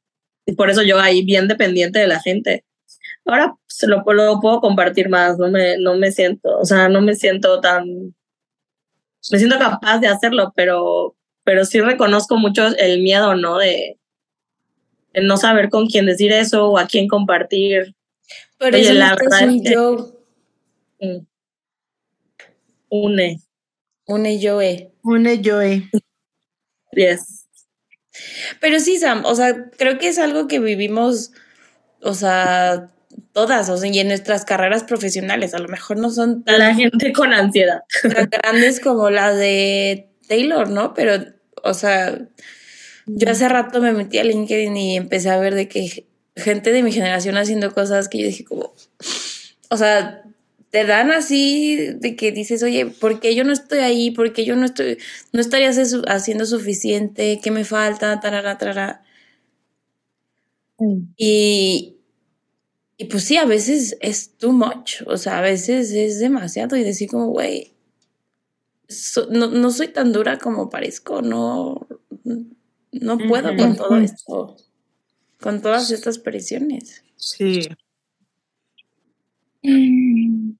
[0.47, 2.65] y por eso yo ahí bien dependiente de la gente.
[3.27, 7.03] Ahora se lo, lo puedo compartir más, no me, no me siento, o sea, no
[7.03, 7.85] me siento tan,
[9.31, 11.15] me siento capaz de hacerlo, pero,
[11.49, 13.57] pero sí reconozco mucho el miedo, ¿no?
[13.57, 13.99] De,
[15.15, 17.95] de no saber con quién decir eso o a quién compartir.
[18.59, 20.21] Pero Oye, eso la verdad es que- yo.
[21.01, 21.27] Mm.
[22.91, 23.41] Une,
[24.05, 24.93] Un yo, eh.
[25.03, 25.89] Una Joe.
[26.93, 27.47] yes.
[28.61, 31.33] Pero sí, Sam, o sea, creo que es algo que vivimos,
[32.03, 32.91] o sea,
[33.33, 36.75] todas, o sea, y en nuestras carreras profesionales, a lo mejor no son tan, la
[36.75, 37.85] gente con ansiedad.
[38.03, 40.93] tan grandes como las de Taylor, ¿no?
[40.93, 42.29] Pero, o sea,
[43.07, 46.07] yo hace rato me metí a LinkedIn y empecé a ver de que
[46.37, 48.73] gente de mi generación haciendo cosas que yo dije como,
[49.71, 50.23] o sea,
[50.71, 54.11] te dan así de que dices, oye, ¿por qué yo no estoy ahí?
[54.11, 54.99] ¿Por qué yo no estoy,
[55.33, 55.71] no estaría
[56.09, 57.41] haciendo suficiente?
[57.43, 58.21] ¿Qué me falta?
[58.21, 59.03] Tarara, tarara.
[61.17, 61.97] Y,
[62.97, 66.85] y pues sí, a veces es too much, o sea, a veces es demasiado y
[66.85, 67.73] decir como, güey,
[68.89, 71.87] so- no, no soy tan dura como parezco, no,
[72.93, 74.57] no puedo con todo esto,
[75.41, 77.03] con todas estas presiones.
[77.17, 77.69] Sí.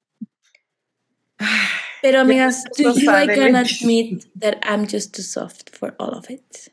[2.01, 6.31] Pero amigas, so you I can admit that I'm just too soft for all of
[6.31, 6.73] it.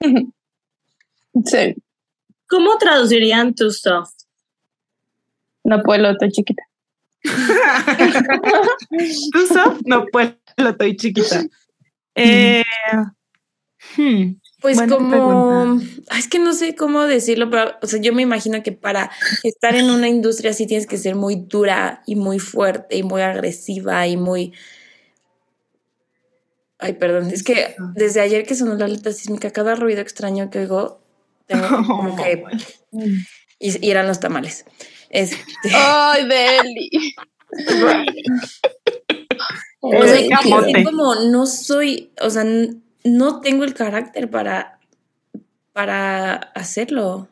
[1.46, 1.74] Sí,
[2.46, 4.24] ¿Cómo traducirían tu soft?
[5.64, 6.62] no puedo, estoy chiquita.
[9.32, 9.78] ¿Tú sos?
[9.86, 11.44] No, pues lo estoy chiquita.
[12.14, 12.62] Eh,
[13.96, 15.80] hmm, Pues Buena como.
[16.10, 19.10] Ay, es que no sé cómo decirlo, pero o sea, yo me imagino que para
[19.42, 23.22] estar en una industria así tienes que ser muy dura y muy fuerte y muy
[23.22, 24.52] agresiva y muy...
[26.78, 30.58] Ay, perdón, es que desde ayer que sonó la alerta sísmica, cada ruido extraño que
[30.58, 31.00] oigo,
[31.46, 32.44] tengo como que...
[33.58, 34.66] Y, y eran los tamales.
[35.08, 35.38] Este,
[35.72, 36.90] Ay, Deli.
[39.82, 42.44] O sea, Eh, como no soy, o sea,
[43.04, 44.78] no tengo el carácter para,
[45.72, 47.28] para hacerlo.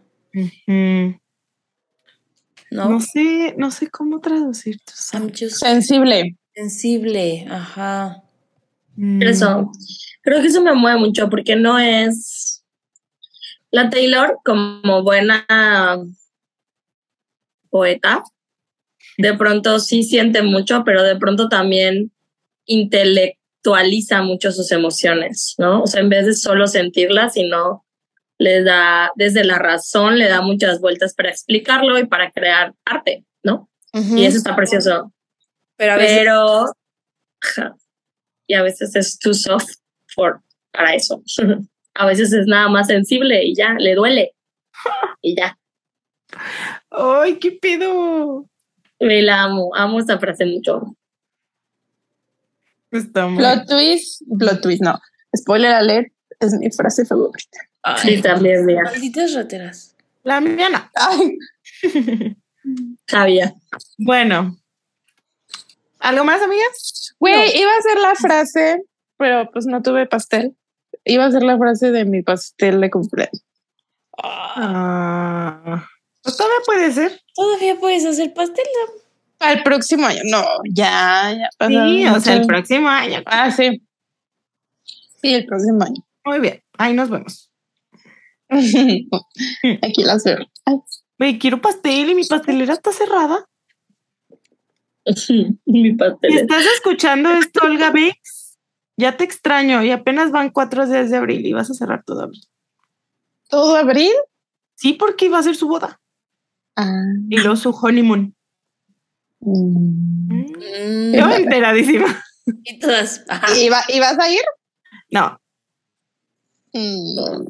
[2.71, 2.89] ¿no?
[2.89, 6.37] No sé, no sé cómo traducir tu Sensible.
[6.55, 8.23] Sensible, ajá.
[8.97, 9.23] Mm.
[9.23, 9.71] Eso.
[10.23, 12.65] Creo que eso me mueve mucho porque no es.
[13.71, 15.47] La Taylor, como buena
[17.71, 18.25] poeta,
[19.17, 22.11] de pronto sí siente mucho, pero de pronto también
[22.71, 25.83] intelectualiza mucho sus emociones, ¿no?
[25.83, 27.85] O sea, en vez de solo sentirlas, sino
[28.39, 33.25] le da, desde la razón, le da muchas vueltas para explicarlo y para crear arte,
[33.43, 33.69] ¿no?
[33.93, 35.13] Y eso está precioso.
[35.77, 36.65] Pero a veces Pero.
[38.47, 39.69] Y a veces es too soft
[40.15, 40.41] for,
[40.73, 41.23] para eso.
[41.95, 44.33] A veces es nada más sensible y ya, le duele.
[45.23, 45.59] Y ya.
[46.91, 48.49] ¡Ay, qué pedo!
[49.01, 50.97] Me la amo, amo esta frase mucho.
[52.91, 53.39] Está muy...
[53.39, 54.99] Plot twist, plot twist, no.
[55.37, 57.59] Spoiler alert, es mi frase favorita.
[57.83, 58.83] Ay, Sí, también, mira.
[58.85, 59.97] malditas rateras.
[60.23, 60.91] La mía no.
[60.95, 61.39] Ay,
[63.07, 63.55] Sabía.
[63.99, 64.57] Bueno.
[65.99, 67.15] ¿Algo más, amigas?
[67.19, 68.83] güey, iba a ser la frase,
[69.19, 70.57] pero pues no tuve pastel.
[71.05, 73.43] Iba a ser la frase de mi pastel de cumpleaños.
[74.23, 75.87] Ah,
[76.23, 77.21] pues todavía puede ser.
[77.35, 78.65] Todavía puedes hacer pastel.
[78.87, 78.93] ¿no?
[79.41, 83.23] Al próximo año, no, ya, ya pasaron Sí, o sea, el próximo año.
[83.27, 83.83] Ah, sí.
[85.23, 86.03] Sí, el próximo año.
[86.25, 86.63] Muy bien.
[86.79, 87.51] Ahí nos vemos.
[88.51, 90.39] Aquí veo.
[90.65, 90.77] Ay,
[91.19, 93.47] Güey, quiero pastel y mi pastelera está cerrada.
[95.67, 96.39] Mi Si pastel.
[96.39, 98.59] estás escuchando esto, Olga Bix,
[98.97, 102.23] ya te extraño y apenas van cuatro días de abril y vas a cerrar todo
[102.23, 102.43] abril.
[103.49, 104.13] ¿Todo abril?
[104.75, 106.01] Sí, porque iba a ser su boda
[106.77, 107.03] Ah.
[107.29, 108.35] y luego su honeymoon.
[109.41, 110.31] Mm.
[110.31, 112.23] Mm, Yo enteradísima.
[112.65, 113.25] y todas.
[113.29, 113.59] ajá.
[113.59, 114.43] ¿Iba, ¿Ibas a ir?
[115.11, 115.39] No,
[116.73, 117.47] Mm.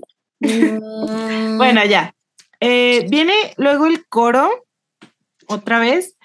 [1.59, 2.15] Bueno, ya.
[2.61, 4.49] Eh, viene luego el coro,
[5.47, 6.17] otra vez,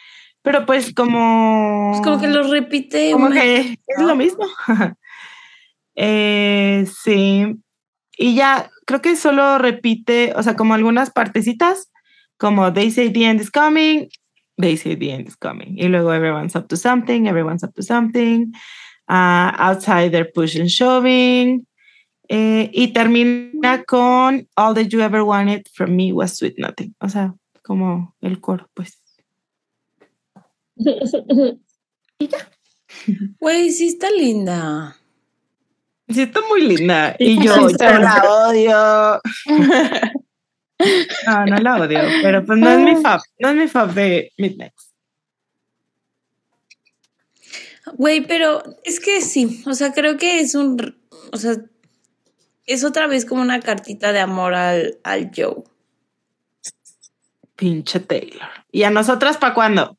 [0.41, 1.91] pero pues como...
[1.95, 3.11] Es como que lo repite.
[3.11, 4.45] Como una- que es lo mismo.
[5.97, 7.55] Eh, sí.
[8.17, 11.89] Y ya, creo que solo repite, o sea, como algunas partecitas,
[12.37, 14.09] como they say the end is coming,
[14.57, 15.77] they say the end is coming.
[15.77, 18.53] Y luego everyone's up to something, everyone's up to something.
[19.07, 21.65] ah, outside they're push and shoving.
[22.27, 26.95] eh, y termina con all that you ever wanted from me was sweet nothing.
[27.01, 28.99] O sea, como el coro, pues.
[33.39, 34.95] Güey, sí está linda.
[36.07, 37.15] Sí, está muy linda.
[37.19, 39.21] Y yo, yo está la odio.
[41.27, 44.31] No, no la odio, pero pues no es mi fab, no es mi fab de
[44.37, 44.73] Midnight.
[47.93, 50.97] Güey, pero es que sí, o sea, creo que es un,
[51.31, 51.55] o sea,
[52.65, 55.63] es otra vez como una cartita de amor al, al Joe.
[57.55, 58.49] Pinche Taylor.
[58.71, 59.97] ¿Y a nosotras para cuándo?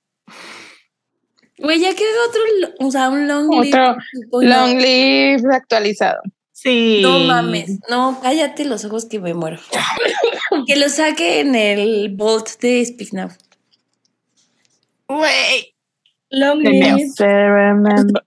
[1.59, 3.79] Güey, ya que haga otro, o sea, un long live.
[3.79, 3.97] Otro
[4.43, 6.21] Long live actualizado.
[6.59, 7.01] Sí.
[7.03, 9.59] No mames, no, cállate los ojos que me muero.
[10.67, 13.29] que lo saque en el Bolt de Speak Now.
[15.09, 15.75] Güey.
[16.31, 17.07] Long live.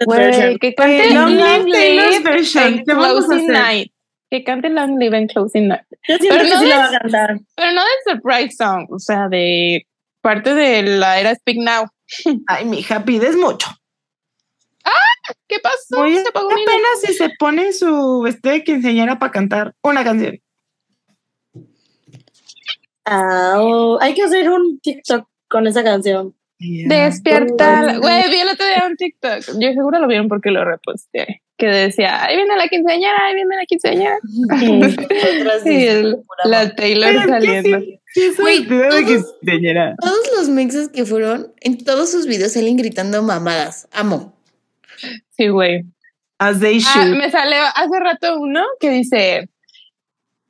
[0.06, 1.32] Güey, que cante Long
[1.66, 2.64] Live version.
[2.76, 3.52] en ¿Qué vamos a Closing hacer?
[3.52, 3.92] Night.
[4.30, 5.84] Que cante Long Live en Closing Night.
[6.08, 7.40] Yo Pero que no sí la va es- a cantar.
[7.56, 9.86] Pero no de Surprise Song, o sea, de
[10.22, 11.88] parte de la era Speak Now.
[12.48, 13.68] Ay, mija, pides mucho.
[15.48, 16.00] ¿Qué pasó?
[16.02, 16.66] Muy Se apagó mi luz.
[16.68, 20.40] apenas si se pone su vestido de quinceañera para cantar una canción.
[23.06, 26.36] Ah, oh, hay que hacer un TikTok con esa canción.
[26.60, 27.98] Despierta.
[28.00, 29.58] Güey, vi el otro día un TikTok.
[29.60, 31.42] Yo seguro lo vieron porque lo reposté.
[31.58, 34.18] Que decía, ahí viene la quinceañera, ahí viene la quinceañera.
[35.66, 37.80] Y el- la Taylor Pero que saliendo.
[38.14, 39.36] sí, sí, de todos-.
[40.00, 43.88] Todos los mixes que fueron, en todos sus videos salen gritando mamadas.
[43.92, 44.39] Amo.
[45.40, 45.86] Sí, güey.
[46.38, 49.50] As they Ah, me salió hace rato uno que dice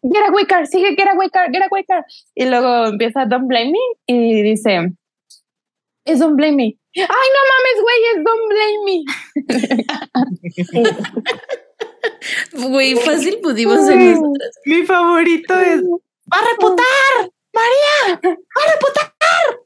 [0.02, 2.04] Get away car, sigue get away car, get away car.
[2.34, 4.92] Y luego empieza Don't blame me y dice
[6.06, 6.78] es Don't blame me.
[6.96, 9.04] Ay, no mames, güey, es Don't blame me.
[12.70, 14.60] Güey, fácil pudimos ser nosotras.
[14.66, 17.30] Mi favorito es ¡Va a reputar!
[17.54, 18.20] ¡María!
[18.24, 19.60] ¡Va a reputar!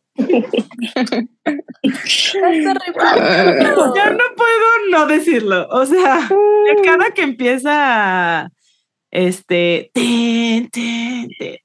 [3.96, 5.68] Ya no puedo no decirlo.
[5.70, 6.30] O sea,
[6.84, 8.50] cada que empieza
[9.12, 11.58] este ten, ten, ten.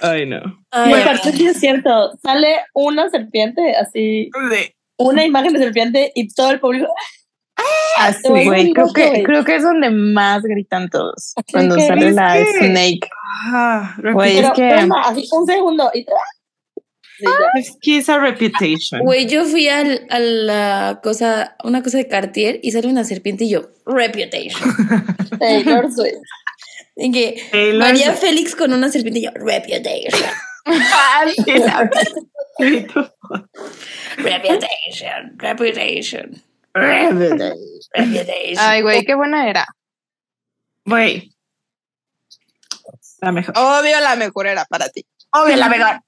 [0.00, 0.40] Ay, no.
[0.70, 0.94] Ay,
[1.32, 4.74] sí es cierto, sale una serpiente, así, Sí.
[4.98, 6.92] una imagen de serpiente y todo el público.
[7.98, 8.72] Así, Güey, güey.
[8.72, 11.32] Creo que, creo que es donde más gritan todos.
[11.36, 13.08] Así Cuando que- sale la que- Snake.
[13.46, 16.04] Ah, Güey, es que- toma, así un segundo y
[17.58, 19.00] Es que esa reputation.
[19.02, 23.44] Güey, yo fui al- a la cosa, una cosa de Cartier y sale una serpiente
[23.44, 24.60] y yo, reputation.
[25.38, 26.18] Taylor Swift.
[26.96, 28.18] Y que Taylor María Swift.
[28.20, 29.30] Félix con una serpiente y yo.
[30.66, 31.42] Ah, sí,
[32.58, 32.86] Sí.
[34.16, 36.42] Reputation, reputation, reputation.
[38.58, 39.66] Ay, güey, qué buena era.
[40.84, 41.32] Güey.
[43.20, 43.54] La mejor.
[43.56, 45.06] Obvio, la mejor era para ti.
[45.32, 46.00] Obvio, la mejor.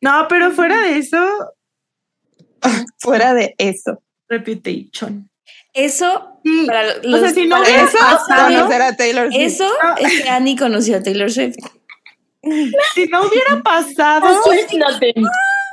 [0.00, 1.54] No, pero fuera de eso,
[2.98, 4.02] Fuera de eso.
[4.28, 5.30] reputation.
[5.72, 6.64] Eso, Sí.
[6.66, 9.40] para O los sea, si no para- hubiera Eso, pasado, conocer a Taylor Swift.
[9.46, 11.56] eso es que Annie conoció a Taylor Swift.
[12.94, 14.40] si no hubiera pasado,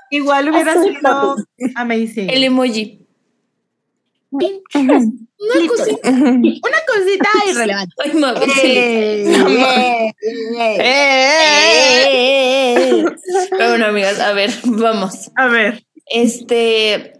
[0.10, 1.36] igual hubiera sido
[1.76, 2.30] amazing.
[2.30, 3.01] El emoji.
[4.74, 7.94] Una cosita, una cosita irrelevante.
[7.98, 8.74] Ay, mami, sí.
[8.78, 10.14] Eh,
[12.14, 13.06] Eh,
[13.50, 15.32] Pero bueno, amigas, a ver, vamos.
[15.36, 17.14] A ver, Este,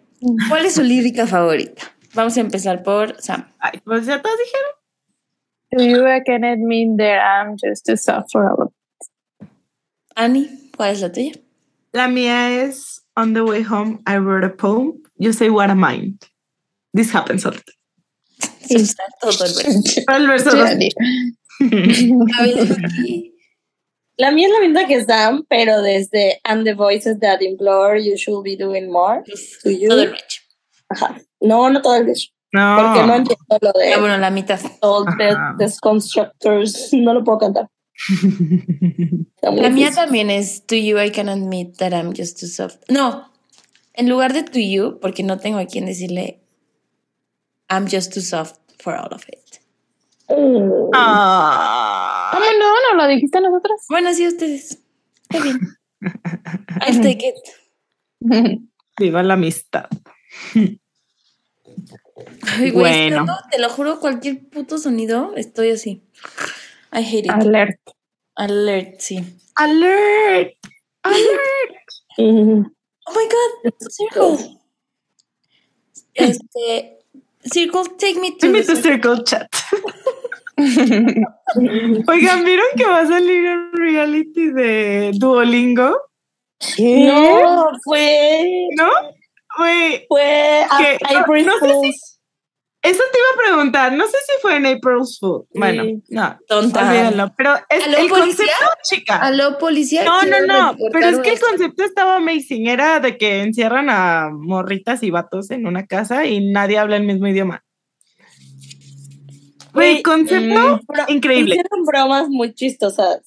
[0.50, 1.84] ¿cuál es su lírica favorita?
[2.14, 3.52] Vamos a empezar por Sam.
[3.60, 4.72] ay, pues ya todos dijeron.
[5.72, 8.74] Do you reckon it mean that I'm just too soft for all of
[10.16, 11.32] Annie, ¿cuál es la tuya?
[11.94, 15.02] La mía es On the way home, I wrote a poem.
[15.18, 16.22] You say what I mind.
[16.94, 17.78] This happens all the time.
[18.68, 20.02] Sí, está todo el verso.
[20.08, 20.52] El verso.
[24.18, 28.16] La mía es la misma que Sam, pero desde And the voices that implore you
[28.18, 29.24] should be doing more
[29.64, 29.88] to you.
[29.90, 30.42] Todo el recho.
[30.90, 31.20] Ajá.
[31.40, 32.28] No, no todo el beso.
[32.54, 32.78] No.
[32.82, 34.60] Porque no entiendo lo de Ah, bueno, la mitad.
[34.82, 35.56] all the Ajá.
[35.82, 36.90] Constructors.
[36.94, 37.68] No lo puedo cantar.
[39.42, 39.96] La mía difícil.
[39.96, 42.78] también es To You I Can Admit That I'm Just Too Soft.
[42.90, 43.32] No,
[43.94, 46.41] en lugar de To You, porque no tengo a quien decirle
[47.72, 49.60] I'm Just Too Soft for all of it.
[50.30, 50.90] Mm.
[50.94, 52.32] Ah.
[52.34, 52.74] ¿Cómo no?
[52.92, 53.86] ¿No lo dijiste a nosotras?
[53.90, 54.80] Bueno, sí, ustedes.
[55.30, 55.60] Está bien.
[56.82, 57.36] I'll take it.
[59.00, 59.88] Viva la amistad.
[60.54, 60.80] Ay,
[62.72, 63.26] güey, Bueno.
[63.26, 66.04] no, te lo juro, cualquier puto sonido, estoy así.
[66.92, 67.32] I hate it.
[67.32, 67.80] Alert.
[68.36, 69.24] Alert, sí.
[69.56, 70.54] Alert.
[71.04, 72.18] Alert.
[73.08, 74.60] Oh my god, Circle.
[76.14, 77.00] Este,
[77.46, 79.48] Circle, take me to me the to circle chat.
[82.08, 85.98] Oigan, ¿vieron que va a salir un reality de Duolingo?
[86.80, 88.68] No, fue.
[88.78, 88.90] ¿No?
[89.58, 92.20] Fue a- Que- April no sé si- Fools.
[92.84, 93.94] Eso te iba a preguntar.
[93.94, 95.46] No sé si fue en April's Fool.
[95.54, 96.02] Bueno, Sí.
[96.10, 96.88] no, tonta.
[96.90, 97.34] olvídalo.
[97.38, 98.46] Pero es ¿Aló, el policía?
[98.46, 99.16] concepto, chica.
[99.18, 100.04] Aló, policía.
[100.04, 102.68] No, no, no, pero es que el concepto estaba amazing.
[102.68, 107.04] Era de que encierran a morritas y vatos en una casa y nadie habla el
[107.04, 107.64] mismo idioma.
[109.74, 111.56] Güey, concepto Bro- increíble.
[111.56, 113.22] Hicieron bromas muy chistosas.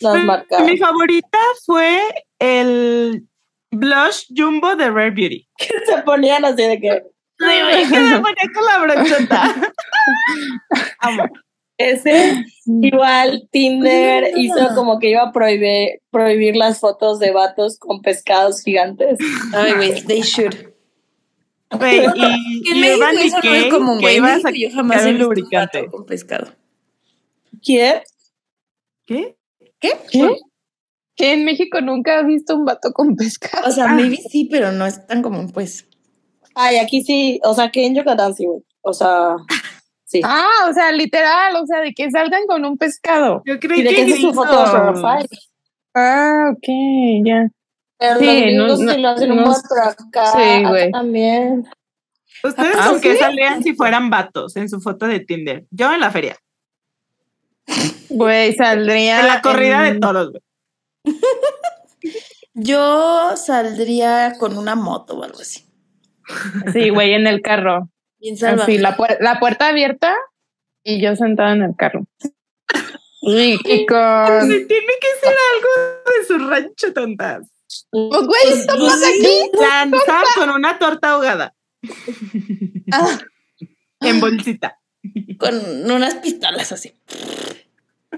[0.00, 0.66] Las marcaron.
[0.66, 1.98] Mi favorita fue
[2.38, 3.26] el
[3.70, 5.48] blush jumbo de Rare Beauty.
[5.86, 7.02] Se ponían así de que.
[7.38, 9.54] Sí, güey, que me ponía con la brochota.
[11.00, 11.24] Amo.
[11.78, 18.00] Ese, igual Tinder hizo como que iba a prohibir, prohibir las fotos de vatos con
[18.00, 19.18] pescados gigantes.
[19.52, 20.54] Ay, güey, they should.
[21.70, 21.96] Güey,
[22.64, 24.16] y, en y Urban eso no es común, que güey.
[24.16, 25.78] En iba a yo jamás he un visto un lubricante.
[25.80, 26.54] pato con pescado.
[27.62, 28.00] ¿Quién?
[29.04, 29.36] ¿Qué?
[29.78, 29.92] ¿Qué?
[30.10, 30.36] ¿Qué?
[31.14, 33.68] Que en México nunca has visto un vato con pescado.
[33.68, 35.86] O sea, maybe sí, pero no es tan común, pues.
[36.58, 38.62] Ay, aquí sí, o sea, que en Yucatán sí, güey.
[38.80, 39.36] O sea,
[40.06, 40.22] sí.
[40.24, 43.42] Ah, o sea, literal, o sea, de que salgan con un pescado.
[43.44, 45.00] Yo creí y de que que es su foto de gringos.
[45.00, 45.28] profile.
[45.94, 47.48] Ah, ok, ya.
[47.98, 50.90] Pero Sí, los gringos no- sí lo hacen no- acá, sí, güey.
[50.92, 51.68] también.
[52.42, 53.18] ¿Ustedes Ah, con qué ¿sí?
[53.18, 55.64] salían si fueran vatos en su foto de Tinder?
[55.70, 56.36] Yo en la feria.
[58.08, 59.20] Güey, saldría.
[59.20, 60.42] En la corrida en- de toros, güey.
[62.54, 65.65] Yo saldría con una moto o algo así.
[66.72, 67.90] Sí, güey, en el carro.
[68.18, 68.36] Bien.
[68.44, 70.16] Así, la, puer- la puerta abierta
[70.82, 72.06] y yo sentada en el carro.
[73.22, 74.42] Y, y con.
[74.42, 75.68] Sí, Tiene que ser algo
[76.18, 77.48] de su rancho, tontas.
[77.90, 79.50] Pues, güey, estamos pues, aquí.
[79.60, 81.54] Lanza con una torta ahogada
[82.92, 83.18] Ah,
[84.00, 84.78] en bolsita.
[85.38, 85.54] Con
[85.90, 86.92] unas pistolas así.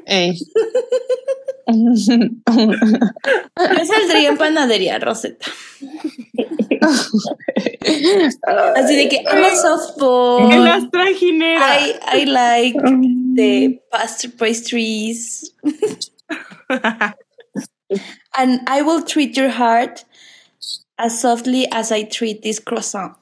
[0.07, 0.39] ey.
[1.67, 1.95] Yo
[3.85, 5.47] saldría en panadería, Rosetta.
[8.77, 10.53] Así de que I'm a softball.
[10.53, 11.81] En las trajineras.
[11.81, 12.77] I, I like
[13.35, 15.53] the pastry pastries.
[18.37, 20.05] and I will treat your heart
[20.99, 23.17] as softly as I treat this croissant.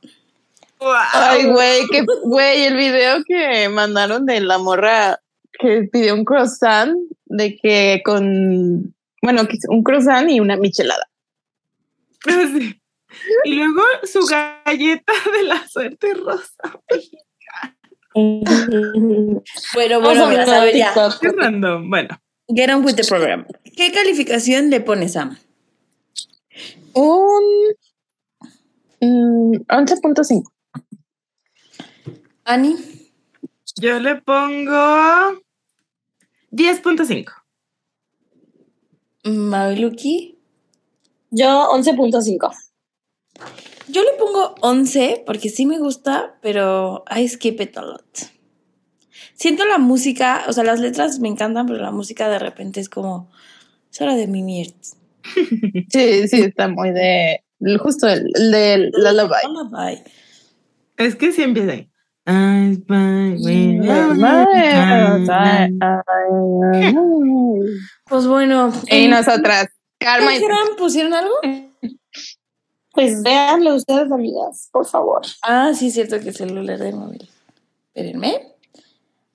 [0.81, 5.19] Ay, güey, que, güey, el video que mandaron de la morra
[5.59, 11.09] que pidió un croissant de que con, bueno, un croissant y una michelada.
[12.27, 12.81] Sí.
[13.45, 16.81] Y luego su galleta de la suerte rosa.
[18.15, 20.95] Bueno, Vamos bueno, a mira, a ver ya.
[21.21, 21.91] Qué random.
[21.91, 22.19] Bueno,
[22.49, 23.45] Get on with the program.
[23.77, 25.37] ¿Qué calificación le pones, Sam?
[26.95, 27.75] Un
[29.01, 30.45] mm, 11.5.
[32.45, 32.77] Ani,
[33.81, 35.43] yo le pongo
[36.53, 37.33] 10.5.
[39.25, 40.39] Mabeluki.
[41.31, 42.55] Yo 11.5.
[43.89, 48.05] Yo le pongo 11 porque sí me gusta, pero I skip it a lot.
[49.35, 52.89] Siento la música, o sea, las letras me encantan, pero la música de repente es
[52.89, 53.31] como,
[53.93, 54.75] es hora de mimir.
[55.91, 57.43] Sí, sí, está muy de.
[57.81, 59.35] Justo el, el de Lullaby.
[59.49, 60.03] Lullaby.
[60.97, 61.91] Es que sí empieza ahí.
[62.29, 63.81] I spy with
[68.09, 68.73] Pues bueno.
[68.91, 69.69] Y en- nosotras,
[70.01, 71.35] Instagram pusieron algo?
[72.97, 75.23] Pues véanlo ustedes, amigas, por favor.
[75.43, 77.29] Ah, sí, es cierto que el celular del móvil.
[77.95, 78.55] Espérenme.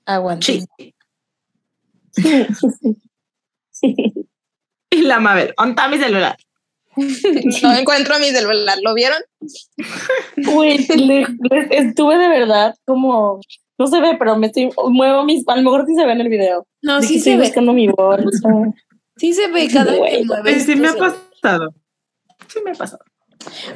[0.05, 0.65] Aguanten.
[3.71, 3.95] Sí.
[4.89, 6.35] Y la Mabel, onta mi celular.
[7.63, 8.77] no encuentro mi celular.
[8.83, 9.21] ¿Lo vieron?
[10.35, 13.39] Le- le- estuve de verdad como.
[13.77, 14.69] No se ve, pero me estoy.
[14.89, 15.47] Muevo mis.
[15.47, 16.67] A lo mejor sí se ve en el video.
[16.81, 17.43] No, De que sí estoy se ve.
[17.45, 18.49] buscando mi bolsa.
[19.17, 20.63] Sí se ve cada vez que mueves.
[20.65, 21.73] Sí, sí me ha pasado.
[22.47, 23.03] Sí me ha pasado.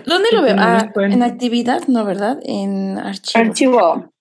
[0.06, 0.56] ¿Dónde lo veo?
[0.58, 2.40] Ah, en actividad, no, ¿verdad?
[2.44, 3.44] En archivo.
[3.44, 4.14] Archivo.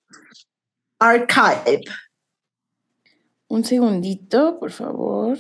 [0.99, 1.81] Archive.
[3.49, 5.39] Un segundito, por favor.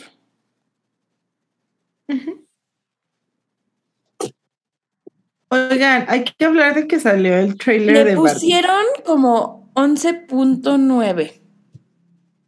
[5.51, 8.33] Oigan, hay que hablar de que salió el trailer Le de Barbie.
[8.33, 11.41] pusieron como 11.9.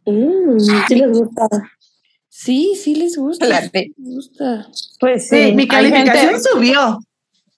[0.05, 1.47] Mm, sí les gusta.
[2.27, 3.61] Sí, sí les gusta.
[3.61, 4.67] Sí les gusta.
[4.99, 6.99] Pues Sí, mi calificación gente- subió.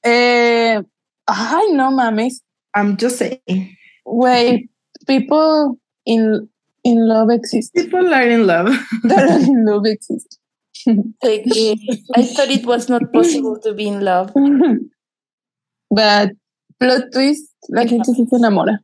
[0.04, 0.82] Eh,
[1.28, 2.42] ay, no mames.
[2.76, 3.76] I'm just saying.
[4.06, 4.70] Güey,
[5.08, 6.50] people in,
[6.84, 7.74] in love exist.
[7.74, 8.68] People are in love.
[9.02, 10.40] People in love exist.
[10.86, 11.76] Que
[12.16, 14.32] I thought it was not possible to be in love.
[15.92, 16.32] But
[16.80, 18.84] plot twist, la gente sí se enamora.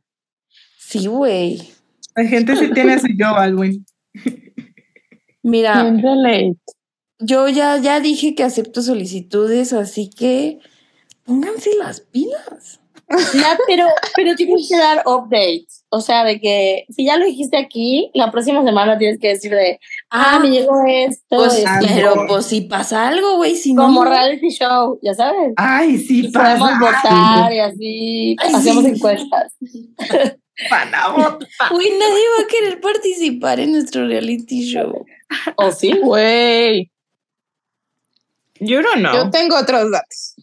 [0.78, 1.62] Sí, güey.
[2.16, 3.86] La gente sí tiene su yo, Alwin.
[5.42, 5.84] Mira,
[7.20, 10.58] yo ya, ya dije que acepto solicitudes, así que
[11.26, 12.80] pónganse las pilas.
[13.34, 13.86] Ya, pero,
[14.16, 15.84] pero tienes que dar updates.
[15.90, 19.52] O sea, de que si ya lo dijiste aquí, la próxima semana tienes que decir
[19.52, 19.78] de,
[20.10, 21.36] ah, Ah, me llegó esto.
[21.36, 21.70] Pues, esto".
[21.86, 23.82] pero pues si pasa algo, güey, si no.
[23.82, 24.10] como no.
[24.10, 25.52] reality show, ya sabes.
[25.56, 27.08] Ay, sí, Y podemos pasa.
[27.08, 28.90] votar y así Ay, hacemos sí.
[28.90, 29.52] encuestas.
[30.68, 31.48] Para votar.
[31.70, 35.04] Güey, nadie va a querer participar en nuestro reality show.
[35.56, 35.92] ¿O sí?
[36.02, 36.90] Güey,
[38.58, 39.30] Yo no yo know.
[39.30, 40.34] tengo otros datos.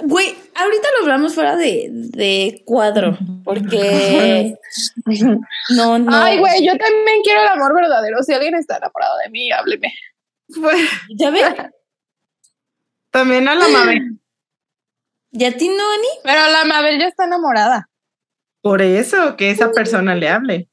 [0.00, 4.56] Güey, ahorita lo hablamos fuera de, de cuadro, porque
[5.76, 6.10] no, no.
[6.10, 8.22] Ay, güey, yo también quiero el amor verdadero.
[8.22, 9.92] Si alguien está enamorado de mí, hábleme.
[10.60, 10.88] Pues,
[11.18, 11.42] Ya ve,
[13.10, 14.18] también a la Mabel.
[15.30, 16.08] ya a ti no, Ani.
[16.24, 17.90] Pero la Mabel ya está enamorada.
[18.62, 20.68] Por eso, que esa persona le hable.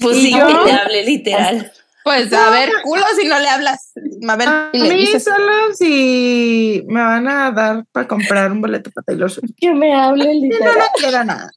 [0.00, 0.46] Pues ¿Y sí, yo?
[0.46, 1.72] que le hable literal.
[2.04, 3.92] Pues a ver, culo si no le hablas,
[4.28, 5.24] A y le mí dices.
[5.24, 9.52] solo si me van a dar para comprar un boleto para Taylor Swift.
[9.56, 10.78] Que me hable Yo no literal.
[10.78, 11.50] no quiero nada.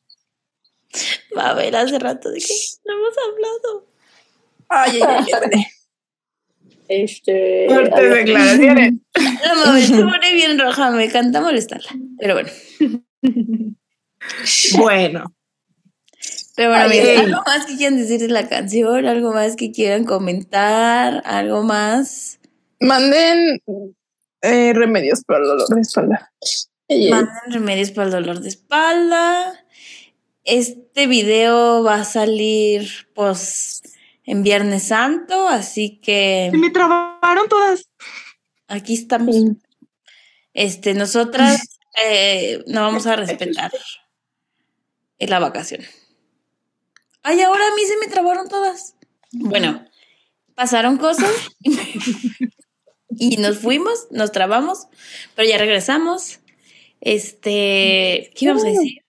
[1.37, 2.53] Va a ver hace rato de que
[2.85, 3.87] no hemos hablado.
[4.69, 5.65] Ay, ay, ay, ay.
[6.87, 7.65] Este.
[7.67, 8.25] Fuertes a ver.
[8.25, 8.93] declaraciones.
[9.43, 11.89] La Mabel se pone bien roja, me encanta molestarla.
[12.19, 12.49] Pero bueno.
[14.77, 15.34] Bueno,
[16.55, 21.21] Pero bueno, algo más que quieran decir de la canción, algo más que quieran comentar,
[21.25, 22.39] algo más.
[22.79, 23.61] Manden
[24.41, 26.31] eh, remedios para el dolor de espalda.
[26.89, 29.65] Manden remedios para el dolor de espalda.
[30.45, 33.81] Este video va a salir pues
[34.23, 37.89] en Viernes Santo, así que se me trabaron todas.
[38.67, 39.35] aquí estamos.
[40.53, 43.71] Este, nosotras eh, no vamos a respetar
[45.19, 45.81] en la vacación.
[47.27, 48.93] Ay, ahora a mí se me trabaron todas.
[49.31, 49.83] Bueno,
[50.53, 51.33] pasaron cosas
[53.09, 54.85] y nos fuimos, nos trabamos,
[55.33, 56.37] pero ya regresamos.
[57.01, 58.99] Este, ¿qué íbamos a decir?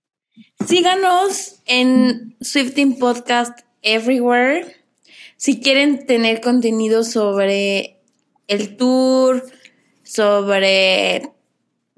[0.67, 4.83] Síganos en Swifting Podcast Everywhere.
[5.37, 7.99] Si quieren tener contenido sobre
[8.49, 9.45] el tour,
[10.05, 11.33] sobre,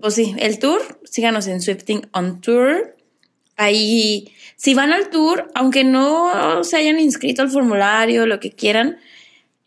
[0.01, 2.97] pues sí, el tour, síganos en Swifting on Tour.
[3.55, 8.99] Ahí, si van al tour, aunque no se hayan inscrito al formulario, lo que quieran,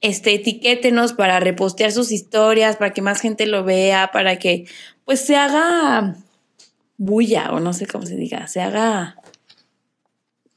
[0.01, 4.65] este, etiquétenos para repostear sus historias, para que más gente lo vea, para que
[5.05, 6.17] pues se haga
[6.97, 9.15] bulla o no sé cómo se diga, se haga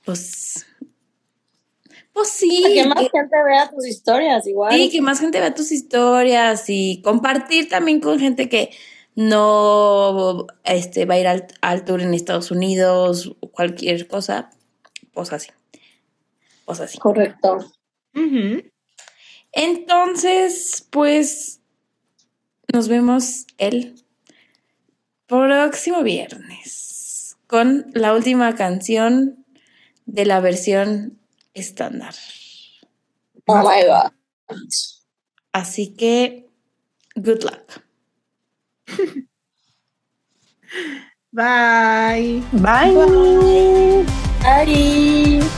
[0.05, 0.67] pues
[2.13, 2.61] pues sí.
[2.63, 4.73] Para que más gente vea tus historias, igual.
[4.73, 8.71] Sí, que más gente vea tus historias y compartir también con gente que
[9.15, 14.51] no este, va a ir al, al tour en Estados Unidos o cualquier cosa.
[15.13, 15.51] Pues así.
[16.65, 16.99] Pues así.
[16.99, 17.59] Correcto.
[19.53, 21.61] Entonces, pues
[22.73, 23.95] nos vemos el
[25.27, 29.45] próximo viernes con la última canción
[30.07, 31.21] de la versión
[31.55, 32.15] estándar.
[33.47, 34.11] Oh my God.
[35.53, 36.49] Así que,
[37.15, 37.84] good luck.
[41.33, 42.43] Bye.
[42.53, 42.95] Bye.
[44.43, 45.51] Bye.